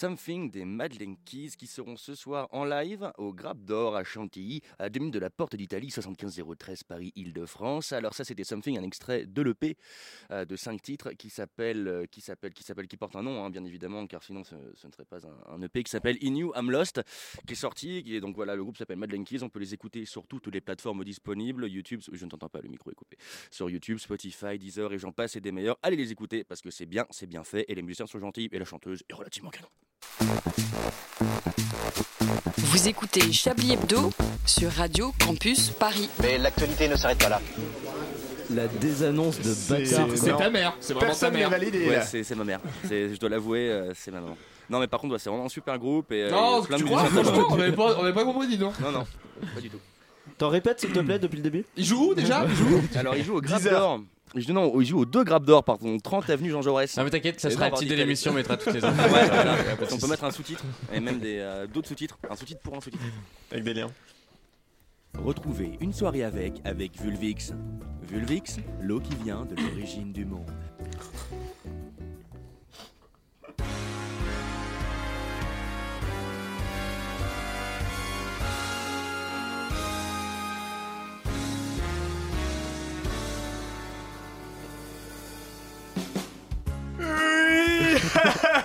Something 0.03 0.51
des 0.51 0.65
Madeleine 0.65 1.15
Keys 1.23 1.51
qui 1.57 1.65
seront 1.65 1.95
ce 1.95 2.13
soir 2.13 2.49
en 2.51 2.65
live 2.65 3.13
au 3.17 3.31
Grappe 3.31 3.63
d'Or 3.63 3.95
à 3.95 4.03
Chantilly, 4.03 4.59
à 4.77 4.89
2 4.89 4.99
minutes 4.99 5.13
de 5.13 5.19
la 5.19 5.29
Porte 5.29 5.55
d'Italie, 5.55 5.91
75013 5.91 6.83
Paris, 6.83 7.13
Île-de-France. 7.15 7.93
Alors 7.93 8.13
ça 8.13 8.25
c'était 8.25 8.43
Something, 8.43 8.77
un 8.77 8.83
extrait 8.83 9.25
de 9.25 9.41
l'EP 9.41 9.77
euh, 10.31 10.43
de 10.43 10.57
5 10.57 10.81
titres 10.81 11.11
qui 11.13 11.29
s'appelle, 11.29 11.87
euh, 11.87 12.05
qui 12.05 12.19
s'appelle, 12.19 12.53
qui 12.53 12.63
s'appelle, 12.63 12.89
qui 12.89 12.97
porte 12.97 13.15
un 13.15 13.23
nom 13.23 13.45
hein, 13.45 13.49
bien 13.49 13.63
évidemment, 13.63 14.05
car 14.05 14.21
sinon 14.23 14.43
ce, 14.43 14.55
ne 14.55 14.91
serait 14.91 15.05
pas 15.05 15.19
un, 15.25 15.61
EP 15.61 15.83
qui 15.83 15.91
s'appelle 15.91 16.17
In 16.21 16.35
You 16.35 16.51
I'm 16.53 16.69
Lost, 16.69 17.01
qui 17.47 17.53
est 17.53 17.55
sorti, 17.55 18.03
qui 18.03 18.19
donc 18.19 18.35
voilà, 18.35 18.57
le 18.57 18.63
groupe 18.63 18.75
s'appelle 18.75 18.97
Madeleine 18.97 19.23
Keys, 19.23 19.41
on 19.41 19.49
peut 19.49 19.61
les 19.61 19.73
écouter 19.73 20.03
sur 20.03 20.27
toutes 20.27 20.47
les 20.47 20.59
plateformes 20.59 21.05
disponibles, 21.05 21.65
YouTube, 21.65 22.01
je 22.11 22.25
ne 22.25 22.29
t'entends 22.29 22.49
pas, 22.49 22.59
le 22.59 22.67
micro 22.67 22.91
est 22.91 22.95
coupé, 22.95 23.15
sur 23.49 23.69
YouTube, 23.69 23.99
Spotify, 23.99 24.59
Deezer 24.59 24.91
et 24.91 24.99
j'en 24.99 25.13
passe 25.13 25.37
et 25.37 25.39
des 25.39 25.53
meilleurs. 25.53 25.79
Allez 25.81 25.95
les 25.95 26.11
écouter 26.11 26.43
parce 26.43 26.59
que 26.59 26.71
c'est 26.71 26.87
bien, 26.87 27.05
c'est 27.09 27.27
bien 27.27 27.45
fait 27.45 27.63
et 27.69 27.75
les 27.75 27.81
musiciens 27.81 28.05
sont 28.05 28.19
gentils 28.19 28.49
et 28.51 28.59
la 28.59 28.65
chanteuse 28.65 29.01
est 29.07 29.13
relativement 29.13 29.49
canon. 29.49 29.69
Vous 32.57 32.87
écoutez 32.87 33.31
Chablis 33.31 33.73
Hebdo 33.73 34.11
sur 34.45 34.71
Radio 34.71 35.13
Campus 35.23 35.69
Paris. 35.69 36.09
Mais 36.21 36.37
l'actualité 36.37 36.87
ne 36.87 36.95
s'arrête 36.95 37.19
pas 37.19 37.29
là. 37.29 37.41
La 38.53 38.67
désannonce 38.67 39.39
de 39.39 39.53
bâtard. 39.69 40.07
C'est 40.15 40.35
ta 40.35 40.49
mère, 40.49 40.73
c'est 40.79 40.93
vraiment 40.93 41.13
ta 41.15 41.31
mère. 41.31 41.49
Ouais, 41.49 42.01
c'est 42.05 42.23
c'est 42.23 42.35
ma 42.35 42.43
mère. 42.43 42.59
C'est- 42.87 43.13
Je 43.13 43.19
dois 43.19 43.29
l'avouer, 43.29 43.69
euh, 43.69 43.93
c'est 43.95 44.11
ma 44.11 44.19
maman. 44.21 44.37
Non, 44.69 44.79
mais 44.79 44.87
par 44.87 44.99
contre, 44.99 45.13
ouais, 45.13 45.19
c'est 45.19 45.29
vraiment 45.29 45.45
un 45.45 45.49
super 45.49 45.77
groupe. 45.77 46.11
Et, 46.11 46.23
euh, 46.23 46.31
Non, 46.31 46.61
plein 46.63 46.77
de 46.77 46.81
tu 46.83 46.87
crois 46.87 47.05
Franchement, 47.05 47.47
on 47.49 47.59
avait 47.59 47.71
pas, 47.71 47.95
on 47.99 48.03
avait 48.03 48.13
pas 48.13 48.23
compris, 48.25 48.47
dis 48.47 48.57
donc. 48.57 48.79
Non, 48.79 48.91
non, 48.91 49.05
pas 49.55 49.61
du 49.61 49.69
tout. 49.69 49.79
T'en 50.37 50.49
répètes 50.49 50.79
s'il 50.79 50.91
te 50.91 50.99
plaît 50.99 51.19
depuis 51.19 51.37
le 51.37 51.43
début? 51.43 51.65
Il 51.75 51.85
joue 51.85 52.11
où 52.11 52.13
déjà? 52.15 52.45
Il 52.49 52.55
joue? 52.55 52.75
Où 52.77 52.97
Alors, 52.97 53.15
il 53.15 53.23
joue 53.23 53.35
au 53.37 53.41
Grappe 53.41 53.61
10 53.61 53.67
heures. 53.67 53.79
d'Or. 53.79 54.01
Je- 54.35 54.51
Non, 54.51 54.79
il 54.79 54.85
joue 54.87 54.99
aux 54.99 55.05
deux 55.05 55.23
Grappes 55.23 55.45
d'Or, 55.45 55.63
pardon, 55.63 55.97
30 55.99 56.29
avenue 56.29 56.49
Jean 56.49 56.61
Jaurès. 56.61 56.95
Non, 56.97 57.03
mais 57.03 57.09
t'inquiète, 57.09 57.39
ça 57.39 57.49
sera 57.49 57.69
non, 57.69 57.75
le 57.75 57.79
titre 57.79 57.91
de 57.91 57.95
l'émission, 57.97 58.31
on 58.31 58.35
mettra 58.35 58.57
toutes 58.57 58.73
les 58.73 58.83
infos. 58.85 59.13
Ouais, 59.13 59.25
voilà. 59.25 59.55
On 59.91 59.97
peut 59.97 60.07
mettre 60.07 60.23
un 60.23 60.31
sous-titre 60.31 60.63
et 60.93 60.99
même 60.99 61.19
des, 61.19 61.37
euh, 61.39 61.67
d'autres 61.67 61.87
sous-titres. 61.87 62.17
Un 62.29 62.35
sous-titre 62.35 62.61
pour 62.61 62.75
un 62.75 62.81
sous-titre. 62.81 63.03
Avec 63.51 63.63
des 63.63 63.73
liens. 63.73 63.91
Retrouvez 65.23 65.77
une 65.79 65.93
soirée 65.93 66.23
avec, 66.23 66.53
avec 66.65 66.99
Vulvix. 66.99 67.53
Vulvix, 68.01 68.57
l'eau 68.81 68.99
qui 68.99 69.15
vient 69.23 69.45
de 69.45 69.55
l'origine 69.55 70.11
du 70.11 70.25
monde. 70.25 70.49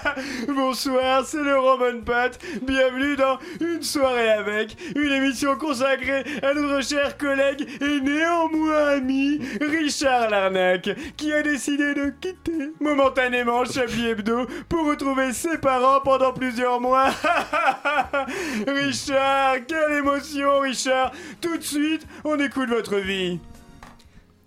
Bonsoir, 0.48 1.24
c'est 1.26 1.42
le 1.42 1.58
Roman 1.58 2.00
Pat. 2.04 2.38
Bienvenue 2.62 3.16
dans 3.16 3.38
Une 3.60 3.82
soirée 3.82 4.30
avec, 4.30 4.76
une 4.94 5.12
émission 5.12 5.56
consacrée 5.56 6.24
à 6.42 6.54
notre 6.54 6.82
cher 6.82 7.16
collègue 7.16 7.66
et 7.80 8.00
néanmoins 8.00 8.96
ami 8.96 9.40
Richard 9.60 10.30
Larnac, 10.30 10.90
qui 11.16 11.32
a 11.32 11.42
décidé 11.42 11.94
de 11.94 12.10
quitter 12.20 12.72
momentanément 12.80 13.64
Chablis 13.64 14.08
Hebdo 14.08 14.46
pour 14.68 14.86
retrouver 14.86 15.32
ses 15.32 15.58
parents 15.58 16.00
pendant 16.00 16.32
plusieurs 16.32 16.80
mois. 16.80 17.10
Richard, 18.66 19.66
quelle 19.66 19.98
émotion, 19.98 20.60
Richard 20.60 21.12
Tout 21.40 21.56
de 21.56 21.62
suite, 21.62 22.06
on 22.24 22.38
écoute 22.38 22.68
votre 22.68 22.96
vie. 22.96 23.38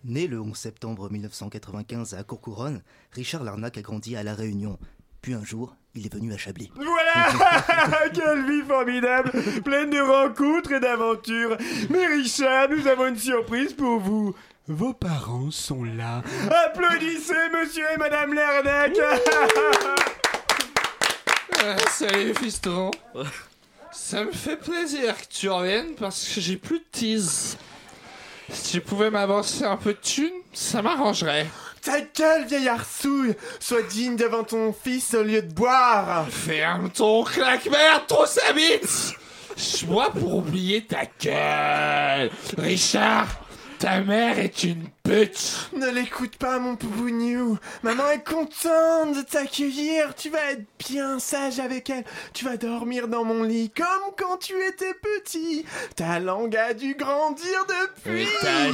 Né 0.03 0.25
le 0.25 0.41
11 0.41 0.57
septembre 0.57 1.11
1995 1.11 2.15
à 2.15 2.23
Courcouronne, 2.23 2.81
Richard 3.11 3.43
Larnac 3.43 3.77
a 3.77 3.83
grandi 3.83 4.15
à 4.15 4.23
La 4.23 4.33
Réunion. 4.33 4.79
Puis 5.21 5.33
un 5.33 5.43
jour, 5.43 5.75
il 5.93 6.05
est 6.05 6.13
venu 6.13 6.33
à 6.33 6.37
Chablis. 6.37 6.71
Voilà 6.75 8.09
Quelle 8.13 8.45
vie 8.45 8.67
formidable 8.67 9.31
Pleine 9.63 9.89
de 9.91 9.99
rencontres 9.99 10.71
et 10.71 10.79
d'aventures 10.79 11.57
Mais 11.89 12.07
Richard, 12.07 12.69
nous 12.69 12.87
avons 12.87 13.07
une 13.07 13.17
surprise 13.17 13.73
pour 13.73 13.99
vous 13.99 14.35
vos 14.67 14.93
parents 14.93 15.51
sont 15.51 15.83
là. 15.83 16.21
Applaudissez 16.65 17.33
monsieur 17.51 17.83
et 17.93 17.97
madame 17.97 18.33
Lernac 18.33 18.93
Euh, 21.63 21.77
salut 21.89 22.33
fiston. 22.35 22.91
Ça 23.91 24.23
me 24.23 24.31
fait 24.31 24.55
plaisir 24.57 25.17
que 25.17 25.25
tu 25.29 25.49
reviennes 25.49 25.95
parce 25.95 26.25
que 26.25 26.39
j'ai 26.39 26.57
plus 26.57 26.79
de 26.79 26.85
tease. 26.91 27.57
Si 28.49 28.73
tu 28.73 28.81
pouvais 28.81 29.09
m'avancer 29.09 29.65
un 29.65 29.77
peu 29.77 29.93
de 29.93 29.99
thunes, 29.99 30.41
ça 30.53 30.81
m'arrangerait. 30.81 31.47
Ta 31.81 32.01
gueule, 32.01 32.45
vieille 32.45 32.69
arsouille. 32.69 33.35
Sois 33.59 33.81
digne 33.83 34.15
devant 34.15 34.43
ton 34.43 34.73
fils 34.73 35.13
au 35.15 35.23
lieu 35.23 35.41
de 35.41 35.51
boire. 35.51 36.27
Ferme 36.29 36.91
ton 36.91 37.23
claque-merde, 37.23 38.03
trop 38.07 38.25
sa 38.25 38.53
bite 38.53 39.13
Je 39.57 39.85
pour 39.85 40.35
oublier 40.35 40.85
ta 40.85 41.05
gueule. 41.19 42.29
Richard, 42.57 43.27
ta 43.79 44.01
mère 44.01 44.37
est 44.37 44.63
une 44.63 44.87
pute 45.03 45.69
Ne 45.75 45.89
l'écoute 45.89 46.35
pas, 46.37 46.59
mon 46.59 46.75
poubougnou 46.75 47.57
Maman 47.83 48.09
est 48.11 48.23
contente 48.23 49.15
de 49.15 49.21
t'accueillir. 49.21 50.15
Tu 50.15 50.29
vas 50.29 50.51
être 50.51 50.65
bien 50.87 51.19
sage 51.19 51.59
avec 51.59 51.89
elle. 51.89 52.03
Tu 52.33 52.45
vas 52.45 52.57
dormir 52.57 53.07
dans 53.07 53.23
mon 53.23 53.43
lit 53.43 53.71
comme 53.75 54.13
quand 54.17 54.37
tu 54.37 54.53
étais 54.67 54.93
petit. 54.93 55.65
Ta 55.95 56.19
langue 56.19 56.55
a 56.55 56.73
dû 56.73 56.95
grandir 56.95 57.65
depuis. 57.67 58.25
Mais 58.25 58.41
ta 58.41 58.73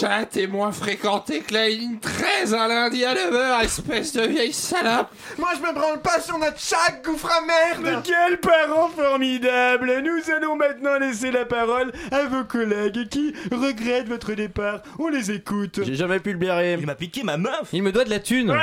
chatte 0.00 0.36
est 0.36 0.46
moins 0.46 0.72
fréquentée 0.72 1.40
que 1.40 1.54
la 1.54 1.68
ligne 1.68 1.98
13 1.98 2.54
un 2.54 2.68
lundi 2.68 3.04
à 3.04 3.14
9h, 3.14 3.64
espèce 3.64 4.12
de 4.12 4.22
vieille 4.22 4.52
salope. 4.52 5.10
Moi 5.38 5.50
je 5.56 5.62
me 5.62 5.72
branle 5.72 6.02
pas 6.02 6.20
sur 6.20 6.38
notre 6.38 6.58
chat, 6.58 7.02
gouffre 7.04 7.30
à 7.30 7.40
merde. 7.40 7.80
Mais 7.82 8.02
quels 8.04 8.40
parents 8.40 8.88
formidables 8.88 10.02
Nous 10.02 10.32
allons 10.32 10.56
maintenant 10.56 10.98
laisser 10.98 11.30
la 11.30 11.44
parole 11.44 11.92
à 12.10 12.24
vos 12.24 12.44
collègues 12.44 13.08
qui 13.08 13.34
regrettent 13.50 14.08
votre 14.08 14.32
départ. 14.34 14.82
On 14.98 15.08
les 15.08 15.30
écoute. 15.30 15.71
J'ai 15.74 15.94
jamais 15.94 16.20
pu 16.20 16.32
le 16.32 16.38
blairer. 16.38 16.76
Il 16.78 16.86
m'a 16.86 16.94
piqué 16.94 17.22
ma 17.22 17.36
meuf 17.36 17.68
Il 17.72 17.82
me 17.82 17.92
doit 17.92 18.04
de 18.04 18.10
la 18.10 18.18
thune 18.20 18.54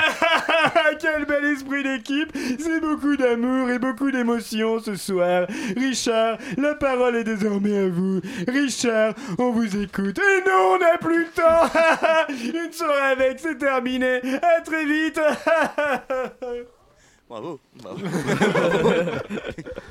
Quel 0.99 1.25
bel 1.25 1.45
esprit 1.45 1.83
d'équipe 1.83 2.31
C'est 2.59 2.79
beaucoup 2.81 3.15
d'amour 3.15 3.69
et 3.69 3.79
beaucoup 3.79 4.11
d'émotion 4.11 4.79
ce 4.79 4.95
soir. 4.95 5.47
Richard, 5.77 6.37
la 6.57 6.75
parole 6.75 7.15
est 7.15 7.23
désormais 7.23 7.77
à 7.77 7.87
vous. 7.87 8.21
Richard, 8.47 9.13
on 9.37 9.51
vous 9.51 9.77
écoute. 9.77 10.19
Et 10.19 10.41
non, 10.47 10.75
on 10.75 10.79
n'a 10.79 10.97
plus 10.97 11.25
le 11.25 11.29
temps 11.29 11.69
Une 12.65 12.71
soirée 12.71 13.11
avec, 13.13 13.39
c'est 13.39 13.57
terminé. 13.57 14.21
À 14.41 14.61
très 14.61 14.85
vite 14.85 15.19
Bravo. 17.29 17.59
bravo. 17.75 17.99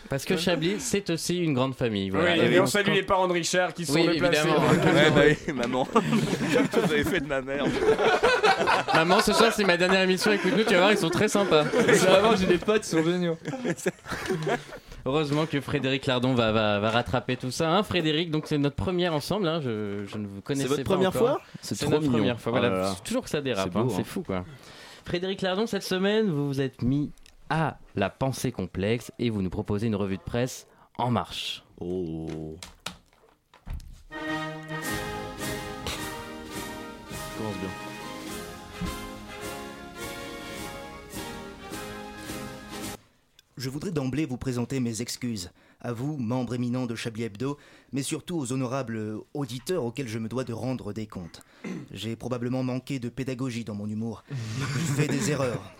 Parce 0.09 0.25
que 0.25 0.37
Chablis, 0.39 0.77
c'est 0.81 1.11
aussi 1.11 1.37
une 1.39 1.53
grande 1.53 1.75
famille. 1.75 2.09
Voilà. 2.11 2.33
Oui, 2.33 2.55
et 2.55 2.61
on 2.61 2.67
salue 2.67 2.93
les 2.95 3.03
parents 3.03 3.29
de 3.29 3.35
Richard 3.35 3.75
qui 3.75 3.85
sont 3.85 3.93
Oui, 3.95 4.09
déplacés. 4.09 4.49
Ouais, 4.49 5.11
bah 5.15 5.21
oui, 5.47 5.53
maman. 5.55 5.87
Qu'est-ce 5.87 6.69
que 6.71 6.81
vous 6.87 6.93
avez 6.93 7.05
fait 7.05 7.21
de 7.21 7.27
ma 7.27 7.43
mère 7.43 7.65
Maman, 8.95 9.21
ce 9.21 9.33
soir, 9.35 9.53
c'est 9.53 9.65
ma 9.65 9.77
dernière 9.77 10.03
émission. 10.03 10.33
Écoute-nous, 10.33 10.65
tu 10.65 10.73
vas 10.73 10.79
voir, 10.79 10.93
ils 10.93 10.99
sont 10.99 11.11
très 11.11 11.29
sympas. 11.29 11.63
Vraiment, 11.65 12.35
j'ai 12.37 12.47
des 12.47 12.57
potes, 12.59 12.87
ils 12.87 12.91
sont 12.91 13.05
géniaux. 13.05 13.37
Heureusement 15.07 15.47
que 15.47 15.61
Frédéric 15.61 16.07
Lardon 16.07 16.35
va, 16.35 16.53
va, 16.53 16.81
va 16.81 16.91
rattraper 16.91 17.37
tout 17.37 17.51
ça. 17.51 17.71
Hein, 17.71 17.83
Frédéric, 17.83 18.31
donc 18.31 18.47
c'est 18.47 18.59
notre 18.59 18.77
première 18.77 19.15
ensemble. 19.15 19.47
Hein, 19.49 19.61
je, 19.63 20.05
je 20.07 20.19
ne 20.19 20.27
vous 20.27 20.41
connaissais 20.43 20.69
votre 20.69 20.83
pas 20.83 20.95
première 20.95 21.11
encore. 21.11 21.29
fois? 21.29 21.41
C'est 21.63 21.75
C'est 21.77 21.85
trop 21.85 21.93
notre 21.93 22.03
mignon. 22.05 22.19
première 22.19 22.41
fois. 22.41 22.53
Oh 22.55 22.59
Voilà, 22.59 22.69
là 22.75 22.83
là. 22.83 22.93
c'est 22.97 23.05
toujours 23.05 23.23
que 23.25 23.31
ça 23.31 23.41
dérape. 23.41 23.71
C'est 23.73 23.79
hein, 23.79 23.87
C'est 23.91 24.01
hein. 24.01 24.05
fou, 24.05 24.23
quoi. 24.23 24.45
Frédéric 25.05 25.41
Lardon, 25.41 25.67
cette 25.67 25.85
semaine, 25.85 26.29
vous 26.31 26.49
vous 26.49 26.61
êtes 26.61 26.83
mis 26.83 27.11
à 27.51 27.79
la 27.95 28.11
pensée 28.11 28.53
complexe 28.53 29.13
et 29.19 29.31
vous 29.31 29.43
nous 29.43 29.51
proposez 29.51 29.87
une 29.87 29.97
revue 29.97 30.19
de 30.19 30.23
presse 30.23 30.67
en 30.99 31.11
marche. 31.11 31.65
Oh. 31.81 32.57
Commence 37.37 37.57
bien. 37.61 37.69
Je 43.57 43.71
voudrais 43.71 43.91
d'emblée 43.91 44.25
vous 44.25 44.37
présenter 44.37 44.79
mes 44.79 45.03
excuses. 45.03 45.51
À 45.81 45.93
vous, 45.93 46.17
membres 46.17 46.55
éminents 46.55 46.87
de 46.87 46.95
Chablis 46.95 47.25
Hebdo, 47.25 47.59
mais 47.93 48.03
surtout 48.03 48.37
aux 48.37 48.53
honorables 48.53 49.19
auditeurs 49.35 49.85
auxquels 49.85 50.07
je 50.07 50.19
me 50.19 50.29
dois 50.29 50.45
de 50.45 50.53
rendre 50.53 50.93
des 50.93 51.09
comptes. 51.09 51.43
J'ai 51.91 52.15
probablement 52.15 52.63
manqué 52.63 53.01
de 53.01 53.09
pédagogie 53.09 53.65
dans 53.65 53.75
mon 53.75 53.89
humour. 53.89 54.23
J'ai 54.31 55.03
fait 55.03 55.09
des 55.09 55.33
erreurs. 55.33 55.73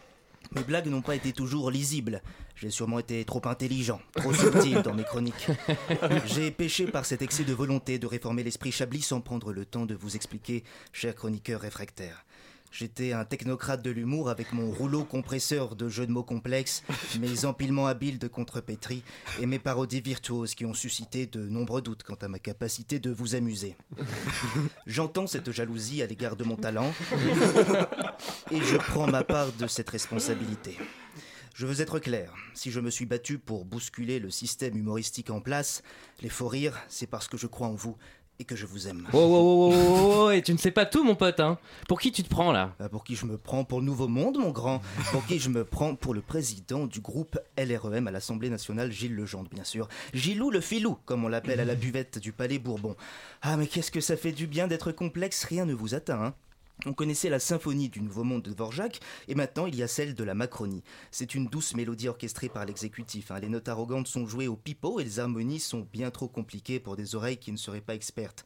Mes 0.55 0.63
blagues 0.63 0.87
n'ont 0.87 1.03
pas 1.03 1.15
été 1.15 1.33
toujours 1.33 1.71
lisibles. 1.71 2.23
J'ai 2.57 2.71
sûrement 2.71 2.99
été 2.99 3.25
trop 3.25 3.43
intelligent, 3.45 4.01
trop 4.15 4.33
subtil 4.33 4.83
dans 4.83 4.95
mes 4.95 5.05
chroniques. 5.05 5.49
J'ai 6.27 6.51
péché 6.51 6.87
par 6.87 7.05
cet 7.05 7.23
excès 7.23 7.45
de 7.45 7.53
volonté 7.53 7.99
de 7.99 8.07
réformer 8.07 8.43
l'esprit 8.43 8.73
Chablis 8.73 9.03
sans 9.03 9.21
prendre 9.21 9.53
le 9.53 9.65
temps 9.65 9.87
de 9.87 9.95
vous 9.95 10.17
expliquer, 10.17 10.65
chers 10.93 11.15
chroniqueurs 11.15 11.61
réfractaires. 11.61 12.25
J'étais 12.71 13.13
un 13.13 13.25
technocrate 13.25 13.83
de 13.83 13.91
l'humour 13.91 14.29
avec 14.29 14.53
mon 14.53 14.71
rouleau 14.71 15.05
compresseur 15.05 15.75
de 15.75 15.89
jeux 15.89 16.07
de 16.07 16.13
mots 16.13 16.23
complexes, 16.23 16.83
mes 17.21 17.45
empilements 17.45 17.87
habiles 17.87 18.19
de 18.19 18.29
contrepétrie 18.29 19.03
et 19.41 19.47
mes 19.47 19.59
parodies 19.59 20.01
virtuoses 20.01 20.55
qui 20.55 20.65
ont 20.65 20.75
suscité 20.75 21.27
de 21.27 21.41
nombreux 21.41 21.83
doutes 21.83 22.03
quant 22.03 22.19
à 22.21 22.29
ma 22.29 22.39
capacité 22.39 22.99
de 22.99 23.11
vous 23.11 23.35
amuser. 23.35 23.77
J'entends 24.87 25.27
cette 25.27 25.51
jalousie 25.51 26.03
à 26.03 26.07
l'égard 26.07 26.37
de 26.37 26.45
mon 26.45 26.57
talent 26.57 26.93
et 28.51 28.61
je 28.61 28.77
prends 28.77 29.07
ma 29.07 29.25
part 29.25 29.53
de 29.53 29.67
cette 29.67 29.91
responsabilité. 29.91 30.77
Je 31.59 31.67
veux 31.67 31.81
être 31.81 31.99
clair, 31.99 32.33
si 32.55 32.71
je 32.71 32.79
me 32.79 32.89
suis 32.89 33.05
battu 33.05 33.41
pour 33.41 33.65
bousculer 33.65 34.21
le 34.21 34.31
système 34.31 34.77
humoristique 34.77 35.31
en 35.31 35.41
place, 35.41 35.83
les 36.21 36.29
faux 36.29 36.47
rires, 36.47 36.79
c'est 36.89 37.09
parce 37.09 37.27
que 37.27 37.37
je 37.37 37.49
crois 37.49 37.67
en 37.67 37.75
vous 37.75 37.97
et 38.41 38.45
que 38.45 38.57
je 38.57 38.67
vous 38.67 38.89
aime. 38.89 39.07
Oh, 39.13 39.19
oh, 39.19 39.21
oh, 39.21 39.75
oh, 39.75 40.25
oh, 40.27 40.31
et 40.31 40.43
tu 40.43 40.53
ne 40.53 40.59
sais 40.59 40.71
pas 40.71 40.87
tout, 40.87 41.03
mon 41.05 41.15
pote, 41.15 41.41
hein. 41.41 41.59
Pour 41.89 42.01
qui 42.01 42.13
tu 42.13 42.23
te 42.23 42.29
prends 42.29 42.53
là? 42.53 42.75
Pour 42.91 43.05
qui 43.05 43.17
je 43.17 43.27
me 43.27 43.37
prends 43.37 43.65
Pour 43.65 43.81
le 43.81 43.87
Nouveau 43.87 44.09
Monde, 44.09 44.39
mon 44.39 44.51
grand. 44.51 44.81
Pour 45.13 45.27
qui 45.27 45.39
je 45.39 45.49
me 45.49 45.65
prends 45.65 45.95
Pour 45.95 46.15
le 46.15 46.21
président 46.21 46.87
du 46.87 47.01
groupe 47.01 47.39
LREM 47.57 48.07
à 48.07 48.11
l'Assemblée 48.11 48.51
nationale, 48.51 48.93
Gilles 48.93 49.15
Legendre, 49.15 49.51
bien 49.51 49.65
sûr. 49.65 49.89
Gilou 50.15 50.51
le 50.51 50.61
filou, 50.61 50.99
comme 51.05 51.25
on 51.25 51.29
l'appelle 51.29 51.61
à 51.61 51.65
la 51.65 51.75
buvette 51.77 52.19
du 52.19 52.33
Palais 52.33 52.59
Bourbon. 52.59 52.97
Ah, 53.43 53.57
mais 53.57 53.67
qu'est-ce 53.67 53.91
que 53.91 54.01
ça 54.01 54.17
fait 54.17 54.33
du 54.33 54.47
bien 54.47 54.69
d'être 54.69 54.93
complexe, 54.93 55.45
rien 55.45 55.65
ne 55.65 55.75
vous 55.75 55.95
atteint, 55.95 56.23
hein. 56.23 56.35
On 56.87 56.93
connaissait 56.93 57.29
la 57.29 57.41
symphonie 57.41 57.89
du 57.89 58.01
Nouveau 58.01 58.23
Monde 58.23 58.43
de 58.43 58.53
Dvorak, 58.53 59.01
et 59.27 59.35
maintenant 59.35 59.67
il 59.67 59.75
y 59.75 59.83
a 59.83 59.89
celle 59.89 60.15
de 60.15 60.23
la 60.23 60.35
Macronie. 60.35 60.85
C'est 61.11 61.35
une 61.35 61.47
douce 61.47 61.75
mélodie 61.75 62.09
orchestrée 62.09 62.49
par 62.49 62.65
l'exécutif. 62.67 63.33
hein. 63.33 63.41
Les 63.41 63.49
notes 63.49 63.69
arrogantes 63.69 64.07
sont 64.07 64.27
jouées 64.29 64.47
au 64.47 64.55
pipeau 64.55 65.01
et 65.01 65.05
les 65.05 65.19
harmonies 65.19 65.59
sont 65.59 65.89
bien 65.93 66.13
trop 66.13 66.29
compliquées 66.29 66.79
pour 66.79 66.95
des 66.95 67.17
oreilles 67.17 67.39
qui 67.39 67.51
ne 67.51 67.57
seraient 67.57 67.81
pas 67.81 67.97
expertes. 67.97 68.45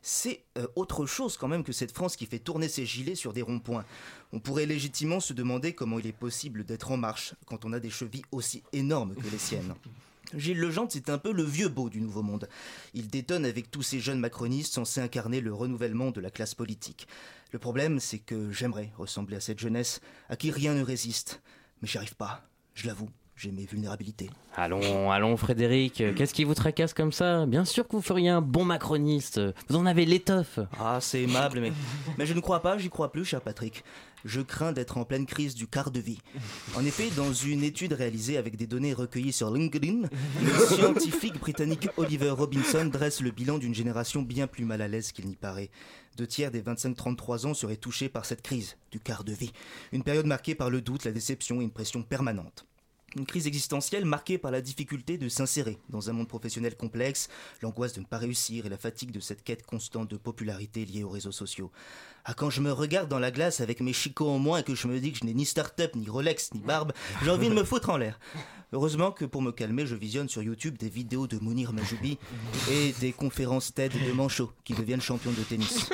C'est 0.00 0.44
euh, 0.58 0.68
autre 0.76 1.06
chose 1.06 1.36
quand 1.36 1.48
même 1.48 1.64
que 1.64 1.72
cette 1.72 1.92
France 1.92 2.14
qui 2.14 2.26
fait 2.26 2.38
tourner 2.38 2.68
ses 2.68 2.86
gilets 2.86 3.16
sur 3.16 3.32
des 3.32 3.42
ronds-points. 3.42 3.84
On 4.32 4.38
pourrait 4.38 4.66
légitimement 4.66 5.18
se 5.18 5.32
demander 5.32 5.72
comment 5.72 5.98
il 5.98 6.06
est 6.06 6.12
possible 6.12 6.64
d'être 6.64 6.92
en 6.92 6.96
marche 6.96 7.34
quand 7.46 7.64
on 7.64 7.72
a 7.72 7.80
des 7.80 7.90
chevilles 7.90 8.24
aussi 8.30 8.62
énormes 8.72 9.16
que 9.16 9.28
les 9.28 9.38
siennes. 9.38 9.74
Gilles 10.34 10.58
Legendre, 10.58 10.90
c'est 10.90 11.10
un 11.10 11.18
peu 11.18 11.32
le 11.32 11.42
vieux 11.42 11.68
beau 11.68 11.90
du 11.90 12.00
Nouveau 12.00 12.22
Monde. 12.22 12.48
Il 12.94 13.08
détonne 13.08 13.44
avec 13.44 13.70
tous 13.70 13.82
ces 13.82 14.00
jeunes 14.00 14.20
macronistes 14.20 14.72
censés 14.72 15.00
incarner 15.00 15.40
le 15.40 15.52
renouvellement 15.52 16.10
de 16.10 16.20
la 16.20 16.30
classe 16.30 16.54
politique. 16.54 17.06
Le 17.52 17.58
problème, 17.58 18.00
c'est 18.00 18.18
que 18.18 18.50
j'aimerais 18.50 18.90
ressembler 18.96 19.36
à 19.36 19.40
cette 19.40 19.58
jeunesse 19.58 20.00
à 20.30 20.36
qui 20.36 20.50
rien 20.50 20.72
ne 20.72 20.82
résiste. 20.82 21.42
Mais 21.82 21.88
j'y 21.88 21.98
arrive 21.98 22.16
pas, 22.16 22.42
je 22.72 22.86
l'avoue, 22.86 23.10
j'ai 23.36 23.52
mes 23.52 23.66
vulnérabilités. 23.66 24.30
Allons, 24.56 25.10
allons, 25.10 25.36
Frédéric, 25.36 26.02
qu'est-ce 26.16 26.32
qui 26.32 26.44
vous 26.44 26.54
tracasse 26.54 26.94
comme 26.94 27.12
ça? 27.12 27.44
Bien 27.44 27.66
sûr 27.66 27.86
que 27.86 27.92
vous 27.94 28.00
feriez 28.00 28.30
un 28.30 28.40
bon 28.40 28.64
macroniste. 28.64 29.38
Vous 29.68 29.76
en 29.76 29.84
avez 29.84 30.06
l'étoffe. 30.06 30.60
Ah, 30.80 30.98
c'est 31.02 31.24
aimable, 31.24 31.60
mais, 31.60 31.72
mais 32.16 32.24
je 32.24 32.32
ne 32.32 32.40
crois 32.40 32.62
pas, 32.62 32.78
j'y 32.78 32.88
crois 32.88 33.12
plus, 33.12 33.26
cher 33.26 33.42
Patrick. 33.42 33.84
Je 34.24 34.40
crains 34.40 34.72
d'être 34.72 34.98
en 34.98 35.04
pleine 35.04 35.26
crise 35.26 35.54
du 35.54 35.66
quart 35.66 35.90
de 35.90 36.00
vie. 36.00 36.20
En 36.76 36.84
effet, 36.84 37.10
dans 37.16 37.32
une 37.32 37.64
étude 37.64 37.92
réalisée 37.92 38.36
avec 38.36 38.56
des 38.56 38.66
données 38.66 38.94
recueillies 38.94 39.32
sur 39.32 39.50
LinkedIn, 39.50 40.08
le 40.42 40.66
scientifique 40.66 41.38
britannique 41.38 41.88
Oliver 41.96 42.30
Robinson 42.30 42.86
dresse 42.86 43.20
le 43.20 43.30
bilan 43.30 43.58
d'une 43.58 43.74
génération 43.74 44.22
bien 44.22 44.46
plus 44.46 44.64
mal 44.64 44.82
à 44.82 44.88
l'aise 44.88 45.12
qu'il 45.12 45.26
n'y 45.26 45.36
paraît. 45.36 45.70
Deux 46.16 46.26
tiers 46.26 46.50
des 46.50 46.62
25-33 46.62 47.46
ans 47.46 47.54
seraient 47.54 47.76
touchés 47.76 48.08
par 48.08 48.24
cette 48.24 48.42
crise 48.42 48.76
du 48.90 49.00
quart 49.00 49.24
de 49.24 49.32
vie. 49.32 49.52
Une 49.92 50.04
période 50.04 50.26
marquée 50.26 50.54
par 50.54 50.70
le 50.70 50.80
doute, 50.80 51.04
la 51.04 51.12
déception 51.12 51.60
et 51.60 51.64
une 51.64 51.70
pression 51.70 52.02
permanente. 52.02 52.66
Une 53.16 53.26
crise 53.26 53.46
existentielle 53.46 54.06
marquée 54.06 54.38
par 54.38 54.50
la 54.50 54.62
difficulté 54.62 55.18
de 55.18 55.28
s'insérer 55.28 55.78
dans 55.90 56.08
un 56.08 56.14
monde 56.14 56.28
professionnel 56.28 56.76
complexe, 56.76 57.28
l'angoisse 57.60 57.92
de 57.92 58.00
ne 58.00 58.06
pas 58.06 58.16
réussir 58.16 58.64
et 58.64 58.70
la 58.70 58.78
fatigue 58.78 59.10
de 59.10 59.20
cette 59.20 59.44
quête 59.44 59.66
constante 59.66 60.10
de 60.10 60.16
popularité 60.16 60.86
liée 60.86 61.04
aux 61.04 61.10
réseaux 61.10 61.32
sociaux. 61.32 61.70
Ah, 62.24 62.34
quand 62.34 62.50
je 62.50 62.60
me 62.60 62.70
regarde 62.72 63.08
dans 63.08 63.18
la 63.18 63.32
glace 63.32 63.60
avec 63.60 63.80
mes 63.80 63.92
chicots 63.92 64.30
en 64.30 64.38
moins 64.38 64.58
et 64.58 64.62
que 64.62 64.76
je 64.76 64.86
me 64.86 65.00
dis 65.00 65.12
que 65.12 65.18
je 65.18 65.24
n'ai 65.24 65.34
ni 65.34 65.44
start-up, 65.44 65.96
ni 65.96 66.08
Rolex, 66.08 66.54
ni 66.54 66.60
barbe, 66.60 66.92
j'ai 67.24 67.30
envie 67.30 67.48
de 67.48 67.54
me 67.54 67.64
foutre 67.64 67.90
en 67.90 67.96
l'air. 67.96 68.20
Heureusement 68.72 69.10
que 69.10 69.24
pour 69.24 69.42
me 69.42 69.50
calmer, 69.50 69.86
je 69.86 69.96
visionne 69.96 70.28
sur 70.28 70.40
YouTube 70.40 70.78
des 70.78 70.88
vidéos 70.88 71.26
de 71.26 71.38
Mounir 71.38 71.72
Majoubi 71.72 72.18
et 72.70 72.92
des 73.00 73.12
conférences 73.12 73.74
TED 73.74 73.92
de 74.06 74.12
manchots 74.12 74.52
qui 74.64 74.72
deviennent 74.72 75.00
champions 75.00 75.32
de 75.32 75.42
tennis. 75.42 75.90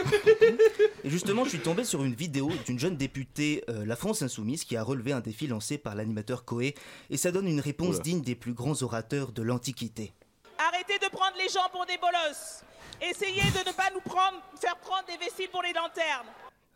Et 1.03 1.11
justement, 1.11 1.45
je 1.45 1.51
suis 1.51 1.59
tombé 1.61 1.85
sur 1.85 2.05
une 2.05 2.15
vidéo 2.15 2.51
d'une 2.67 2.79
jeune 2.79 2.97
députée 2.97 3.65
euh, 3.71 3.87
La 3.87 3.97
France 3.97 4.21
Insoumise 4.21 4.65
qui 4.65 4.77
a 4.77 4.83
relevé 4.83 5.13
un 5.13 5.21
défi 5.21 5.47
lancé 5.47 5.79
par 5.79 5.95
l'animateur 5.95 6.45
Coé 6.45 6.75
et 7.09 7.17
ça 7.17 7.33
donne 7.33 7.49
une 7.49 7.61
réponse 7.61 7.95
Oula. 7.97 8.05
digne 8.05 8.21
des 8.21 8.35
plus 8.35 8.53
grands 8.53 8.83
orateurs 8.83 9.33
de 9.33 9.43
l'Antiquité. 9.43 10.13
Arrêtez 10.59 10.99
de 10.99 11.11
prendre 11.11 11.37
les 11.39 11.49
gens 11.49 11.69
pour 11.73 11.87
des 11.87 11.97
bolosses. 11.99 12.63
Essayez 13.01 13.43
de 13.43 13.69
ne 13.69 13.73
pas 13.75 13.91
nous 13.95 14.01
prendre, 14.01 14.43
faire 14.61 14.77
prendre 14.77 15.05
des 15.07 15.17
vessies 15.25 15.49
pour 15.51 15.63
les 15.63 15.73
lanternes. 15.73 16.27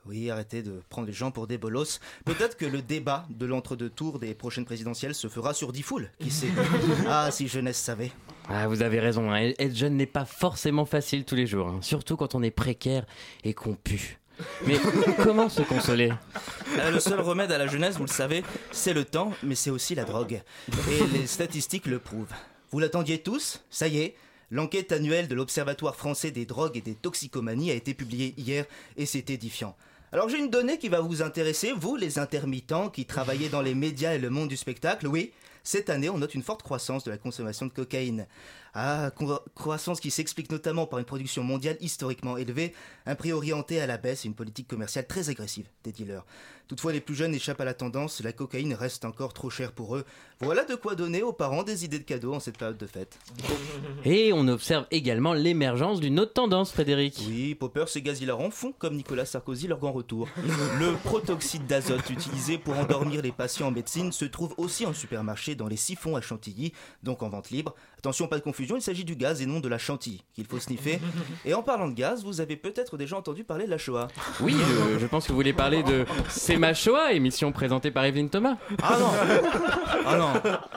Oui, 0.05 0.31
arrêtez 0.31 0.63
de 0.63 0.83
prendre 0.89 1.07
les 1.07 1.13
gens 1.13 1.31
pour 1.31 1.47
des 1.47 1.59
bolosses. 1.59 2.01
Peut-être 2.25 2.57
que 2.57 2.65
le 2.65 2.83
débat 2.83 3.25
de 3.31 3.47
l'entre-deux 3.47 3.91
tours 3.91 4.19
des 4.19 4.35
prochaines 4.35 4.65
présidentielles 4.65 5.15
se 5.15 5.29
fera 5.29 5.55
sur 5.55 5.73
dix 5.73 5.83
foules, 5.83 6.11
qui 6.19 6.31
sait 6.31 6.49
Ah, 7.09 7.31
si 7.31 7.47
jeunesse 7.47 7.79
savait. 7.79 8.11
Ah, 8.49 8.67
vous 8.67 8.83
avez 8.83 8.99
raison, 8.99 9.31
hein. 9.33 9.53
être 9.59 9.77
jeune 9.77 9.97
n'est 9.97 10.07
pas 10.07 10.25
forcément 10.25 10.85
facile 10.87 11.25
tous 11.25 11.37
les 11.37 11.47
jours, 11.47 11.69
hein. 11.69 11.79
surtout 11.83 12.17
quand 12.17 12.35
on 12.35 12.43
est 12.43 12.51
précaire 12.51 13.07
et 13.45 13.55
qu'on 13.55 13.75
pue. 13.75 14.19
Mais 14.67 14.77
comment 15.23 15.49
se 15.49 15.63
consoler? 15.63 16.13
Euh, 16.79 16.91
le 16.91 16.99
seul 16.99 17.21
remède 17.21 17.53
à 17.53 17.59
la 17.59 17.69
jeunesse, 17.69 17.97
vous 17.97 18.05
le 18.05 18.09
savez, 18.09 18.43
c'est 18.73 18.95
le 18.95 19.05
temps, 19.05 19.33
mais 19.45 19.55
c'est 19.55 19.71
aussi 19.71 19.95
la 19.95 20.05
drogue. 20.05 20.43
Et 20.91 21.07
les 21.13 21.29
statistiques 21.29 21.87
le 21.87 22.01
prouvent. 22.01 22.33
Vous 22.73 22.81
l'attendiez 22.81 23.23
tous? 23.23 23.63
Ça 23.71 23.87
y 23.87 23.99
est 24.01 24.17
L'enquête 24.53 24.93
annuelle 24.93 25.29
de 25.29 25.35
l'Observatoire 25.35 25.97
français 25.97 26.31
des 26.31 26.45
drogues 26.45 26.77
et 26.77 26.83
des 26.83 26.95
toxicomanies 26.95 27.71
a 27.71 27.75
été 27.75 27.95
publiée 27.95 28.35
hier 28.37 28.67
et 28.99 29.07
c'est 29.07 29.31
édifiant. 29.31 29.75
Alors 30.13 30.29
j'ai 30.29 30.39
une 30.39 30.51
donnée 30.51 30.77
qui 30.77 30.91
va 30.91 31.01
vous 31.01 31.23
intéresser, 31.23 31.73
vous 31.73 31.97
les 31.97 32.19
intermittents 32.19 32.91
qui 32.91 33.07
travaillez 33.07 33.49
dans 33.49 33.63
les 33.63 33.75
médias 33.75 34.13
et 34.13 34.19
le 34.19 34.29
monde 34.29 34.51
du 34.51 34.59
spectacle. 34.59 35.07
Oui, 35.07 35.33
cette 35.63 35.89
année 35.89 36.11
on 36.11 36.19
note 36.19 36.35
une 36.35 36.43
forte 36.43 36.63
croissance 36.63 37.03
de 37.03 37.11
la 37.11 37.17
consommation 37.17 37.65
de 37.65 37.71
cocaïne. 37.73 38.27
Ah, 38.75 39.11
cro- 39.17 39.41
croissance 39.55 40.01
qui 40.01 40.11
s'explique 40.11 40.53
notamment 40.53 40.87
par 40.87 40.99
une 40.99 41.07
production 41.07 41.43
mondiale 41.43 41.79
historiquement 41.81 42.37
élevée, 42.37 42.75
un 43.07 43.15
prix 43.15 43.33
orienté 43.33 43.81
à 43.81 43.87
la 43.87 43.97
baisse 43.97 44.27
et 44.27 44.29
une 44.29 44.35
politique 44.35 44.69
commerciale 44.69 45.07
très 45.07 45.31
agressive 45.31 45.67
des 45.83 45.93
dealers. 45.93 46.27
Toutefois, 46.69 46.93
les 46.93 47.01
plus 47.01 47.15
jeunes 47.15 47.35
échappent 47.35 47.61
à 47.61 47.65
la 47.65 47.75
tendance, 47.75 48.23
la 48.23 48.33
cocaïne 48.33 48.75
reste 48.75 49.05
encore 49.05 49.33
trop 49.33 49.51
chère 49.51 49.73
pour 49.73 49.97
eux. 49.97 50.05
Voilà 50.41 50.65
de 50.65 50.75
quoi 50.75 50.95
donner 50.95 51.23
aux 51.23 51.33
parents 51.33 51.63
des 51.63 51.85
idées 51.85 51.99
de 51.99 52.05
cadeaux 52.05 52.35
en 52.35 52.41
cette 52.41 52.59
période 52.59 52.79
de 52.79 52.87
fête. 52.87 53.19
Et 54.05 54.33
on 54.33 54.49
observe 54.49 54.87
également 54.91 55.35
l'émergence 55.35 56.01
d'une 56.01 56.19
autre 56.19 56.33
tendance, 56.33 56.73
Frédéric. 56.73 57.23
Oui, 57.29 57.55
Poppers 57.55 57.97
et 57.97 58.03
gaz 58.03 58.21
hilarants 58.21 58.51
font 58.51 58.73
comme 58.73 58.97
Nicolas 58.97 59.25
Sarkozy 59.25 59.69
leur 59.69 59.79
grand 59.79 59.93
retour. 59.93 60.29
Le 60.81 60.95
protoxyde 61.05 61.67
d'azote 61.67 62.11
utilisé 62.11 62.59
pour 62.59 62.77
endormir 62.77 63.23
les 63.23 63.33
patients 63.33 63.69
en 63.69 63.71
médecine 63.71 64.11
se 64.11 64.25
trouve 64.25 64.55
aussi 64.57 64.87
en 64.87 64.93
supermarché 64.93 65.55
dans 65.55 65.69
les 65.69 65.77
siphons 65.77 66.17
à 66.17 66.21
chantilly, 66.21 66.73
donc 67.03 67.23
en 67.23 67.29
vente 67.29 67.51
libre. 67.51 67.75
Attention, 67.99 68.27
pas 68.27 68.39
de 68.39 68.43
confusion, 68.43 68.77
il 68.77 68.83
s'agit 68.83 69.05
du 69.05 69.15
gaz 69.15 69.43
et 69.43 69.47
non 69.47 69.61
de 69.61 69.69
la 69.69 69.79
chantilly 69.79 70.25
qu'il 70.35 70.47
faut 70.47 70.59
sniffer. 70.59 70.99
Et 71.45 71.55
en 71.55 71.63
parlant 71.63 71.87
de 71.89 71.95
gaz, 71.95 72.25
vous 72.25 72.41
avez 72.41 72.57
peut-être 72.57 72.97
déjà 72.97 73.17
entendu 73.17 73.45
parler 73.45 73.67
de 73.67 73.71
la 73.71 73.79
Shoah. 73.79 74.09
Oui, 74.41 74.57
je 74.99 75.07
pense 75.07 75.25
que 75.27 75.29
vous 75.29 75.37
voulez 75.37 75.53
parler 75.53 75.85
de 75.85 76.05
C'est 76.53 76.59
ma 76.59 76.75
Shoah, 76.75 77.15
émission 77.15 77.51
présentée 77.51 77.91
par 77.91 78.05
Evelyne 78.05 78.29
Thomas. 78.29 78.59
Ah 78.83 78.99
non 79.01 79.11
Ah 80.05 80.17
non 80.19 80.33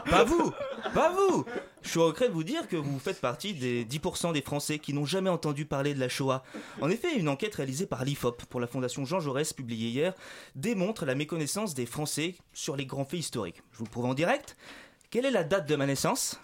Pas 0.10 0.24
vous 0.24 0.54
Pas 0.94 1.10
vous 1.10 1.44
Je 1.82 1.90
suis 1.90 2.00
au 2.00 2.08
regret 2.08 2.30
de 2.30 2.34
vous 2.34 2.46
dire 2.46 2.70
que 2.70 2.78
vous 2.78 2.98
faites 2.98 3.20
partie 3.20 3.54
des 3.54 3.84
10% 3.84 4.32
des 4.32 4.42
Français 4.42 4.80
qui 4.80 4.94
n'ont 4.94 5.04
jamais 5.04 5.30
entendu 5.30 5.66
parler 5.66 5.94
de 5.94 6.00
la 6.00 6.08
Shoah. 6.08 6.44
En 6.80 6.90
effet, 6.90 7.18
une 7.18 7.28
enquête 7.28 7.56
réalisée 7.56 7.88
par 7.88 8.06
l'IFOP 8.06 8.46
pour 8.46 8.62
la 8.62 8.68
Fondation 8.68 9.04
Jean 9.04 9.20
Jaurès, 9.20 9.52
publiée 9.52 9.90
hier, 9.90 10.14
démontre 10.56 11.06
la 11.06 11.14
méconnaissance 11.14 11.74
des 11.74 11.86
Français 11.86 12.36
sur 12.54 12.78
les 12.78 12.86
grands 12.86 13.04
faits 13.04 13.20
historiques. 13.20 13.62
Je 13.74 13.80
vous 13.80 13.84
le 13.84 13.90
prouve 13.90 14.06
en 14.06 14.14
direct. 14.14 14.56
Quelle 15.10 15.26
est 15.26 15.32
la 15.32 15.44
date 15.44 15.68
de 15.68 15.76
ma 15.76 15.88
naissance? 15.88 16.40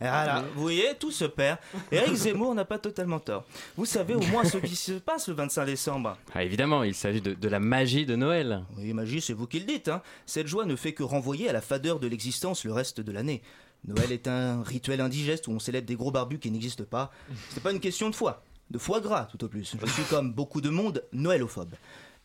Voilà, 0.00 0.44
vous 0.54 0.62
voyez, 0.62 0.94
tout 0.98 1.12
se 1.12 1.24
perd. 1.24 1.58
Eric 1.92 2.14
Zemmour 2.14 2.54
n'a 2.54 2.64
pas 2.64 2.78
totalement 2.78 3.20
tort. 3.20 3.44
Vous 3.76 3.86
savez 3.86 4.14
au 4.14 4.20
moins 4.22 4.44
ce 4.44 4.58
qui 4.58 4.74
se 4.74 4.92
passe 4.92 5.28
le 5.28 5.34
25 5.34 5.64
décembre. 5.64 6.16
Ah, 6.34 6.42
évidemment, 6.42 6.82
il 6.82 6.94
s'agit 6.94 7.20
de, 7.20 7.34
de 7.34 7.48
la 7.48 7.60
magie 7.60 8.04
de 8.04 8.16
Noël. 8.16 8.64
Oui, 8.78 8.92
magie, 8.92 9.20
c'est 9.20 9.32
vous 9.32 9.46
qui 9.46 9.60
le 9.60 9.66
dites. 9.66 9.88
Hein. 9.88 10.02
Cette 10.26 10.48
joie 10.48 10.64
ne 10.64 10.74
fait 10.74 10.92
que 10.92 11.04
renvoyer 11.04 11.48
à 11.48 11.52
la 11.52 11.60
fadeur 11.60 12.00
de 12.00 12.08
l'existence 12.08 12.64
le 12.64 12.72
reste 12.72 13.00
de 13.00 13.12
l'année. 13.12 13.42
Noël 13.84 14.12
est 14.12 14.28
un 14.28 14.62
rituel 14.62 15.00
indigeste 15.00 15.48
où 15.48 15.52
on 15.52 15.58
célèbre 15.58 15.86
des 15.86 15.96
gros 15.96 16.10
barbus 16.10 16.38
qui 16.38 16.50
n'existent 16.50 16.84
pas. 16.84 17.10
C'est 17.50 17.62
pas 17.62 17.72
une 17.72 17.80
question 17.80 18.10
de 18.10 18.14
foi, 18.14 18.44
de 18.70 18.78
foie 18.78 19.00
gras 19.00 19.24
tout 19.30 19.42
au 19.44 19.48
plus. 19.48 19.76
Je 19.84 19.90
suis 19.90 20.04
comme 20.04 20.32
beaucoup 20.32 20.60
de 20.60 20.70
monde 20.70 21.04
noëlophobe. 21.12 21.74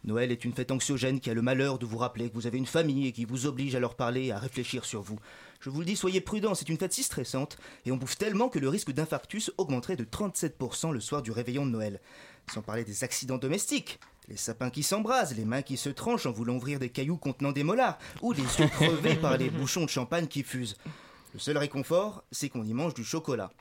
Noël 0.03 0.31
est 0.31 0.45
une 0.45 0.53
fête 0.53 0.71
anxiogène 0.71 1.19
qui 1.19 1.29
a 1.29 1.33
le 1.33 1.41
malheur 1.41 1.79
de 1.79 1.85
vous 1.85 1.97
rappeler 1.97 2.29
que 2.29 2.35
vous 2.35 2.45
avez 2.47 2.59
une 2.59 2.67
famille 2.67 3.07
et 3.07 3.11
qui 3.11 3.25
vous 3.25 3.47
oblige 3.47 3.75
à 3.75 3.79
leur 3.79 3.95
parler 3.95 4.25
et 4.25 4.31
à 4.31 4.37
réfléchir 4.37 4.85
sur 4.85 5.01
vous. 5.01 5.19
Je 5.59 5.69
vous 5.69 5.79
le 5.79 5.85
dis, 5.85 5.95
soyez 5.95 6.21
prudents, 6.21 6.55
c'est 6.55 6.69
une 6.69 6.77
fête 6.77 6.93
si 6.93 7.03
stressante 7.03 7.57
et 7.85 7.91
on 7.91 7.97
bouffe 7.97 8.17
tellement 8.17 8.49
que 8.49 8.59
le 8.59 8.69
risque 8.69 8.91
d'infarctus 8.91 9.51
augmenterait 9.57 9.95
de 9.95 10.03
37% 10.03 10.91
le 10.91 10.99
soir 10.99 11.21
du 11.21 11.31
réveillon 11.31 11.65
de 11.65 11.71
Noël. 11.71 11.99
Sans 12.53 12.61
parler 12.61 12.83
des 12.83 13.03
accidents 13.03 13.37
domestiques. 13.37 13.99
Les 14.29 14.37
sapins 14.37 14.69
qui 14.69 14.83
s'embrasent, 14.83 15.35
les 15.35 15.45
mains 15.45 15.61
qui 15.61 15.77
se 15.77 15.89
tranchent 15.89 16.25
en 16.25 16.31
voulant 16.31 16.55
ouvrir 16.55 16.79
des 16.79 16.89
cailloux 16.89 17.17
contenant 17.17 17.53
des 17.53 17.63
molars, 17.63 17.97
ou 18.21 18.33
les 18.33 18.41
yeux 18.41 18.67
crevés 18.71 19.15
par 19.15 19.37
les 19.37 19.49
bouchons 19.49 19.85
de 19.85 19.89
champagne 19.89 20.27
qui 20.27 20.43
fusent. 20.43 20.77
Le 21.33 21.39
seul 21.39 21.57
réconfort, 21.57 22.23
c'est 22.31 22.49
qu'on 22.49 22.63
y 22.63 22.73
mange 22.73 22.93
du 22.93 23.05
chocolat. 23.05 23.51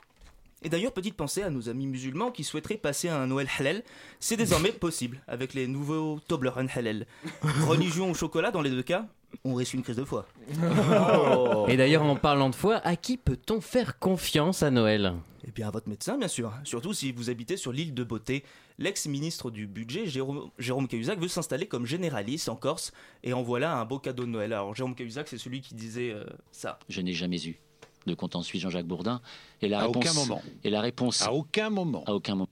Et 0.63 0.69
d'ailleurs, 0.69 0.91
petite 0.91 1.15
pensée 1.15 1.43
à 1.43 1.49
nos 1.49 1.69
amis 1.69 1.85
musulmans 1.85 2.31
qui 2.31 2.43
souhaiteraient 2.43 2.77
passer 2.77 3.09
un 3.09 3.27
Noël 3.27 3.47
halal. 3.59 3.83
C'est 4.19 4.37
désormais 4.37 4.71
possible 4.71 5.21
avec 5.27 5.53
les 5.53 5.67
nouveaux 5.67 6.19
Toblerone 6.27 6.69
halal. 6.73 7.05
Religion 7.67 8.09
ou 8.09 8.15
chocolat, 8.15 8.51
dans 8.51 8.61
les 8.61 8.71
deux 8.71 8.83
cas, 8.83 9.05
on 9.43 9.53
risque 9.55 9.73
une 9.73 9.83
crise 9.83 9.95
de 9.95 10.03
foi. 10.03 10.25
Et 11.67 11.77
d'ailleurs, 11.77 12.03
en 12.03 12.15
parlant 12.15 12.49
de 12.49 12.55
foi, 12.55 12.75
à 12.77 12.95
qui 12.95 13.17
peut-on 13.17 13.61
faire 13.61 13.99
confiance 13.99 14.63
à 14.63 14.71
Noël? 14.71 15.13
Eh 15.47 15.51
bien 15.51 15.67
à 15.67 15.71
votre 15.71 15.87
médecin, 15.87 16.17
bien 16.17 16.27
sûr. 16.27 16.51
Surtout 16.63 16.93
si 16.93 17.11
vous 17.11 17.29
habitez 17.29 17.55
sur 17.55 17.71
l'île 17.71 17.93
de 17.93 18.03
Beauté. 18.03 18.43
L'ex-ministre 18.79 19.49
du 19.49 19.65
budget, 19.65 20.05
Jérôme, 20.05 20.49
Jérôme 20.59 20.87
Cahuzac, 20.87 21.19
veut 21.19 21.27
s'installer 21.27 21.67
comme 21.67 21.85
généraliste 21.85 22.49
en 22.49 22.55
Corse. 22.55 22.91
Et 23.23 23.33
en 23.33 23.41
voilà 23.43 23.77
un 23.77 23.85
beau 23.85 23.99
cadeau 23.99 24.23
de 24.25 24.29
Noël. 24.29 24.53
Alors, 24.53 24.75
Jérôme 24.75 24.93
Cahuzac, 24.95 25.27
c'est 25.27 25.37
celui 25.37 25.61
qui 25.61 25.73
disait 25.73 26.11
euh, 26.11 26.25
ça. 26.51 26.79
Je 26.89 27.01
n'ai 27.01 27.13
jamais 27.13 27.43
eu 27.47 27.57
de 28.05 28.13
compte 28.13 28.35
en 28.35 28.41
suisse 28.41 28.61
Jean-Jacques 28.61 28.87
Bourdin. 28.87 29.21
Et 29.61 29.69
la 29.69 29.79
À 29.79 29.85
réponse, 29.87 30.03
aucun 30.05 30.13
moment. 30.13 30.41
Et 30.63 30.69
la 30.69 30.81
réponse. 30.81 31.21
À 31.21 31.31
aucun 31.33 31.69
moment. 31.69 32.03
À 32.05 32.13
aucun 32.13 32.35
moment. 32.35 32.49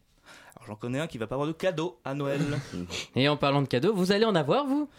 Alors, 0.55 0.67
j'en 0.67 0.75
connais 0.75 0.99
un 0.99 1.07
qui 1.07 1.17
va 1.17 1.27
pas 1.27 1.35
avoir 1.35 1.47
de 1.47 1.53
cadeau 1.53 1.99
à 2.05 2.13
Noël. 2.13 2.41
Et 3.15 3.27
en 3.27 3.37
parlant 3.37 3.61
de 3.61 3.67
cadeaux, 3.67 3.93
vous 3.93 4.11
allez 4.11 4.25
en 4.25 4.35
avoir, 4.35 4.65
vous? 4.65 4.89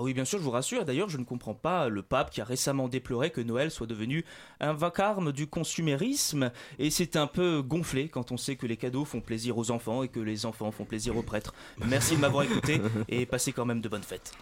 Ah 0.00 0.02
oui, 0.02 0.14
bien 0.14 0.24
sûr, 0.24 0.38
je 0.38 0.44
vous 0.44 0.50
rassure. 0.50 0.86
D'ailleurs, 0.86 1.10
je 1.10 1.18
ne 1.18 1.24
comprends 1.24 1.52
pas 1.52 1.90
le 1.90 2.00
pape 2.00 2.30
qui 2.30 2.40
a 2.40 2.44
récemment 2.44 2.88
déploré 2.88 3.28
que 3.28 3.42
Noël 3.42 3.70
soit 3.70 3.86
devenu 3.86 4.24
un 4.58 4.72
vacarme 4.72 5.30
du 5.30 5.46
consumérisme. 5.46 6.52
Et 6.78 6.88
c'est 6.88 7.16
un 7.16 7.26
peu 7.26 7.60
gonflé 7.60 8.08
quand 8.08 8.32
on 8.32 8.38
sait 8.38 8.56
que 8.56 8.66
les 8.66 8.78
cadeaux 8.78 9.04
font 9.04 9.20
plaisir 9.20 9.58
aux 9.58 9.70
enfants 9.70 10.02
et 10.02 10.08
que 10.08 10.20
les 10.20 10.46
enfants 10.46 10.70
font 10.70 10.86
plaisir 10.86 11.18
aux 11.18 11.22
prêtres. 11.22 11.52
Merci 11.86 12.16
de 12.16 12.20
m'avoir 12.22 12.44
écouté 12.44 12.80
et 13.08 13.26
passez 13.26 13.52
quand 13.52 13.66
même 13.66 13.82
de 13.82 13.90
bonnes 13.90 14.00
fêtes. 14.00 14.32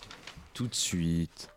Tout 0.54 0.68
de 0.68 0.76
suite. 0.76 1.48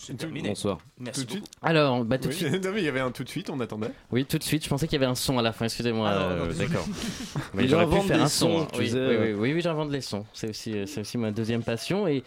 C'est 0.00 0.16
terminé. 0.16 0.50
Bonsoir. 0.50 0.78
Merci 0.98 1.20
Tout 1.20 1.26
de 1.26 1.30
beaucoup. 1.40 1.46
suite 1.46 1.58
Alors, 1.62 2.04
bah 2.04 2.18
tout 2.18 2.28
de 2.28 2.32
Oui, 2.32 2.38
suite. 2.38 2.52
non, 2.64 2.70
mais 2.72 2.80
il 2.80 2.84
y 2.84 2.88
avait 2.88 3.00
un 3.00 3.10
tout 3.10 3.24
de 3.24 3.28
suite, 3.28 3.50
on 3.50 3.58
attendait. 3.60 3.90
Oui, 4.12 4.24
tout 4.24 4.38
de 4.38 4.44
suite. 4.44 4.62
Je 4.64 4.68
pensais 4.68 4.86
qu'il 4.86 4.98
y 4.98 5.02
avait 5.02 5.10
un 5.10 5.14
son 5.16 5.38
à 5.38 5.42
la 5.42 5.52
fin. 5.52 5.64
Excusez-moi. 5.64 6.08
Ah 6.10 6.18
euh. 6.30 6.52
D'accord. 6.52 6.86
Il 7.58 7.68
j'aurais 7.68 7.86
pu 7.86 8.00
faire 8.06 8.18
des 8.18 8.22
un 8.22 8.28
son. 8.28 8.66
tu 8.72 8.78
Oui, 8.80 8.90
oui, 8.94 9.00
oui, 9.00 9.32
oui, 9.34 9.52
oui, 9.54 9.60
j'invente 9.60 9.90
les 9.90 10.00
sons. 10.00 10.24
C'est 10.32 10.50
aussi, 10.50 10.72
euh, 10.72 10.86
c'est 10.86 11.00
aussi 11.00 11.18
ma 11.18 11.30
deuxième 11.32 11.62
passion. 11.64 12.06
Et, 12.06 12.22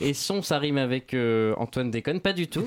et 0.00 0.12
son, 0.14 0.42
ça 0.42 0.58
rime 0.58 0.76
avec 0.78 1.14
euh, 1.14 1.54
Antoine 1.56 1.90
Déconne. 1.90 2.20
Pas 2.20 2.32
du 2.34 2.46
tout. 2.48 2.66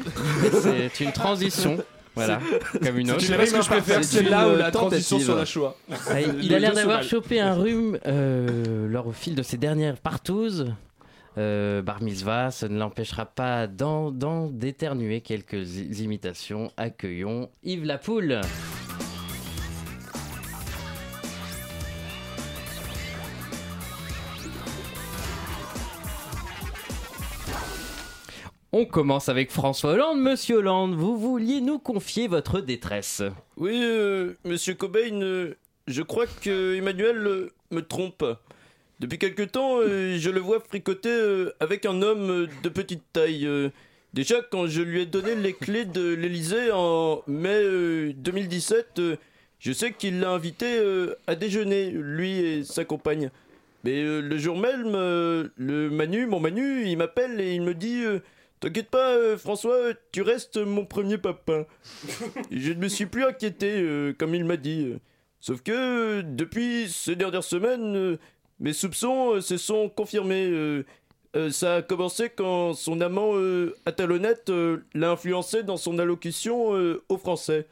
C'est 0.62 1.00
une 1.04 1.12
transition. 1.12 1.78
Voilà, 2.16 2.40
comme 2.84 2.98
une 2.98 3.12
autre. 3.12 3.20
Tu 3.20 3.28
sais 3.28 3.38
pas 3.38 3.46
ce 3.46 3.54
que 3.54 3.62
je 3.62 3.68
préfère, 3.68 4.04
C'est 4.04 4.18
celle-là 4.24 4.48
une, 4.48 4.56
ou 4.56 4.58
la 4.58 4.72
transition 4.72 5.20
sur 5.20 5.36
la 5.36 5.46
Shoah 5.46 5.76
Ah, 6.10 6.20
il- 6.20 6.52
a 6.52 6.58
l'air 6.58 6.74
d'avoir 6.74 7.04
chopé 7.04 7.40
un 7.40 7.54
rhume 7.54 8.00
euh, 8.08 8.88
lors 8.90 9.06
au 9.06 9.12
fil 9.12 9.36
de 9.36 9.44
ses 9.44 9.58
dernières 9.58 9.98
partouzes. 9.98 10.74
Euh, 11.38 11.82
bar 11.84 12.00
ça 12.52 12.68
ne 12.68 12.80
l'empêchera 12.80 13.26
pas 13.26 13.68
d'en 13.68 14.12
d'éternuer 14.50 15.22
quelques 15.22 15.78
imitations. 16.00 16.72
Accueillons 16.78 17.50
Yves 17.64 17.86
Lapoule. 17.86 18.42
On 28.74 28.86
commence 28.86 29.30
avec 29.30 29.50
François 29.50 29.94
Hollande. 29.94 30.20
Monsieur 30.20 30.58
Hollande, 30.58 30.94
vous 30.94 31.18
vouliez 31.18 31.62
nous 31.62 31.80
confier 31.80 32.28
votre 32.28 32.60
détresse. 32.60 33.24
Oui, 33.56 33.80
euh, 33.82 34.34
monsieur 34.44 34.76
Cobain, 34.76 35.22
euh, 35.22 35.56
je 35.88 36.02
crois 36.02 36.26
que 36.28 36.76
Emmanuel 36.76 37.26
euh, 37.26 37.54
me 37.72 37.82
trompe. 37.82 38.26
Depuis 39.00 39.18
quelque 39.20 39.44
temps, 39.44 39.80
euh, 39.80 40.18
je 40.18 40.30
le 40.30 40.40
vois 40.40 40.60
fricoter 40.60 41.10
euh, 41.10 41.52
avec 41.60 41.86
un 41.86 42.02
homme 42.02 42.30
euh, 42.30 42.48
de 42.64 42.70
petite 42.70 43.04
taille. 43.14 43.48
déjà, 44.14 44.42
quand 44.52 44.68
je 44.68 44.82
lui 44.82 45.02
ai 45.02 45.06
donné 45.06 45.36
les 45.36 45.54
clés 45.54 45.86
de 45.86 46.14
l'Elysée 46.14 46.72
en 46.72 47.22
mai 47.28 47.62
euh, 47.64 48.14
2017, 48.16 49.00
euh, 49.00 49.16
je 49.60 49.72
sais 49.72 49.92
qu'il 49.92 50.20
l'a 50.20 50.32
invité 50.32 50.80
à 51.26 51.36
déjeuner, 51.36 51.90
lui 51.90 52.40
et 52.40 52.64
sa 52.64 52.86
compagne. 52.86 53.32
Mais 53.84 54.04
le 54.04 54.38
jour 54.38 54.56
même, 54.56 54.92
le 54.94 55.90
Manu, 55.90 56.28
mon 56.28 56.40
Manu, 56.40 56.86
il 56.86 56.96
m'appelle 56.98 57.42
et 57.42 57.56
il 57.56 57.64
me 57.64 57.74
dit 57.74 58.04
T'inquiète 58.60 58.90
pas, 58.90 59.12
euh, 59.12 59.38
François, 59.38 59.94
tu 60.12 60.24
restes 60.24 60.58
mon 60.58 60.86
premier 60.86 61.20
papa. 61.20 61.68
Je 62.52 62.72
ne 62.74 62.80
me 62.80 62.88
suis 62.88 63.06
plus 63.06 63.24
inquiété, 63.24 63.72
euh, 63.76 64.14
comme 64.18 64.34
il 64.34 64.46
m'a 64.46 64.58
dit. 64.58 64.96
Sauf 65.40 65.62
que, 65.62 65.72
euh, 65.72 66.24
depuis 66.24 66.90
ces 66.90 67.16
dernières 67.16 67.44
semaines, 67.44 68.18
mes 68.60 68.74
soupçons 68.74 69.36
euh, 69.36 69.42
se 69.42 69.58
sont 69.58 69.90
confirmés. 69.90 70.48
euh. 70.50 70.84
Euh, 71.36 71.52
ça 71.52 71.76
a 71.76 71.82
commencé 71.82 72.30
quand 72.30 72.74
son 72.74 73.02
amant 73.02 73.32
euh, 73.36 73.76
Atalonnette 73.86 74.50
euh, 74.50 74.78
l'a 74.94 75.12
influencé 75.12 75.62
dans 75.62 75.76
son 75.78 76.00
allocution 76.00 76.74
euh, 76.74 77.04
au 77.10 77.18
français. 77.18 77.68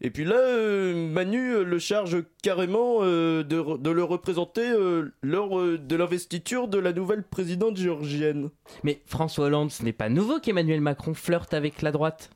Et 0.00 0.10
puis 0.10 0.24
là, 0.24 0.36
euh, 0.36 0.94
Manu 1.08 1.54
euh, 1.54 1.62
le 1.64 1.78
charge 1.78 2.22
carrément 2.42 2.98
euh, 3.02 3.44
de, 3.44 3.56
re- 3.56 3.80
de 3.80 3.90
le 3.90 4.02
représenter 4.02 4.68
euh, 4.68 5.12
lors 5.22 5.58
euh, 5.58 5.78
de 5.78 5.96
l'investiture 5.96 6.66
de 6.68 6.78
la 6.78 6.92
nouvelle 6.92 7.22
présidente 7.22 7.76
géorgienne. 7.76 8.50
Mais 8.82 9.00
François 9.06 9.46
Hollande, 9.46 9.70
ce 9.70 9.84
n'est 9.84 9.92
pas 9.92 10.08
nouveau 10.08 10.40
qu'Emmanuel 10.40 10.80
Macron 10.80 11.14
flirte 11.14 11.54
avec 11.54 11.82
la 11.82 11.92
droite. 11.92 12.30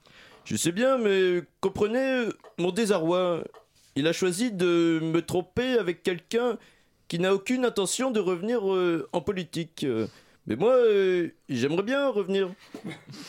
Je 0.44 0.56
sais 0.56 0.72
bien, 0.72 0.96
mais 0.96 1.42
comprenez 1.60 1.98
euh, 2.26 2.30
mon 2.58 2.70
désarroi. 2.70 3.44
Il 3.96 4.06
a 4.06 4.12
choisi 4.12 4.52
de 4.52 5.00
me 5.02 5.20
tromper 5.22 5.76
avec 5.78 6.02
quelqu'un 6.02 6.56
qui 7.12 7.18
n'a 7.18 7.34
aucune 7.34 7.66
intention 7.66 8.10
de 8.10 8.20
revenir 8.20 8.72
euh, 8.72 9.06
en 9.12 9.20
politique. 9.20 9.84
Euh, 9.84 10.06
Mais 10.46 10.56
moi, 10.56 10.72
euh, 10.72 11.28
j'aimerais 11.50 11.82
bien 11.82 12.08
revenir. 12.08 12.48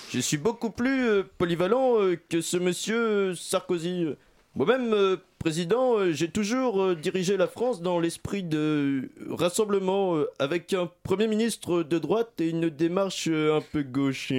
Je 0.10 0.20
suis 0.22 0.38
beaucoup 0.38 0.70
plus 0.70 1.22
polyvalent 1.38 1.98
que 2.30 2.40
ce 2.40 2.56
monsieur 2.56 3.36
Sarkozy. 3.36 4.06
Moi-même, 4.56 5.18
président, 5.38 5.98
j'ai 6.12 6.30
toujours 6.30 6.96
dirigé 6.96 7.36
la 7.36 7.48
France 7.48 7.82
dans 7.82 8.00
l'esprit 8.00 8.42
de 8.42 9.10
rassemblement 9.30 10.16
avec 10.40 10.72
un 10.72 10.90
Premier 11.04 11.28
ministre 11.28 11.84
de 11.84 12.00
droite 12.00 12.40
et 12.40 12.52
une 12.52 12.70
démarche 12.70 13.28
un 13.28 13.60
peu 13.74 13.84
gauche. 13.84 14.32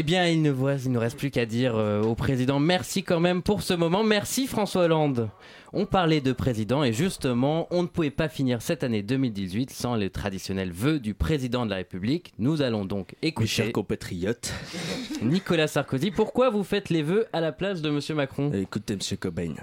Eh 0.00 0.04
bien, 0.04 0.28
il 0.28 0.42
ne, 0.42 0.50
voit, 0.52 0.74
il 0.74 0.92
ne 0.92 0.98
reste 0.98 1.18
plus 1.18 1.32
qu'à 1.32 1.44
dire 1.44 1.76
euh, 1.76 2.00
au 2.02 2.14
président 2.14 2.60
merci 2.60 3.02
quand 3.02 3.18
même 3.18 3.42
pour 3.42 3.62
ce 3.62 3.74
moment. 3.74 4.04
Merci 4.04 4.46
François 4.46 4.84
Hollande. 4.84 5.28
On 5.72 5.86
parlait 5.86 6.20
de 6.20 6.32
président 6.32 6.84
et 6.84 6.92
justement, 6.92 7.66
on 7.72 7.82
ne 7.82 7.88
pouvait 7.88 8.12
pas 8.12 8.28
finir 8.28 8.62
cette 8.62 8.84
année 8.84 9.02
2018 9.02 9.70
sans 9.70 9.96
les 9.96 10.08
traditionnels 10.10 10.70
vœux 10.70 11.00
du 11.00 11.14
président 11.14 11.64
de 11.64 11.70
la 11.70 11.78
République. 11.78 12.32
Nous 12.38 12.62
allons 12.62 12.84
donc 12.84 13.16
écouter 13.22 13.42
Mes 13.42 13.48
chers 13.48 13.72
compatriotes. 13.72 14.54
Nicolas 15.22 15.66
Sarkozy. 15.66 16.12
Pourquoi 16.12 16.50
vous 16.50 16.62
faites 16.62 16.90
les 16.90 17.02
vœux 17.02 17.26
à 17.32 17.40
la 17.40 17.50
place 17.50 17.82
de 17.82 17.90
Monsieur 17.90 18.14
Macron? 18.14 18.52
Écoutez, 18.52 18.94
monsieur 18.94 19.16
Cobain, 19.16 19.54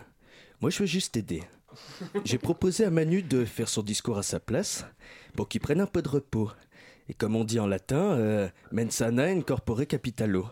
moi 0.59 0.69
je 0.69 0.79
veux 0.79 0.85
juste 0.85 1.15
aider. 1.15 1.43
J'ai 2.25 2.39
proposé 2.39 2.83
à 2.83 2.89
Manu 2.89 3.23
de 3.23 3.45
faire 3.45 3.69
son 3.69 3.83
discours 3.83 4.17
à 4.17 4.23
sa 4.23 4.41
place 4.41 4.85
pour 5.37 5.47
qu'il 5.47 5.61
prenne 5.61 5.79
un 5.79 5.87
peu 5.87 6.01
de 6.01 6.09
repos. 6.09 6.51
Et 7.09 7.13
comme 7.13 7.35
on 7.35 7.43
dit 7.43 7.59
en 7.59 7.67
latin, 7.67 8.17
euh, 8.17 8.47
mensana 8.71 9.25
in 9.25 9.41
corpore 9.41 9.85
capitalo. 9.87 10.45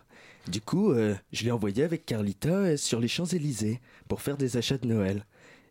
Du 0.47 0.61
coup, 0.61 0.91
euh, 0.91 1.15
je 1.31 1.45
l'ai 1.45 1.51
envoyé 1.51 1.83
avec 1.83 2.05
Carlita 2.05 2.49
euh, 2.49 2.77
sur 2.77 2.99
les 2.99 3.07
Champs-Élysées 3.07 3.79
pour 4.07 4.21
faire 4.21 4.37
des 4.37 4.57
achats 4.57 4.77
de 4.77 4.87
Noël. 4.87 5.25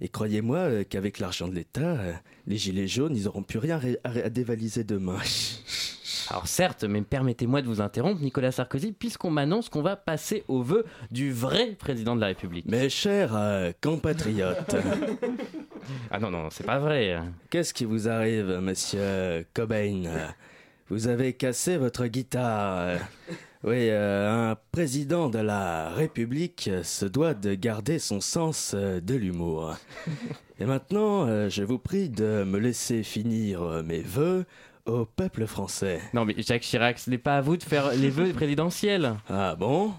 Et 0.05 0.09
croyez-moi 0.09 0.57
euh, 0.59 0.85
qu'avec 0.89 1.20
l'argent 1.20 1.47
de 1.47 1.55
l'État, 1.55 1.80
euh, 1.80 2.12
les 2.49 2.57
gilets 2.57 2.89
jaunes, 2.89 3.16
ils 3.16 3.24
n'auront 3.26 3.45
plus 3.45 3.61
rien 3.61 3.80
à, 4.03 4.09
à 4.09 4.28
dévaliser 4.30 4.83
demain. 4.83 5.18
Alors 6.28 6.49
certes, 6.49 6.83
mais 6.83 7.03
permettez-moi 7.03 7.62
de 7.62 7.68
vous 7.68 7.80
interrompre, 7.80 8.20
Nicolas 8.20 8.51
Sarkozy, 8.51 8.91
puisqu'on 8.91 9.30
m'annonce 9.30 9.68
qu'on 9.68 9.80
va 9.83 9.95
passer 9.95 10.43
aux 10.49 10.62
vœux 10.62 10.85
du 11.12 11.33
vrai 11.33 11.76
président 11.78 12.16
de 12.16 12.20
la 12.20 12.26
République. 12.28 12.66
Mes 12.66 12.89
chers 12.89 13.37
euh, 13.37 13.70
compatriotes. 13.80 14.74
ah 16.11 16.18
non, 16.18 16.33
non, 16.33 16.49
c'est 16.51 16.66
pas 16.66 16.80
vrai. 16.80 17.20
Qu'est-ce 17.49 17.72
qui 17.72 17.85
vous 17.85 18.09
arrive, 18.09 18.59
monsieur 18.61 19.47
Cobain? 19.55 20.03
Vous 20.93 21.09
avez 21.09 21.32
cassé 21.32 21.78
votre 21.78 22.07
guitare. 22.07 22.99
Oui, 23.64 23.88
euh, 23.88 24.51
un 24.51 24.57
président 24.72 25.30
de 25.30 25.38
la 25.38 25.88
République 25.88 26.68
se 26.82 27.07
doit 27.07 27.32
de 27.32 27.55
garder 27.55 27.99
son 27.99 28.20
sens 28.20 28.72
euh, 28.74 29.01
de 29.01 29.14
l'humour. 29.14 29.74
Et 30.61 30.66
maintenant, 30.66 31.26
euh, 31.26 31.49
je 31.49 31.62
vous 31.62 31.78
prie 31.78 32.11
de 32.11 32.45
me 32.45 32.59
laisser 32.59 33.05
finir 33.05 33.82
mes 33.82 34.01
vœux 34.01 34.45
au 34.84 35.07
peuple 35.07 35.47
français. 35.47 36.03
Non 36.12 36.26
mais 36.26 36.34
Jacques 36.36 36.61
Chirac, 36.61 36.99
ce 36.99 37.09
n'est 37.09 37.16
pas 37.16 37.38
à 37.38 37.40
vous 37.40 37.57
de 37.57 37.62
faire 37.62 37.95
les 37.95 38.11
vœux 38.11 38.34
présidentiels. 38.34 39.14
Ah 39.30 39.57
bon? 39.59 39.95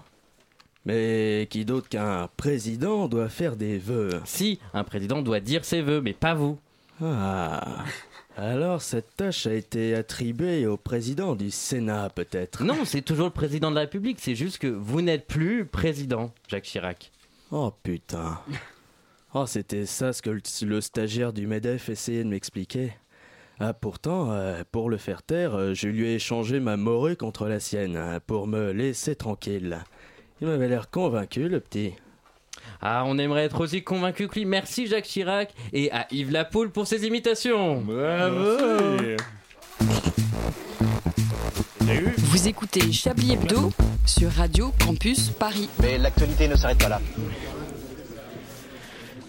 Mais 0.84 1.48
qui 1.50 1.64
d'autre 1.64 1.88
qu'un 1.88 2.28
président 2.36 3.08
doit 3.08 3.30
faire 3.30 3.56
des 3.56 3.78
vœux 3.78 4.20
Si, 4.24 4.60
un 4.72 4.84
président 4.84 5.22
doit 5.22 5.40
dire 5.40 5.64
ses 5.64 5.82
vœux, 5.82 6.00
mais 6.00 6.12
pas 6.12 6.34
vous. 6.34 6.56
Ah 7.02 7.82
alors 8.36 8.82
cette 8.82 9.16
tâche 9.16 9.46
a 9.46 9.54
été 9.54 9.94
attribuée 9.94 10.66
au 10.66 10.76
président 10.76 11.34
du 11.36 11.50
Sénat 11.50 12.10
peut-être 12.10 12.64
Non, 12.64 12.84
c'est 12.84 13.02
toujours 13.02 13.26
le 13.26 13.32
président 13.32 13.70
de 13.70 13.76
la 13.76 13.82
République, 13.82 14.18
c'est 14.20 14.34
juste 14.34 14.58
que 14.58 14.66
vous 14.66 15.02
n'êtes 15.02 15.26
plus 15.26 15.64
président, 15.64 16.32
Jacques 16.48 16.64
Chirac. 16.64 17.12
Oh 17.50 17.72
putain. 17.82 18.40
Oh, 19.34 19.46
c'était 19.46 19.86
ça 19.86 20.12
ce 20.12 20.22
que 20.22 20.30
le, 20.30 20.40
le 20.62 20.80
stagiaire 20.80 21.32
du 21.32 21.46
MEDEF 21.46 21.88
essayait 21.88 22.24
de 22.24 22.28
m'expliquer. 22.28 22.92
Ah, 23.60 23.72
pourtant, 23.72 24.32
euh, 24.32 24.62
pour 24.72 24.90
le 24.90 24.96
faire 24.96 25.22
taire, 25.22 25.54
euh, 25.54 25.74
je 25.74 25.88
lui 25.88 26.06
ai 26.06 26.14
échangé 26.14 26.58
ma 26.58 26.76
morue 26.76 27.16
contre 27.16 27.46
la 27.46 27.60
sienne, 27.60 27.96
hein, 27.96 28.18
pour 28.26 28.46
me 28.48 28.72
laisser 28.72 29.14
tranquille. 29.14 29.78
Il 30.40 30.48
m'avait 30.48 30.68
l'air 30.68 30.90
convaincu, 30.90 31.48
le 31.48 31.60
petit. 31.60 31.94
Ah, 32.80 33.04
on 33.06 33.18
aimerait 33.18 33.44
être 33.44 33.60
aussi 33.60 33.82
convaincu 33.82 34.28
que 34.28 34.34
lui. 34.34 34.44
Merci 34.44 34.86
Jacques 34.86 35.04
Chirac 35.04 35.54
et 35.72 35.90
à 35.92 36.06
Yves 36.10 36.30
Lapoule 36.30 36.70
pour 36.70 36.86
ses 36.86 37.06
imitations. 37.06 37.80
Bravo. 37.80 38.56
Vous 42.18 42.48
écoutez 42.48 42.92
Chablis 42.92 43.32
Hebdo 43.32 43.70
sur 44.06 44.30
Radio 44.30 44.72
Campus 44.84 45.30
Paris. 45.30 45.68
Mais 45.80 45.98
l'actualité 45.98 46.48
ne 46.48 46.56
s'arrête 46.56 46.78
pas 46.78 46.88
là. 46.88 47.00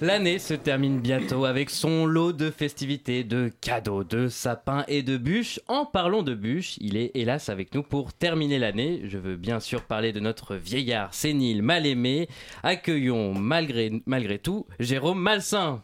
L'année 0.02 0.40
se 0.40 0.54
termine 0.54 1.00
bientôt 1.00 1.46
avec 1.46 1.70
son 1.70 2.06
lot 2.06 2.34
de 2.34 2.52
festivités, 2.52 3.24
de 3.24 3.50
cadeaux, 3.62 4.04
de 4.04 4.28
sapins 4.28 4.84
et 4.90 5.04
de 5.04 5.16
bûches. 5.16 5.62
En 5.70 5.86
parlant 5.86 6.22
de 6.22 6.36
bûches, 6.36 6.76
il 6.82 6.98
est 6.98 7.12
hélas 7.14 7.48
avec 7.48 7.74
nous 7.74 7.82
pour 7.82 8.12
terminer 8.12 8.60
l'année. 8.60 9.04
Je 9.06 9.18
veux 9.18 9.38
bien 9.38 9.62
sûr 9.62 9.84
parler 9.84 10.12
de 10.12 10.20
notre 10.20 10.56
vieillard 10.56 11.14
sénile 11.14 11.62
mal 11.62 11.86
aimé. 11.86 12.28
Accueillons 12.62 13.34
malgré, 13.34 14.04
malgré 14.06 14.38
tout 14.38 14.66
Jérôme 14.80 15.22
Malsain. 15.22 15.82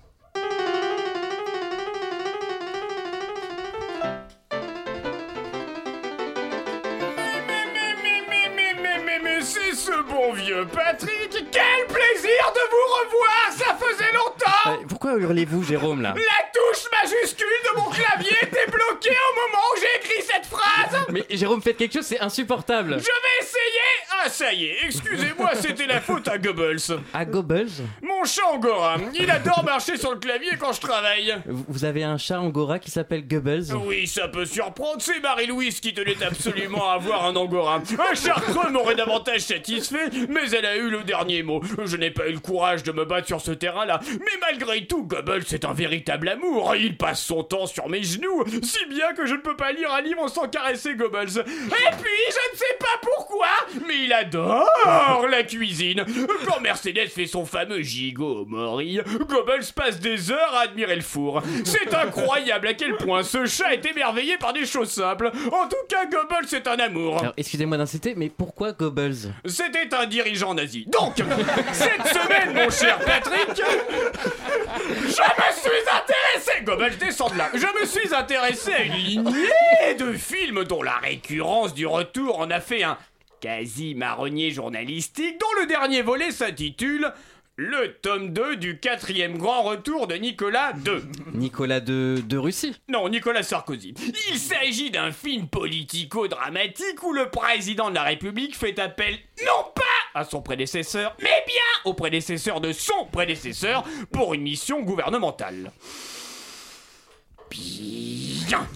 Pourquoi 15.11 15.27
hurlez-vous 15.27 15.63
Jérôme 15.63 16.01
là? 16.01 16.13
La 16.15 16.49
touche 16.53 16.85
majuscule 17.01 17.47
de 17.47 17.79
mon 17.79 17.89
clavier 17.89 18.35
était 18.41 18.65
bloquée 18.67 19.09
au 19.09 19.35
moment 19.35 19.63
où 19.73 19.79
j'ai 19.79 19.99
écrit 20.05 20.21
cette 20.21 20.45
phrase 20.45 21.05
Mais 21.09 21.25
Jérôme, 21.29 21.61
faites 21.61 21.77
quelque 21.77 21.93
chose, 21.93 22.05
c'est 22.05 22.19
insupportable. 22.19 22.97
Je 22.97 23.03
vais 23.05 23.45
essayer 23.45 23.91
Ah 24.23 24.29
ça 24.29 24.53
y 24.53 24.65
est, 24.65 24.77
excusez-moi, 24.85 25.55
c'était 25.55 25.87
la 25.87 25.99
faute 25.99 26.27
à 26.27 26.37
Goebbels. 26.37 26.77
À 27.11 27.25
Goebbels 27.25 27.71
Mon 28.03 28.23
chat 28.23 28.45
Angora, 28.53 28.97
il 29.15 29.29
adore 29.31 29.63
marcher 29.63 29.97
sur 29.97 30.11
le 30.11 30.19
clavier 30.19 30.51
quand 30.59 30.73
je 30.73 30.79
travaille. 30.81 31.35
Vous 31.47 31.85
avez 31.85 32.03
un 32.03 32.17
chat 32.19 32.39
angora 32.39 32.77
qui 32.77 32.91
s'appelle 32.91 33.27
Goebbels 33.27 33.73
Oui, 33.85 34.05
ça 34.05 34.27
peut 34.27 34.45
surprendre, 34.45 34.97
c'est 35.01 35.19
Marie-Louise 35.19 35.79
qui 35.79 35.93
tenait 35.93 36.21
absolument 36.23 36.91
à 36.91 36.93
avoir 36.93 37.25
un 37.25 37.35
Angora. 37.35 37.81
Un 38.11 38.13
chartreux 38.15 38.69
m'aurait 38.69 38.95
davantage 38.95 39.41
satisfait, 39.41 40.09
mais 40.29 40.51
elle 40.51 40.65
a 40.67 40.75
eu 40.75 40.89
le 40.91 41.03
dernier 41.03 41.41
mot. 41.41 41.61
Je 41.83 41.97
n'ai 41.97 42.11
pas 42.11 42.27
eu 42.27 42.33
le 42.33 42.39
courage 42.39 42.83
de 42.83 42.91
me 42.91 43.05
battre 43.05 43.27
sur 43.27 43.41
ce 43.41 43.51
terrain-là, 43.51 44.01
mais 44.19 44.39
malgré 44.39 44.85
tout, 44.85 45.03
Goebbels 45.03 45.45
c'est 45.47 45.65
un 45.65 45.73
véritable 45.73 46.29
amour. 46.29 46.75
Il 46.75 46.95
passe 46.95 47.21
son 47.21 47.43
temps 47.43 47.65
sur 47.65 47.89
mes 47.89 48.03
genoux, 48.03 48.43
si 48.61 48.85
bien 48.87 49.13
que 49.13 49.25
je 49.25 49.33
ne 49.33 49.41
peux 49.41 49.55
pas 49.55 49.71
lire 49.71 49.91
un 49.91 50.01
livre 50.01 50.27
sans 50.27 50.47
caresser 50.47 50.93
Goebbels. 50.93 51.39
Et 51.39 51.95
puis, 52.01 52.19
je 52.29 52.53
ne 52.53 52.57
sais 52.57 52.77
pas 52.79 52.99
pourquoi, 53.01 53.47
mais 53.87 53.95
il 54.03 54.10
adore 54.11 55.27
la 55.29 55.43
cuisine. 55.43 56.05
Quand 56.47 56.59
Mercedes 56.59 57.07
fait 57.07 57.27
son 57.27 57.45
fameux 57.45 57.81
gigot 57.81 58.41
au 58.41 58.45
mori, 58.45 58.99
Goebbels 59.27 59.71
passe 59.75 59.99
des 59.99 60.31
heures 60.31 60.53
à 60.55 60.61
admirer 60.61 60.95
le 60.95 61.01
four. 61.01 61.41
C'est 61.63 61.93
incroyable 61.93 62.67
à 62.67 62.73
quel 62.73 62.95
point 62.97 63.23
ce 63.23 63.45
chat 63.45 63.73
est 63.73 63.85
émerveillé 63.85 64.37
par 64.37 64.53
des 64.53 64.65
choses 64.65 64.89
simples. 64.89 65.31
En 65.51 65.67
tout 65.67 65.75
cas, 65.89 66.05
Goebbels 66.05 66.47
c'est 66.47 66.67
un 66.67 66.79
amour. 66.79 67.19
Alors, 67.19 67.33
excusez-moi 67.37 67.77
d'insister, 67.77 68.13
mais 68.15 68.29
pourquoi 68.29 68.71
Goebbels? 68.73 69.33
C'était 69.45 69.93
un 69.93 70.05
dirigeant 70.05 70.53
nazi. 70.53 70.85
Donc, 70.87 71.15
cette 71.71 72.07
semaine, 72.07 72.53
mon 72.53 72.69
cher 72.69 72.99
Patrick, 72.99 73.49
je 73.55 75.01
me 75.01 75.07
suis 75.07 75.81
intéressé. 75.89 76.63
Goebbels, 76.63 76.97
descends 76.97 77.29
de 77.29 77.37
là. 77.37 77.49
Je 77.53 77.79
me 77.79 77.85
suis 77.85 78.13
intéressé 78.13 78.73
à 78.73 78.83
une 78.83 78.93
lignée 78.93 79.95
de 79.97 80.13
films 80.13 80.63
dont 80.63 80.83
la 80.83 80.97
récurrence 80.97 81.73
du 81.73 81.85
retour 81.85 82.39
en 82.39 82.49
a 82.51 82.59
fait 82.59 82.83
un 82.83 82.97
quasi 83.41 83.95
marronnier 83.95 84.51
journalistique, 84.51 85.39
dont 85.39 85.61
le 85.61 85.67
dernier 85.67 86.03
volet 86.03 86.31
s'intitule 86.31 87.11
Le 87.55 87.97
tome 88.01 88.31
2 88.31 88.55
du 88.55 88.79
quatrième 88.79 89.37
grand 89.37 89.63
retour 89.63 90.07
de 90.07 90.15
Nicolas 90.15 90.73
II. 90.85 91.01
Nicolas 91.33 91.79
de, 91.79 92.21
de 92.25 92.37
Russie 92.37 92.75
Non, 92.87 93.09
Nicolas 93.09 93.43
Sarkozy. 93.43 93.95
Il 94.29 94.37
s'agit 94.37 94.91
d'un 94.91 95.11
film 95.11 95.47
politico-dramatique 95.47 97.03
où 97.03 97.11
le 97.11 97.29
président 97.29 97.89
de 97.89 97.95
la 97.95 98.03
République 98.03 98.55
fait 98.55 98.77
appel 98.79 99.17
non 99.43 99.71
pas 99.75 99.81
à 100.19 100.23
son 100.23 100.41
prédécesseur, 100.41 101.15
mais 101.21 101.43
bien 101.47 101.55
au 101.85 101.93
prédécesseur 101.93 102.61
de 102.61 102.71
son 102.71 103.05
prédécesseur 103.11 103.83
pour 104.11 104.35
une 104.35 104.41
mission 104.41 104.81
gouvernementale. 104.81 105.71
Bien. 107.49 108.67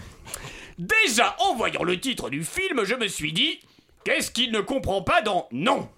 Déjà, 0.79 1.35
en 1.39 1.55
voyant 1.55 1.83
le 1.83 1.99
titre 1.99 2.29
du 2.29 2.43
film, 2.43 2.83
je 2.83 2.95
me 2.95 3.07
suis 3.07 3.31
dit... 3.31 3.59
Qu'est-ce 4.05 4.29
qu'il 4.29 4.51
ne 4.51 4.59
comprend 4.59 5.01
pas 5.01 5.23
dans 5.23 5.47
non? 5.51 5.89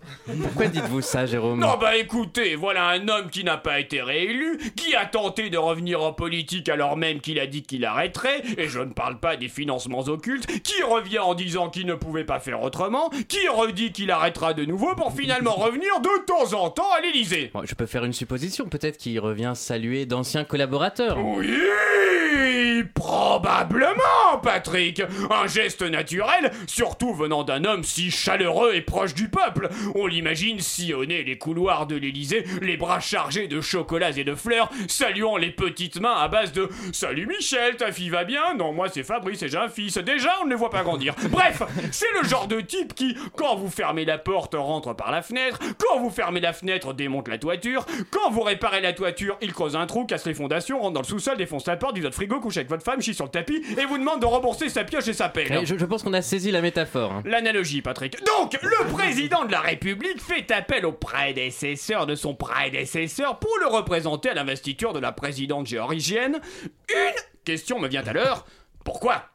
Pourquoi 0.41 0.67
dites-vous 0.67 1.01
ça, 1.01 1.25
Jérôme? 1.25 1.59
Non 1.59 1.75
bah 1.77 1.97
écoutez, 1.97 2.55
voilà 2.55 2.87
un 2.87 3.05
homme 3.09 3.29
qui 3.29 3.43
n'a 3.43 3.57
pas 3.57 3.81
été 3.81 4.01
réélu, 4.01 4.57
qui 4.77 4.95
a 4.95 5.05
tenté 5.05 5.49
de 5.49 5.57
revenir 5.57 6.01
en 6.01 6.13
politique 6.13 6.69
alors 6.69 6.95
même 6.95 7.19
qu'il 7.19 7.37
a 7.37 7.47
dit 7.47 7.63
qu'il 7.63 7.83
arrêterait, 7.83 8.43
et 8.57 8.69
je 8.69 8.79
ne 8.79 8.93
parle 8.93 9.19
pas 9.19 9.35
des 9.35 9.49
financements 9.49 9.99
occultes, 10.07 10.47
qui 10.63 10.81
revient 10.83 11.19
en 11.19 11.33
disant 11.33 11.69
qu'il 11.69 11.85
ne 11.85 11.95
pouvait 11.95 12.23
pas 12.23 12.39
faire 12.39 12.61
autrement, 12.61 13.09
qui 13.27 13.45
redit 13.49 13.91
qu'il 13.91 14.09
arrêtera 14.09 14.53
de 14.53 14.63
nouveau 14.63 14.95
pour 14.95 15.11
finalement 15.11 15.55
revenir 15.55 15.99
de 15.99 16.25
temps 16.25 16.57
en 16.57 16.69
temps 16.69 16.89
à 16.97 17.01
l'Élysée. 17.01 17.51
Bon, 17.53 17.63
Je 17.65 17.75
peux 17.75 17.87
faire 17.87 18.05
une 18.05 18.13
supposition, 18.13 18.69
peut-être 18.69 18.97
qu'il 18.97 19.19
revient 19.19 19.51
saluer 19.53 20.05
d'anciens 20.05 20.45
collaborateurs. 20.45 21.17
Oui, 21.19 22.83
probablement, 22.95 24.37
Patrick. 24.41 25.01
Un 25.29 25.47
geste 25.47 25.81
naturel, 25.81 26.51
surtout 26.67 27.13
venant 27.13 27.43
d'un 27.43 27.65
homme 27.65 27.83
si 27.83 27.96
chaleureux 28.11 28.73
et 28.75 28.81
proche 28.81 29.13
du 29.13 29.29
peuple. 29.29 29.69
On 29.95 30.07
l'imagine 30.07 30.59
sillonner 30.59 31.23
les 31.23 31.37
couloirs 31.37 31.87
de 31.87 31.95
l'Élysée, 31.95 32.43
les 32.61 32.77
bras 32.77 32.99
chargés 32.99 33.47
de 33.47 33.61
chocolats 33.61 34.17
et 34.17 34.23
de 34.23 34.35
fleurs, 34.35 34.69
saluant 34.87 35.37
les 35.37 35.51
petites 35.51 35.99
mains 35.99 36.15
à 36.15 36.27
base 36.27 36.51
de 36.53 36.69
Salut 36.93 37.25
Michel, 37.27 37.75
ta 37.77 37.91
fille 37.91 38.09
va 38.09 38.23
bien? 38.23 38.53
Non, 38.55 38.73
moi 38.73 38.87
c'est 38.89 39.03
Fabrice 39.03 39.41
et 39.43 39.49
j'ai 39.49 39.57
un 39.57 39.67
fils. 39.69 39.97
Déjà, 39.97 40.29
on 40.41 40.45
ne 40.45 40.51
les 40.51 40.55
voit 40.55 40.69
pas 40.69 40.83
grandir. 40.83 41.13
Bref, 41.29 41.61
c'est 41.91 42.05
le 42.21 42.27
genre 42.27 42.47
de 42.47 42.61
type 42.61 42.93
qui, 42.93 43.15
quand 43.35 43.55
vous 43.55 43.69
fermez 43.69 44.05
la 44.05 44.17
porte, 44.17 44.53
rentre 44.55 44.93
par 44.95 45.11
la 45.11 45.21
fenêtre. 45.21 45.59
Quand 45.77 45.99
vous 45.99 46.09
fermez 46.09 46.39
la 46.39 46.53
fenêtre, 46.53 46.93
démonte 46.93 47.27
la 47.27 47.37
toiture. 47.37 47.85
Quand 48.11 48.31
vous 48.31 48.41
réparez 48.41 48.81
la 48.81 48.93
toiture, 48.93 49.37
il 49.41 49.53
creuse 49.53 49.75
un 49.75 49.85
trou, 49.85 50.05
casse 50.05 50.25
les 50.25 50.33
fondations, 50.33 50.79
rentre 50.79 50.93
dans 50.93 51.01
le 51.01 51.05
sous-sol, 51.05 51.37
défonce 51.37 51.65
la 51.67 51.75
porte, 51.77 51.95
vide 51.95 52.03
votre 52.03 52.15
frigo, 52.15 52.39
couche 52.39 52.57
avec 52.57 52.69
votre 52.69 52.83
femme, 52.83 53.01
chie 53.01 53.13
sur 53.13 53.25
le 53.25 53.31
tapis 53.31 53.61
et 53.77 53.85
vous 53.85 53.97
demande 53.97 54.21
de 54.21 54.25
rembourser 54.25 54.69
sa 54.69 54.83
pioche 54.83 55.07
et 55.07 55.13
sa 55.13 55.29
pelle. 55.29 55.47
Eh, 55.61 55.65
Je, 55.65 55.77
je 55.77 55.85
pense 55.85 56.03
qu'on 56.03 56.13
a 56.13 56.21
saisi 56.21 56.51
la 56.51 56.61
métaphore. 56.61 57.11
hein. 57.11 57.23
L'analogie, 57.25 57.81
Patrick. 57.87 58.17
Donc, 58.25 58.59
le 58.61 58.91
président 58.91 59.45
de 59.45 59.51
la 59.53 59.61
République 59.61 60.21
fait 60.21 60.51
appel 60.51 60.85
au 60.85 60.91
prédécesseur 60.91 62.05
de 62.05 62.15
son 62.15 62.35
prédécesseur 62.35 63.39
pour 63.39 63.57
le 63.61 63.67
représenter 63.67 64.29
à 64.29 64.33
l'investiture 64.33 64.91
de 64.91 64.99
la 64.99 65.13
présidente 65.13 65.67
géorgienne. 65.67 66.41
Une 66.89 67.13
question 67.45 67.79
me 67.79 67.87
vient 67.87 68.05
à 68.05 68.11
l'heure. 68.11 68.45
Pourquoi? 68.83 69.29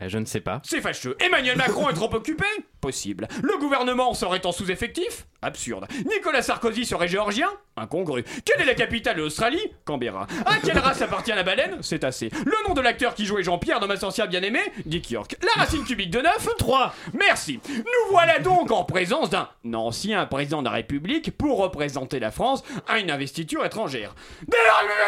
Eh, 0.00 0.08
Je 0.08 0.16
ne 0.16 0.24
sais 0.24 0.40
pas. 0.40 0.62
C'est 0.64 0.80
fâcheux. 0.80 1.18
Emmanuel 1.20 1.58
Macron 1.58 1.90
est 1.90 1.94
trop 1.94 2.12
occupé? 2.14 2.46
Possible. 2.82 3.28
Le 3.44 3.58
gouvernement 3.60 4.12
serait 4.12 4.44
en 4.44 4.50
sous-effectif? 4.50 5.28
Absurde. 5.40 5.86
Nicolas 6.04 6.42
Sarkozy 6.42 6.84
serait 6.84 7.06
géorgien? 7.06 7.48
Incongru. 7.76 8.24
Quelle 8.44 8.60
est 8.60 8.64
la 8.64 8.74
capitale 8.74 9.16
de 9.16 9.22
l'Australie? 9.22 9.62
Canberra. 9.84 10.26
À 10.46 10.56
quelle 10.58 10.78
race 10.78 11.00
appartient 11.00 11.30
la 11.30 11.44
baleine? 11.44 11.78
C'est 11.80 12.02
assez. 12.02 12.28
Le 12.44 12.68
nom 12.68 12.74
de 12.74 12.80
l'acteur 12.80 13.14
qui 13.14 13.24
jouait 13.24 13.44
Jean-Pierre 13.44 13.78
dans 13.78 13.86
Ma 13.86 13.96
sorcière 13.96 14.26
bien-aimée? 14.26 14.72
Dick 14.84 15.08
York. 15.12 15.36
La 15.42 15.62
racine 15.62 15.84
cubique 15.84 16.10
de 16.10 16.20
9 16.22 16.48
3. 16.58 16.92
Merci. 17.14 17.60
Nous 17.68 18.10
voilà 18.10 18.40
donc 18.40 18.72
en 18.72 18.82
présence 18.82 19.30
d'un 19.30 19.48
ancien 19.74 20.26
président 20.26 20.60
de 20.60 20.66
la 20.66 20.72
République 20.72 21.36
pour 21.38 21.58
représenter 21.58 22.18
la 22.18 22.32
France 22.32 22.64
à 22.88 22.98
une 22.98 23.12
investiture 23.12 23.64
étrangère. 23.64 24.16
Dès 24.48 24.56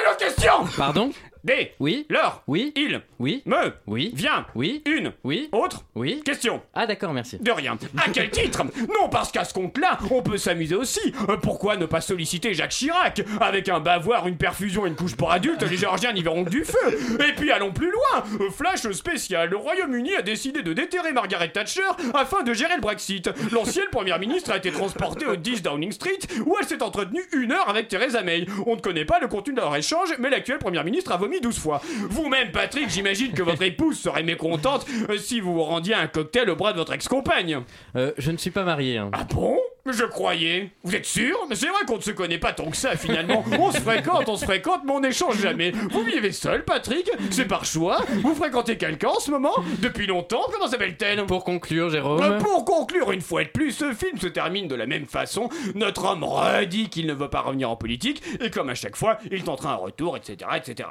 lors, 0.05 0.17
question 0.17 0.65
Pardon? 0.77 1.11
Des. 1.43 1.73
Oui 1.79 2.07
Leur. 2.09 2.43
Oui 2.47 2.73
Il. 2.77 3.03
Oui 3.19 3.43
Me. 3.45 3.75
Oui 3.87 4.13
Viens. 4.15 4.47
Oui 4.55 4.83
Une. 4.87 5.13
Oui 5.25 5.51
Autre. 5.53 5.85
Oui 5.95 6.23
Question. 6.25 6.63
Ah 6.73 6.87
d'accord, 6.87 7.13
merci. 7.13 7.39
De 7.39 7.51
rien. 7.51 7.64
À 7.99 8.09
quel 8.13 8.31
titre? 8.31 8.65
Non, 8.65 9.09
parce 9.11 9.33
qu'à 9.33 9.45
ce 9.45 9.55
compte-là, 9.55 9.99
on 10.11 10.23
peut 10.23 10.39
s'amuser 10.39 10.75
aussi. 10.75 11.01
Euh, 11.29 11.37
Pourquoi 11.37 11.77
ne 11.77 11.87
pas 11.87 12.01
solliciter 12.01 12.55
Jacques 12.55 12.71
Chirac? 12.71 13.23
Avec 13.41 13.69
un 13.69 13.81
bavoir, 13.81 14.27
une 14.27 14.37
perfusion 14.37 14.87
et 14.87 14.89
une 14.89 14.97
couche 14.97 15.17
pour 15.17 15.31
adultes, 15.33 15.63
les 15.63 15.77
Géorgiens 15.77 16.13
n'y 16.13 16.23
verront 16.23 16.45
que 16.45 16.51
du 16.51 16.65
feu. 16.65 17.19
Et 17.29 17.33
puis 17.33 17.51
allons 17.51 17.73
plus 17.73 17.91
loin. 17.91 18.25
Euh, 18.41 18.51
Flash 18.51 18.91
spécial. 18.93 19.51
Le 19.51 19.57
Royaume-Uni 19.57 20.15
a 20.15 20.23
décidé 20.23 20.63
de 20.63 20.73
déterrer 20.73 21.13
Margaret 21.13 21.49
Thatcher 21.51 21.83
afin 22.15 22.43
de 22.43 22.53
gérer 22.53 22.75
le 22.77 22.81
Brexit. 22.81 23.31
L'ancienne 23.53 23.87
première 23.91 24.19
ministre 24.19 24.51
a 24.53 24.57
été 24.57 24.71
transportée 24.71 25.27
au 25.27 25.37
10 25.37 25.63
Downing 25.63 25.93
Street 25.93 26.19
où 26.47 26.57
elle 26.61 26.67
s'est 26.67 26.83
entretenue 26.83 27.23
une 27.33 27.53
heure 27.53 27.69
avec 27.69 27.89
Theresa 27.89 28.23
May. 28.23 28.47
On 28.67 28.77
ne 28.77 28.81
connaît 28.81 29.05
pas 29.05 29.19
le 29.21 29.29
contenu 29.29 29.55
de 29.55 29.61
leur 29.61 29.75
échange, 29.77 30.09
mais 30.19 30.31
l'actuelle 30.31 30.59
première 30.59 30.85
ministre 30.85 31.13
a 31.13 31.17
vomi 31.17 31.41
12 31.41 31.59
fois. 31.59 31.81
Vous-même, 32.11 32.51
Patrick, 32.53 32.89
j'imagine 32.91 33.33
que 33.33 33.43
votre 33.43 33.63
épouse 33.63 33.99
serait 33.99 34.23
mécontente 34.23 34.87
euh, 35.11 35.19
si 35.19 35.41
vous 35.41 35.55
vous 35.55 35.63
rendiez 35.63 35.95
un 35.95 36.07
cocktail 36.07 36.51
au 36.51 36.57
bras 36.57 36.73
de 36.73 36.79
votre 36.79 36.93
ex-compagne. 36.93 37.54
Euh, 37.97 38.13
je 38.19 38.31
ne 38.31 38.37
suis 38.37 38.51
pas 38.51 38.65
marié. 38.65 38.99
hein. 38.99 39.11
Ah 39.13 39.25
bon? 39.25 39.59
Je 39.87 40.05
croyais. 40.05 40.71
Vous 40.83 40.97
êtes 40.97 41.05
sûr? 41.05 41.37
Mais 41.49 41.55
c'est 41.57 41.67
vrai 41.67 41.81
qu'on 41.87 41.97
ne 41.99 42.03
se 42.03 42.11
connaît 42.11 42.39
pas 42.39 42.55
tant 42.55 42.71
que 42.71 42.77
ça 42.77 42.97
finalement. 42.97 43.45
On 43.61 43.71
se 43.71 43.81
fréquente, 43.81 44.27
on 44.31 44.37
se 44.37 44.47
fréquente, 44.47 44.81
mais 44.87 44.93
on 44.93 45.01
n'échange 45.01 45.39
jamais. 45.39 45.73
Vous 45.91 46.03
vivez 46.05 46.33
seul, 46.33 46.65
Patrick? 46.65 47.11
C'est 47.31 47.45
par 47.45 47.67
choix 47.67 47.99
Vous 48.23 48.35
fréquentez 48.35 48.79
quelqu'un 48.79 49.09
en 49.09 49.21
ce 49.21 49.31
moment? 49.31 49.53
Depuis 49.83 50.07
longtemps? 50.07 50.41
Comment 50.51 50.69
s'appelle-t-elle? 50.69 51.27
Pour 51.27 51.45
conclure, 51.45 51.91
Jérôme. 51.91 52.23
Euh, 52.23 52.39
Pour 52.41 52.65
conclure 52.65 53.13
une 53.13 53.21
fois 53.21 53.45
de 53.45 53.51
plus, 53.51 53.73
ce 53.73 53.93
film 53.93 54.19
se 54.19 54.27
termine 54.29 54.69
de 54.69 54.75
la 54.75 54.87
même 54.87 55.05
façon. 55.05 55.51
Notre 55.75 56.07
homme 56.07 56.25
redit 56.25 56.89
qu'il 56.89 57.07
ne 57.07 57.13
veut 57.13 57.29
pas 57.29 57.43
revenir 57.43 57.69
en 57.71 57.77
politique, 57.77 58.23
et 58.41 58.49
comme 58.49 58.71
à 58.71 58.75
chaque 58.75 58.97
fois, 58.97 59.19
il 59.31 59.45
tentera 59.45 59.73
un 59.75 59.77
retour, 59.77 60.17
etc., 60.17 60.49
etc. 60.57 60.89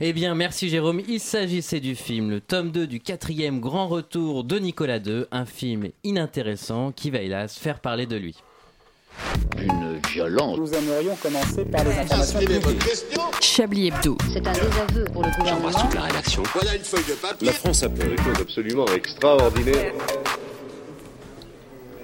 Eh 0.00 0.12
bien, 0.12 0.36
merci 0.36 0.68
Jérôme. 0.68 1.02
Il 1.08 1.18
s'agissait 1.18 1.80
du 1.80 1.96
film, 1.96 2.30
le 2.30 2.40
tome 2.40 2.70
2 2.70 2.86
du 2.86 3.00
quatrième 3.00 3.58
grand 3.58 3.88
retour 3.88 4.44
de 4.44 4.56
Nicolas 4.60 4.98
II, 4.98 5.24
un 5.32 5.44
film 5.44 5.88
inintéressant 6.04 6.92
qui 6.92 7.10
va 7.10 7.18
hélas 7.18 7.58
faire 7.58 7.80
parler 7.80 8.06
de 8.06 8.14
lui. 8.14 8.36
Une 9.60 9.98
violence. 10.12 10.56
Nous 10.56 10.72
aimerions 10.72 11.16
commencer 11.16 11.64
par 11.64 11.82
les 11.82 11.98
informations 11.98 12.38
Chablis 13.40 13.88
Hebdo. 13.88 14.16
C'est 14.32 14.46
un 14.46 14.52
désaveu 14.52 15.04
pour 15.12 15.24
le 15.24 15.36
gouvernement. 15.36 15.90
la 15.92 16.02
rédaction. 16.02 16.44
Voilà 16.54 16.76
une 16.76 16.84
feuille 16.84 17.04
de 17.08 17.14
papier. 17.14 17.46
La 17.46 17.52
France 17.52 17.82
a 17.82 17.90
fait 17.90 18.08
des 18.08 18.22
choses 18.22 18.40
absolument 18.40 18.86
extraordinaires. 18.94 19.94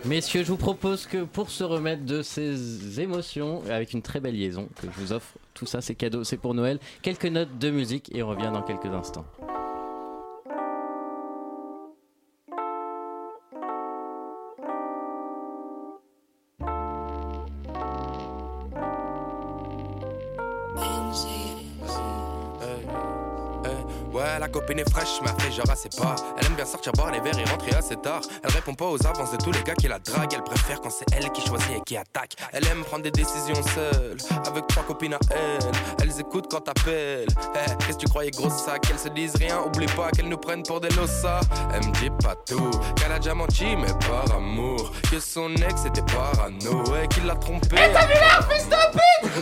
Messieurs, 0.07 0.43
je 0.43 0.49
vous 0.49 0.59
propose 0.59 1.07
que 1.07 1.25
pour 1.25 1.49
se 1.49 1.65
remettre 1.65 2.05
de 2.05 2.21
ces 2.21 3.01
émotions, 3.01 3.63
avec 3.71 3.95
une 3.95 4.03
très 4.03 4.21
belle 4.21 4.37
liaison 4.37 4.69
que 4.79 4.87
je 4.87 5.01
vous 5.01 5.13
offre, 5.15 5.33
tout 5.55 5.65
ça 5.65 5.81
c'est 5.81 5.95
cadeau, 5.95 6.25
c'est 6.25 6.37
pour 6.37 6.53
Noël, 6.53 6.79
quelques 7.01 7.25
notes 7.25 7.59
de 7.59 7.71
musique 7.71 8.15
et 8.15 8.23
on 8.23 8.29
revient 8.29 8.51
dans 8.53 8.63
quelques 8.63 8.93
instants. 8.93 9.25
Copine 24.55 24.79
est 24.79 24.89
fraîche, 24.91 25.19
mais 25.23 25.31
elle 25.37 25.45
fait 25.45 25.53
genre 25.53 25.69
assez 25.69 25.89
pas. 25.89 26.15
Elle 26.39 26.47
aime 26.47 26.55
bien 26.55 26.65
sortir 26.65 26.93
boire 26.93 27.11
les 27.11 27.19
verres 27.21 27.37
et 27.39 27.45
rentrer 27.51 27.75
assez 27.75 27.97
tard. 27.97 28.21
Elle 28.45 28.53
répond 28.53 28.73
pas 28.75 28.87
aux 28.87 29.05
avances 29.05 29.33
de 29.33 29.37
tous 29.37 29.51
les 29.51 29.63
gars 29.65 29.75
qui 29.75 29.89
la 29.89 29.99
draguent. 29.99 30.33
Elle 30.33 30.45
préfère 30.45 30.81
quand 30.81 30.91
c'est 30.91 31.07
elle 31.13 31.29
qui 31.33 31.45
choisit 31.45 31.71
et 31.77 31.81
qui 31.85 31.97
attaque. 31.97 32.37
Elle 32.53 32.65
aime 32.69 32.85
prendre 32.85 33.03
des 33.03 33.11
décisions 33.11 33.61
seule, 33.75 34.17
avec 34.47 34.69
trois 34.69 34.85
copines 34.85 35.15
à 35.15 35.19
elle. 35.31 35.73
Elles 36.01 36.21
écoutent 36.21 36.47
quand 36.49 36.61
t'appelles. 36.61 37.27
Eh, 37.57 37.85
Qu'est-ce 37.85 37.99
que 37.99 38.03
tu 38.03 38.07
croyais, 38.07 38.31
gros 38.31 38.49
sac? 38.49 38.83
Qu'elles 38.83 38.99
se 38.99 39.09
disent 39.09 39.35
rien, 39.37 39.61
oublie 39.61 39.87
pas 39.87 40.11
qu'elles 40.13 40.29
nous 40.29 40.39
prennent 40.39 40.63
pour 40.63 40.81
des 40.81 40.91
lossas. 40.91 41.41
Elle 41.75 41.87
me 41.89 41.93
dit 41.95 42.11
pas 42.23 42.37
tout, 42.47 42.71
qu'elle 42.95 43.11
a 43.11 43.19
déjà 43.19 43.35
menti, 43.35 43.75
mais 43.77 43.93
par 44.09 44.37
amour. 44.37 44.93
Que 45.11 45.19
son 45.19 45.53
ex 45.57 45.85
était 45.85 46.03
parano 46.03 46.85
et 47.03 47.09
qu'il 47.09 47.27
l'a 47.27 47.35
trompé. 47.35 47.75
Et 47.75 47.93
t'as 47.93 48.07
vu 48.07 48.13
l'air, 48.15 48.49
fils 48.49 48.69
de 48.69 48.77
pute? 48.93 49.33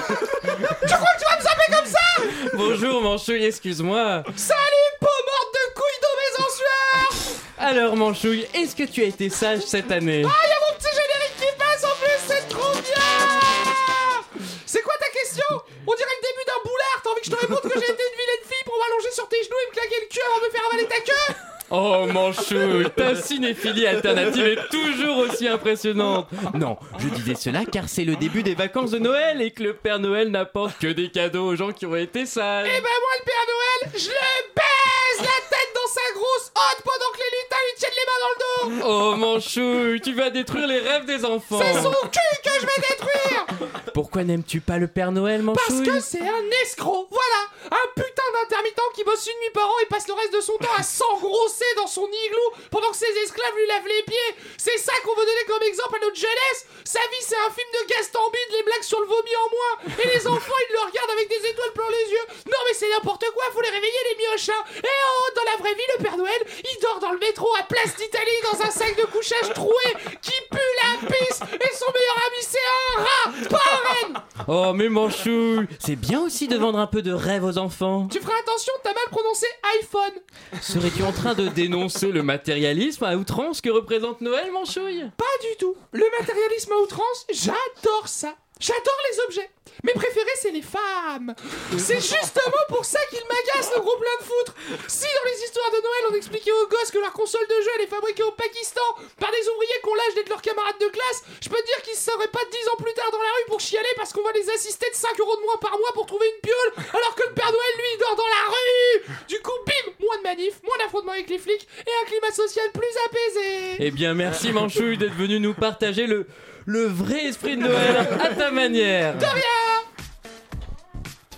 Tu 0.88 0.94
crois 0.94 1.08
que 1.14 1.18
tu 1.18 1.24
vas 1.30 1.36
me 1.36 1.42
zapper 1.42 1.71
comme 1.82 1.90
ça 1.90 2.54
Bonjour 2.54 3.00
Manchouille, 3.02 3.44
excuse-moi. 3.44 4.22
Salut, 4.36 4.88
peau 5.00 5.06
morte 5.06 5.54
de 5.54 5.74
couilles 5.74 6.02
de 6.02 6.12
mes 6.18 6.50
sueur 6.56 7.36
Alors 7.58 7.96
Manchouille, 7.96 8.46
est-ce 8.54 8.76
que 8.76 8.84
tu 8.84 9.02
as 9.02 9.06
été 9.06 9.28
sage 9.30 9.60
cette 9.62 9.90
année 9.90 10.22
Ah, 10.24 10.48
y'a 10.48 10.56
mon 10.70 10.78
petit 10.78 10.90
générique 10.94 11.36
qui 11.38 11.58
passe 11.58 11.84
en 11.84 11.94
plus, 11.96 12.20
c'est 12.26 12.48
trop 12.48 12.72
bien 12.72 14.44
C'est 14.66 14.82
quoi 14.82 14.94
ta 15.00 15.10
question 15.10 15.46
On 15.86 15.94
dirait 15.94 16.16
le 16.20 16.26
début 16.28 16.44
d'un 16.46 16.62
boulard, 16.64 17.00
t'as 17.02 17.10
envie 17.10 17.20
que 17.20 17.26
je 17.26 17.30
te 17.32 17.40
réponde 17.40 17.62
que 17.72 17.78
j'ai 17.80 17.90
été 17.92 18.02
une 18.02 18.18
vilaine 18.18 18.44
fille 18.46 18.64
pour 18.64 18.78
m'allonger 18.78 19.10
sur 19.12 19.28
tes 19.28 19.42
genoux 19.42 19.58
et 19.66 19.68
me 19.70 19.72
claquer 19.74 20.00
le 20.02 20.06
cul 20.08 20.20
avant 20.26 20.40
de 20.40 20.46
me 20.46 20.50
faire 20.50 20.66
avaler 20.70 20.86
ta 20.86 21.00
queue 21.00 21.51
Oh 21.74 22.06
Manchouille, 22.12 22.84
ta 22.94 23.14
cinéphilie 23.14 23.86
alternative 23.86 24.44
est 24.46 24.68
toujours 24.70 25.18
aussi 25.18 25.48
impressionnante. 25.48 26.28
Non, 26.52 26.76
je 26.98 27.08
disais 27.08 27.34
cela 27.34 27.64
car 27.64 27.88
c'est 27.88 28.04
le 28.04 28.14
début 28.16 28.42
des 28.42 28.54
vacances 28.54 28.90
de 28.90 28.98
Noël 28.98 29.40
et 29.40 29.50
que 29.52 29.62
le 29.62 29.72
Père 29.72 29.98
Noël 29.98 30.30
n'apporte 30.30 30.78
que 30.78 30.88
des 30.88 31.08
cadeaux 31.10 31.46
aux 31.46 31.56
gens 31.56 31.72
qui 31.72 31.86
ont 31.86 31.96
été 31.96 32.26
sages. 32.26 32.68
Eh 32.68 32.80
ben 32.80 32.82
moi, 32.82 33.10
le 33.20 33.24
Père 33.24 33.46
Noël, 33.48 33.92
je 33.98 34.08
le 34.10 34.54
baise 34.54 35.18
la 35.20 35.48
tête 35.48 35.72
dans 35.74 35.92
sa 35.92 36.12
grosse 36.14 36.52
hotte 36.54 36.82
pendant 36.84 37.12
que 37.14 37.18
les 37.18 37.38
lutins 37.38 37.56
lui 37.64 37.78
tiennent 37.78 37.92
les 37.96 38.06
mains 38.06 38.20
dans 38.22 38.76
le 38.76 38.80
dos 38.82 38.86
Oh 38.86 39.16
Manchouille, 39.16 40.00
tu 40.02 40.12
vas 40.14 40.28
détruire 40.28 40.66
les 40.66 40.78
rêves 40.80 41.06
des 41.06 41.24
enfants. 41.24 41.58
C'est 41.60 41.80
son 41.80 41.90
cul 41.90 42.38
que 42.44 42.50
je 42.60 42.66
vais 42.66 42.88
détruire 42.90 43.46
Pourquoi 43.94 44.24
n'aimes-tu 44.24 44.60
pas 44.60 44.76
le 44.76 44.88
Père 44.88 45.10
Noël, 45.10 45.42
Parce 45.54 45.70
Manchouille 45.70 45.86
que 45.86 46.00
c'est 46.00 46.20
un 46.20 46.44
escroc, 46.64 47.08
voilà 47.10 47.80
Un 47.82 47.88
putain 47.94 48.22
d'intermittent 48.34 48.78
qui 48.94 49.04
bosse 49.04 49.26
une 49.26 49.40
nuit 49.40 49.52
par 49.54 49.64
an 49.64 49.72
et 49.82 49.86
passe 49.86 50.06
le 50.06 50.14
reste 50.14 50.34
de 50.34 50.40
son 50.40 50.52
temps 50.58 50.74
à 50.78 50.82
s'engrosser 50.82 51.61
dans 51.76 51.86
son 51.86 52.06
igloo 52.06 52.52
pendant 52.70 52.90
que 52.90 52.96
ses 52.96 53.12
esclaves 53.22 53.56
lui 53.56 53.66
lavent 53.66 53.86
les 53.86 54.02
pieds. 54.02 54.32
C'est 54.56 54.78
ça 54.78 54.92
qu'on 55.04 55.14
veut 55.14 55.26
donner 55.26 55.44
comme 55.48 55.62
exemple 55.62 55.96
à 55.96 56.00
notre 56.00 56.16
jeunesse. 56.16 56.66
Sa 56.84 57.00
vie 57.00 57.22
c'est 57.22 57.38
un 57.38 57.50
film 57.50 57.68
de 57.72 57.88
Gaston 57.88 58.26
Bide, 58.32 58.56
les 58.56 58.62
blagues 58.62 58.82
sur 58.82 59.00
le 59.00 59.06
vomi 59.06 59.34
en 59.36 59.48
moins 59.50 59.94
Et 59.98 60.08
les 60.08 60.26
enfants 60.26 60.60
ils 60.68 60.72
le 60.72 60.80
regardent 60.80 61.10
avec 61.10 61.28
des 61.28 61.48
étoiles 61.48 61.72
plein 61.72 61.90
les 61.90 62.10
yeux. 62.12 62.26
Non 62.46 62.60
mais 62.66 62.74
c'est 62.74 62.90
n'importe 62.90 63.24
quoi, 63.34 63.44
faut 63.52 63.60
les 63.60 63.70
réveiller 63.70 64.02
les 64.10 64.16
mioches 64.16 64.50
hein. 64.50 64.64
Et 64.82 64.88
oh, 64.88 65.28
dans 65.36 65.46
la 65.50 65.56
vraie 65.58 65.74
vie 65.74 65.88
le 65.96 66.02
Père 66.02 66.16
Noël, 66.16 66.42
il 66.58 66.80
dort 66.80 66.98
dans 67.00 67.12
le 67.12 67.18
métro 67.18 67.48
à 67.58 67.64
Place 67.64 67.96
d'Italie 67.96 68.40
dans 68.52 68.60
un 68.62 68.70
sac 68.70 68.96
de 68.96 69.04
couchage 69.06 69.52
troué 69.54 69.88
qui 70.20 70.34
pue 70.50 70.72
la 70.82 71.08
pisse. 71.08 71.40
Et 71.40 71.72
son 71.76 71.90
meilleur 71.92 72.18
ami 72.26 72.40
c'est 72.40 72.68
un 72.68 73.02
rat, 73.02 73.48
pas 73.48 73.62
un 73.70 73.90
renne 73.92 74.22
Oh 74.48 74.72
mais 74.72 74.88
Manchouille, 74.88 75.66
c'est 75.78 75.96
bien 75.96 76.20
aussi 76.22 76.48
de 76.48 76.56
vendre 76.56 76.78
un 76.78 76.86
peu 76.86 77.02
de 77.02 77.12
rêve 77.12 77.44
aux 77.44 77.58
enfants. 77.58 78.08
Tu 78.10 78.20
feras 78.20 78.38
attention, 78.40 78.72
t'as 78.82 78.92
mal 78.92 79.04
prononcé 79.10 79.46
iPhone. 79.80 80.12
Serais-tu 80.60 81.02
en 81.02 81.12
train 81.12 81.34
de 81.34 81.48
dénoncer 81.52 82.08
le 82.08 82.22
matérialisme 82.22 83.04
à 83.04 83.16
outrance 83.16 83.60
que 83.60 83.70
représente 83.70 84.20
Noël, 84.20 84.50
Manchouille? 84.52 85.10
Pas 85.16 85.24
du 85.42 85.56
tout. 85.58 85.76
Le 85.92 86.04
matérialisme 86.18 86.72
à 86.72 86.82
outrance, 86.82 87.26
j'adore 87.32 88.06
ça. 88.08 88.34
J'adore 88.62 89.00
les 89.10 89.20
objets. 89.26 89.50
Mes 89.82 89.92
préférés, 89.92 90.38
c'est 90.38 90.54
les 90.54 90.62
femmes. 90.62 91.34
C'est 91.76 91.98
justement 91.98 92.64
pour 92.68 92.84
ça 92.84 93.00
qu'ils 93.10 93.26
m'agacent, 93.26 93.74
le 93.74 93.82
gros 93.82 93.98
plein 93.98 94.16
de 94.20 94.24
foutre. 94.24 94.54
Si 94.86 95.02
dans 95.02 95.26
les 95.26 95.38
histoires 95.42 95.72
de 95.74 95.82
Noël, 95.82 96.04
on 96.12 96.14
expliquait 96.14 96.52
aux 96.52 96.68
gosses 96.68 96.92
que 96.94 97.02
leur 97.02 97.12
console 97.12 97.42
de 97.50 97.58
jeu, 97.58 97.70
elle 97.74 97.84
est 97.86 97.90
fabriquée 97.90 98.22
au 98.22 98.30
Pakistan 98.30 98.86
par 99.18 99.32
des 99.32 99.42
ouvriers 99.50 99.80
qu'on 99.82 99.94
lâche 99.94 100.14
d'être 100.14 100.28
leurs 100.28 100.42
camarades 100.46 100.78
de 100.78 100.86
classe, 100.94 101.26
je 101.42 101.48
peux 101.48 101.58
te 101.58 101.66
dire 101.66 101.82
qu'ils 101.82 101.98
seraient 101.98 102.30
pas 102.30 102.46
10 102.46 102.68
ans 102.70 102.78
plus 102.78 102.94
tard 102.94 103.10
dans 103.10 103.18
la 103.18 103.34
rue 103.34 103.46
pour 103.48 103.58
chialer 103.58 103.90
parce 103.96 104.12
qu'on 104.12 104.22
va 104.22 104.30
les 104.30 104.48
assister 104.50 104.86
de 104.88 104.94
5 104.94 105.18
euros 105.18 105.34
de 105.34 105.42
moins 105.42 105.58
par 105.58 105.74
mois 105.74 105.90
pour 105.94 106.06
trouver 106.06 106.30
une 106.30 106.40
piole, 106.46 106.86
alors 106.94 107.14
que 107.18 107.26
le 107.26 107.34
Père 107.34 107.50
Noël, 107.50 107.74
lui, 107.74 107.90
il 107.94 107.98
dort 107.98 108.14
dans 108.14 108.30
la 108.30 108.44
rue. 108.46 109.26
Du 109.26 109.42
coup, 109.42 109.58
bim, 109.66 110.06
moins 110.06 110.18
de 110.18 110.22
manifs, 110.22 110.62
moins 110.62 110.78
d'affrontements 110.78 111.18
avec 111.18 111.26
les 111.26 111.42
flics 111.42 111.66
et 111.82 111.94
un 112.02 112.06
climat 112.06 112.30
social 112.30 112.70
plus 112.70 112.94
apaisé. 113.10 113.76
Eh 113.82 113.90
bien 113.90 114.14
merci 114.14 114.52
Manchouille 114.52 114.98
d'être 114.98 115.18
venu 115.18 115.40
nous 115.40 115.54
partager 115.54 116.06
le, 116.06 116.26
le 116.66 116.84
vrai 116.84 117.26
esprit 117.26 117.56
de 117.56 117.62
Noël 117.62 118.08
à 118.22 118.34
ta 118.34 118.50
manière. 118.50 119.16
De 119.18 119.24
rien 119.24 119.82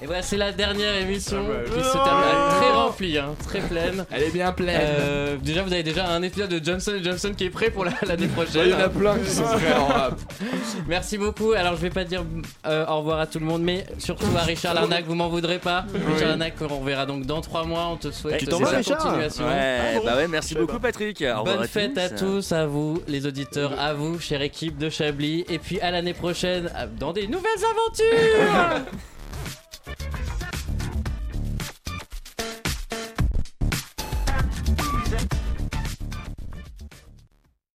Et 0.05 0.07
voilà, 0.07 0.21
c'est 0.21 0.37
la 0.37 0.53
dernière 0.53 0.97
émission 0.97 1.47
Ah 1.49 1.63
bah, 1.65 1.65
qui 1.65 1.83
se 1.83 1.93
termine 1.95 2.25
Elle 2.31 2.37
est 2.37 2.61
très 2.61 2.73
remplie, 2.73 3.17
hein, 3.19 3.35
très 3.49 3.61
pleine. 3.61 4.05
Elle 4.11 4.23
est 4.25 4.31
bien 4.35 4.53
pleine. 4.53 4.79
Euh, 4.83 5.37
déjà, 5.43 5.63
vous 5.63 5.73
avez 5.73 5.83
déjà 5.83 6.07
un 6.09 6.21
épisode 6.21 6.51
de 6.51 6.63
Johnson 6.63 6.93
Johnson 7.03 7.33
qui 7.35 7.45
est 7.45 7.51
prêt 7.51 7.71
pour 7.71 7.87
la- 7.87 7.93
l'année 8.07 8.27
prochaine. 8.27 8.65
Il 8.67 8.71
y 8.73 8.75
en 8.75 8.81
a 8.81 8.91
plein 8.91 9.17
qui 9.19 9.31
sont 9.31 9.45
prêts 9.45 9.73
en 9.73 9.87
rap. 9.87 10.21
Merci 10.89 11.17
beaucoup. 11.17 11.53
Alors, 11.53 11.77
je 11.77 11.81
vais 11.81 11.89
pas 11.89 12.05
dire 12.05 12.23
euh, 12.67 12.85
au 12.87 12.99
revoir 12.99 13.19
à 13.19 13.27
tout 13.27 13.39
le 13.39 13.47
monde, 13.47 13.63
mais 13.63 13.87
surtout 13.99 14.27
à 14.37 14.43
Richard 14.43 14.75
Larnac, 14.75 15.07
vous 15.07 15.15
m'en 15.15 15.31
voudrez 15.31 15.59
pas. 15.59 15.87
Richard 16.13 16.29
Larnac, 16.29 16.53
on 16.61 16.81
reverra 16.81 17.07
donc 17.07 17.25
dans 17.25 17.41
trois 17.41 17.65
mois. 17.65 17.87
On 17.91 17.97
te 17.97 18.11
souhaite 18.11 18.37
Tu 18.41 18.45
t'en 18.47 18.59
vas, 18.59 18.73
sa 18.73 18.77
Richard 18.77 18.99
continuation. 18.99 19.47
Ouais, 19.47 20.03
bah 20.05 20.17
ouais, 20.17 20.29
merci 20.29 20.55
beaucoup, 20.55 20.81
Patrick. 20.81 21.23
Au 21.23 21.39
revoir 21.41 21.45
Bonne 21.57 21.65
à 21.65 21.67
fête 21.67 21.97
à 21.97 22.11
tous. 22.11 22.17
tous, 22.19 22.53
à 22.53 22.67
vous, 22.67 23.01
les 23.09 23.25
auditeurs, 23.25 23.73
à 23.81 23.95
vous, 23.95 24.21
chère 24.21 24.43
équipe 24.43 24.77
de 24.77 24.91
Chablis, 24.91 25.47
et 25.49 25.59
puis 25.59 25.81
à 25.81 25.91
l'année 25.91 26.13
prochaine 26.13 26.71
dans 27.01 27.15
des 27.15 27.27
nouvelles 27.27 27.49
aventures 27.57 28.85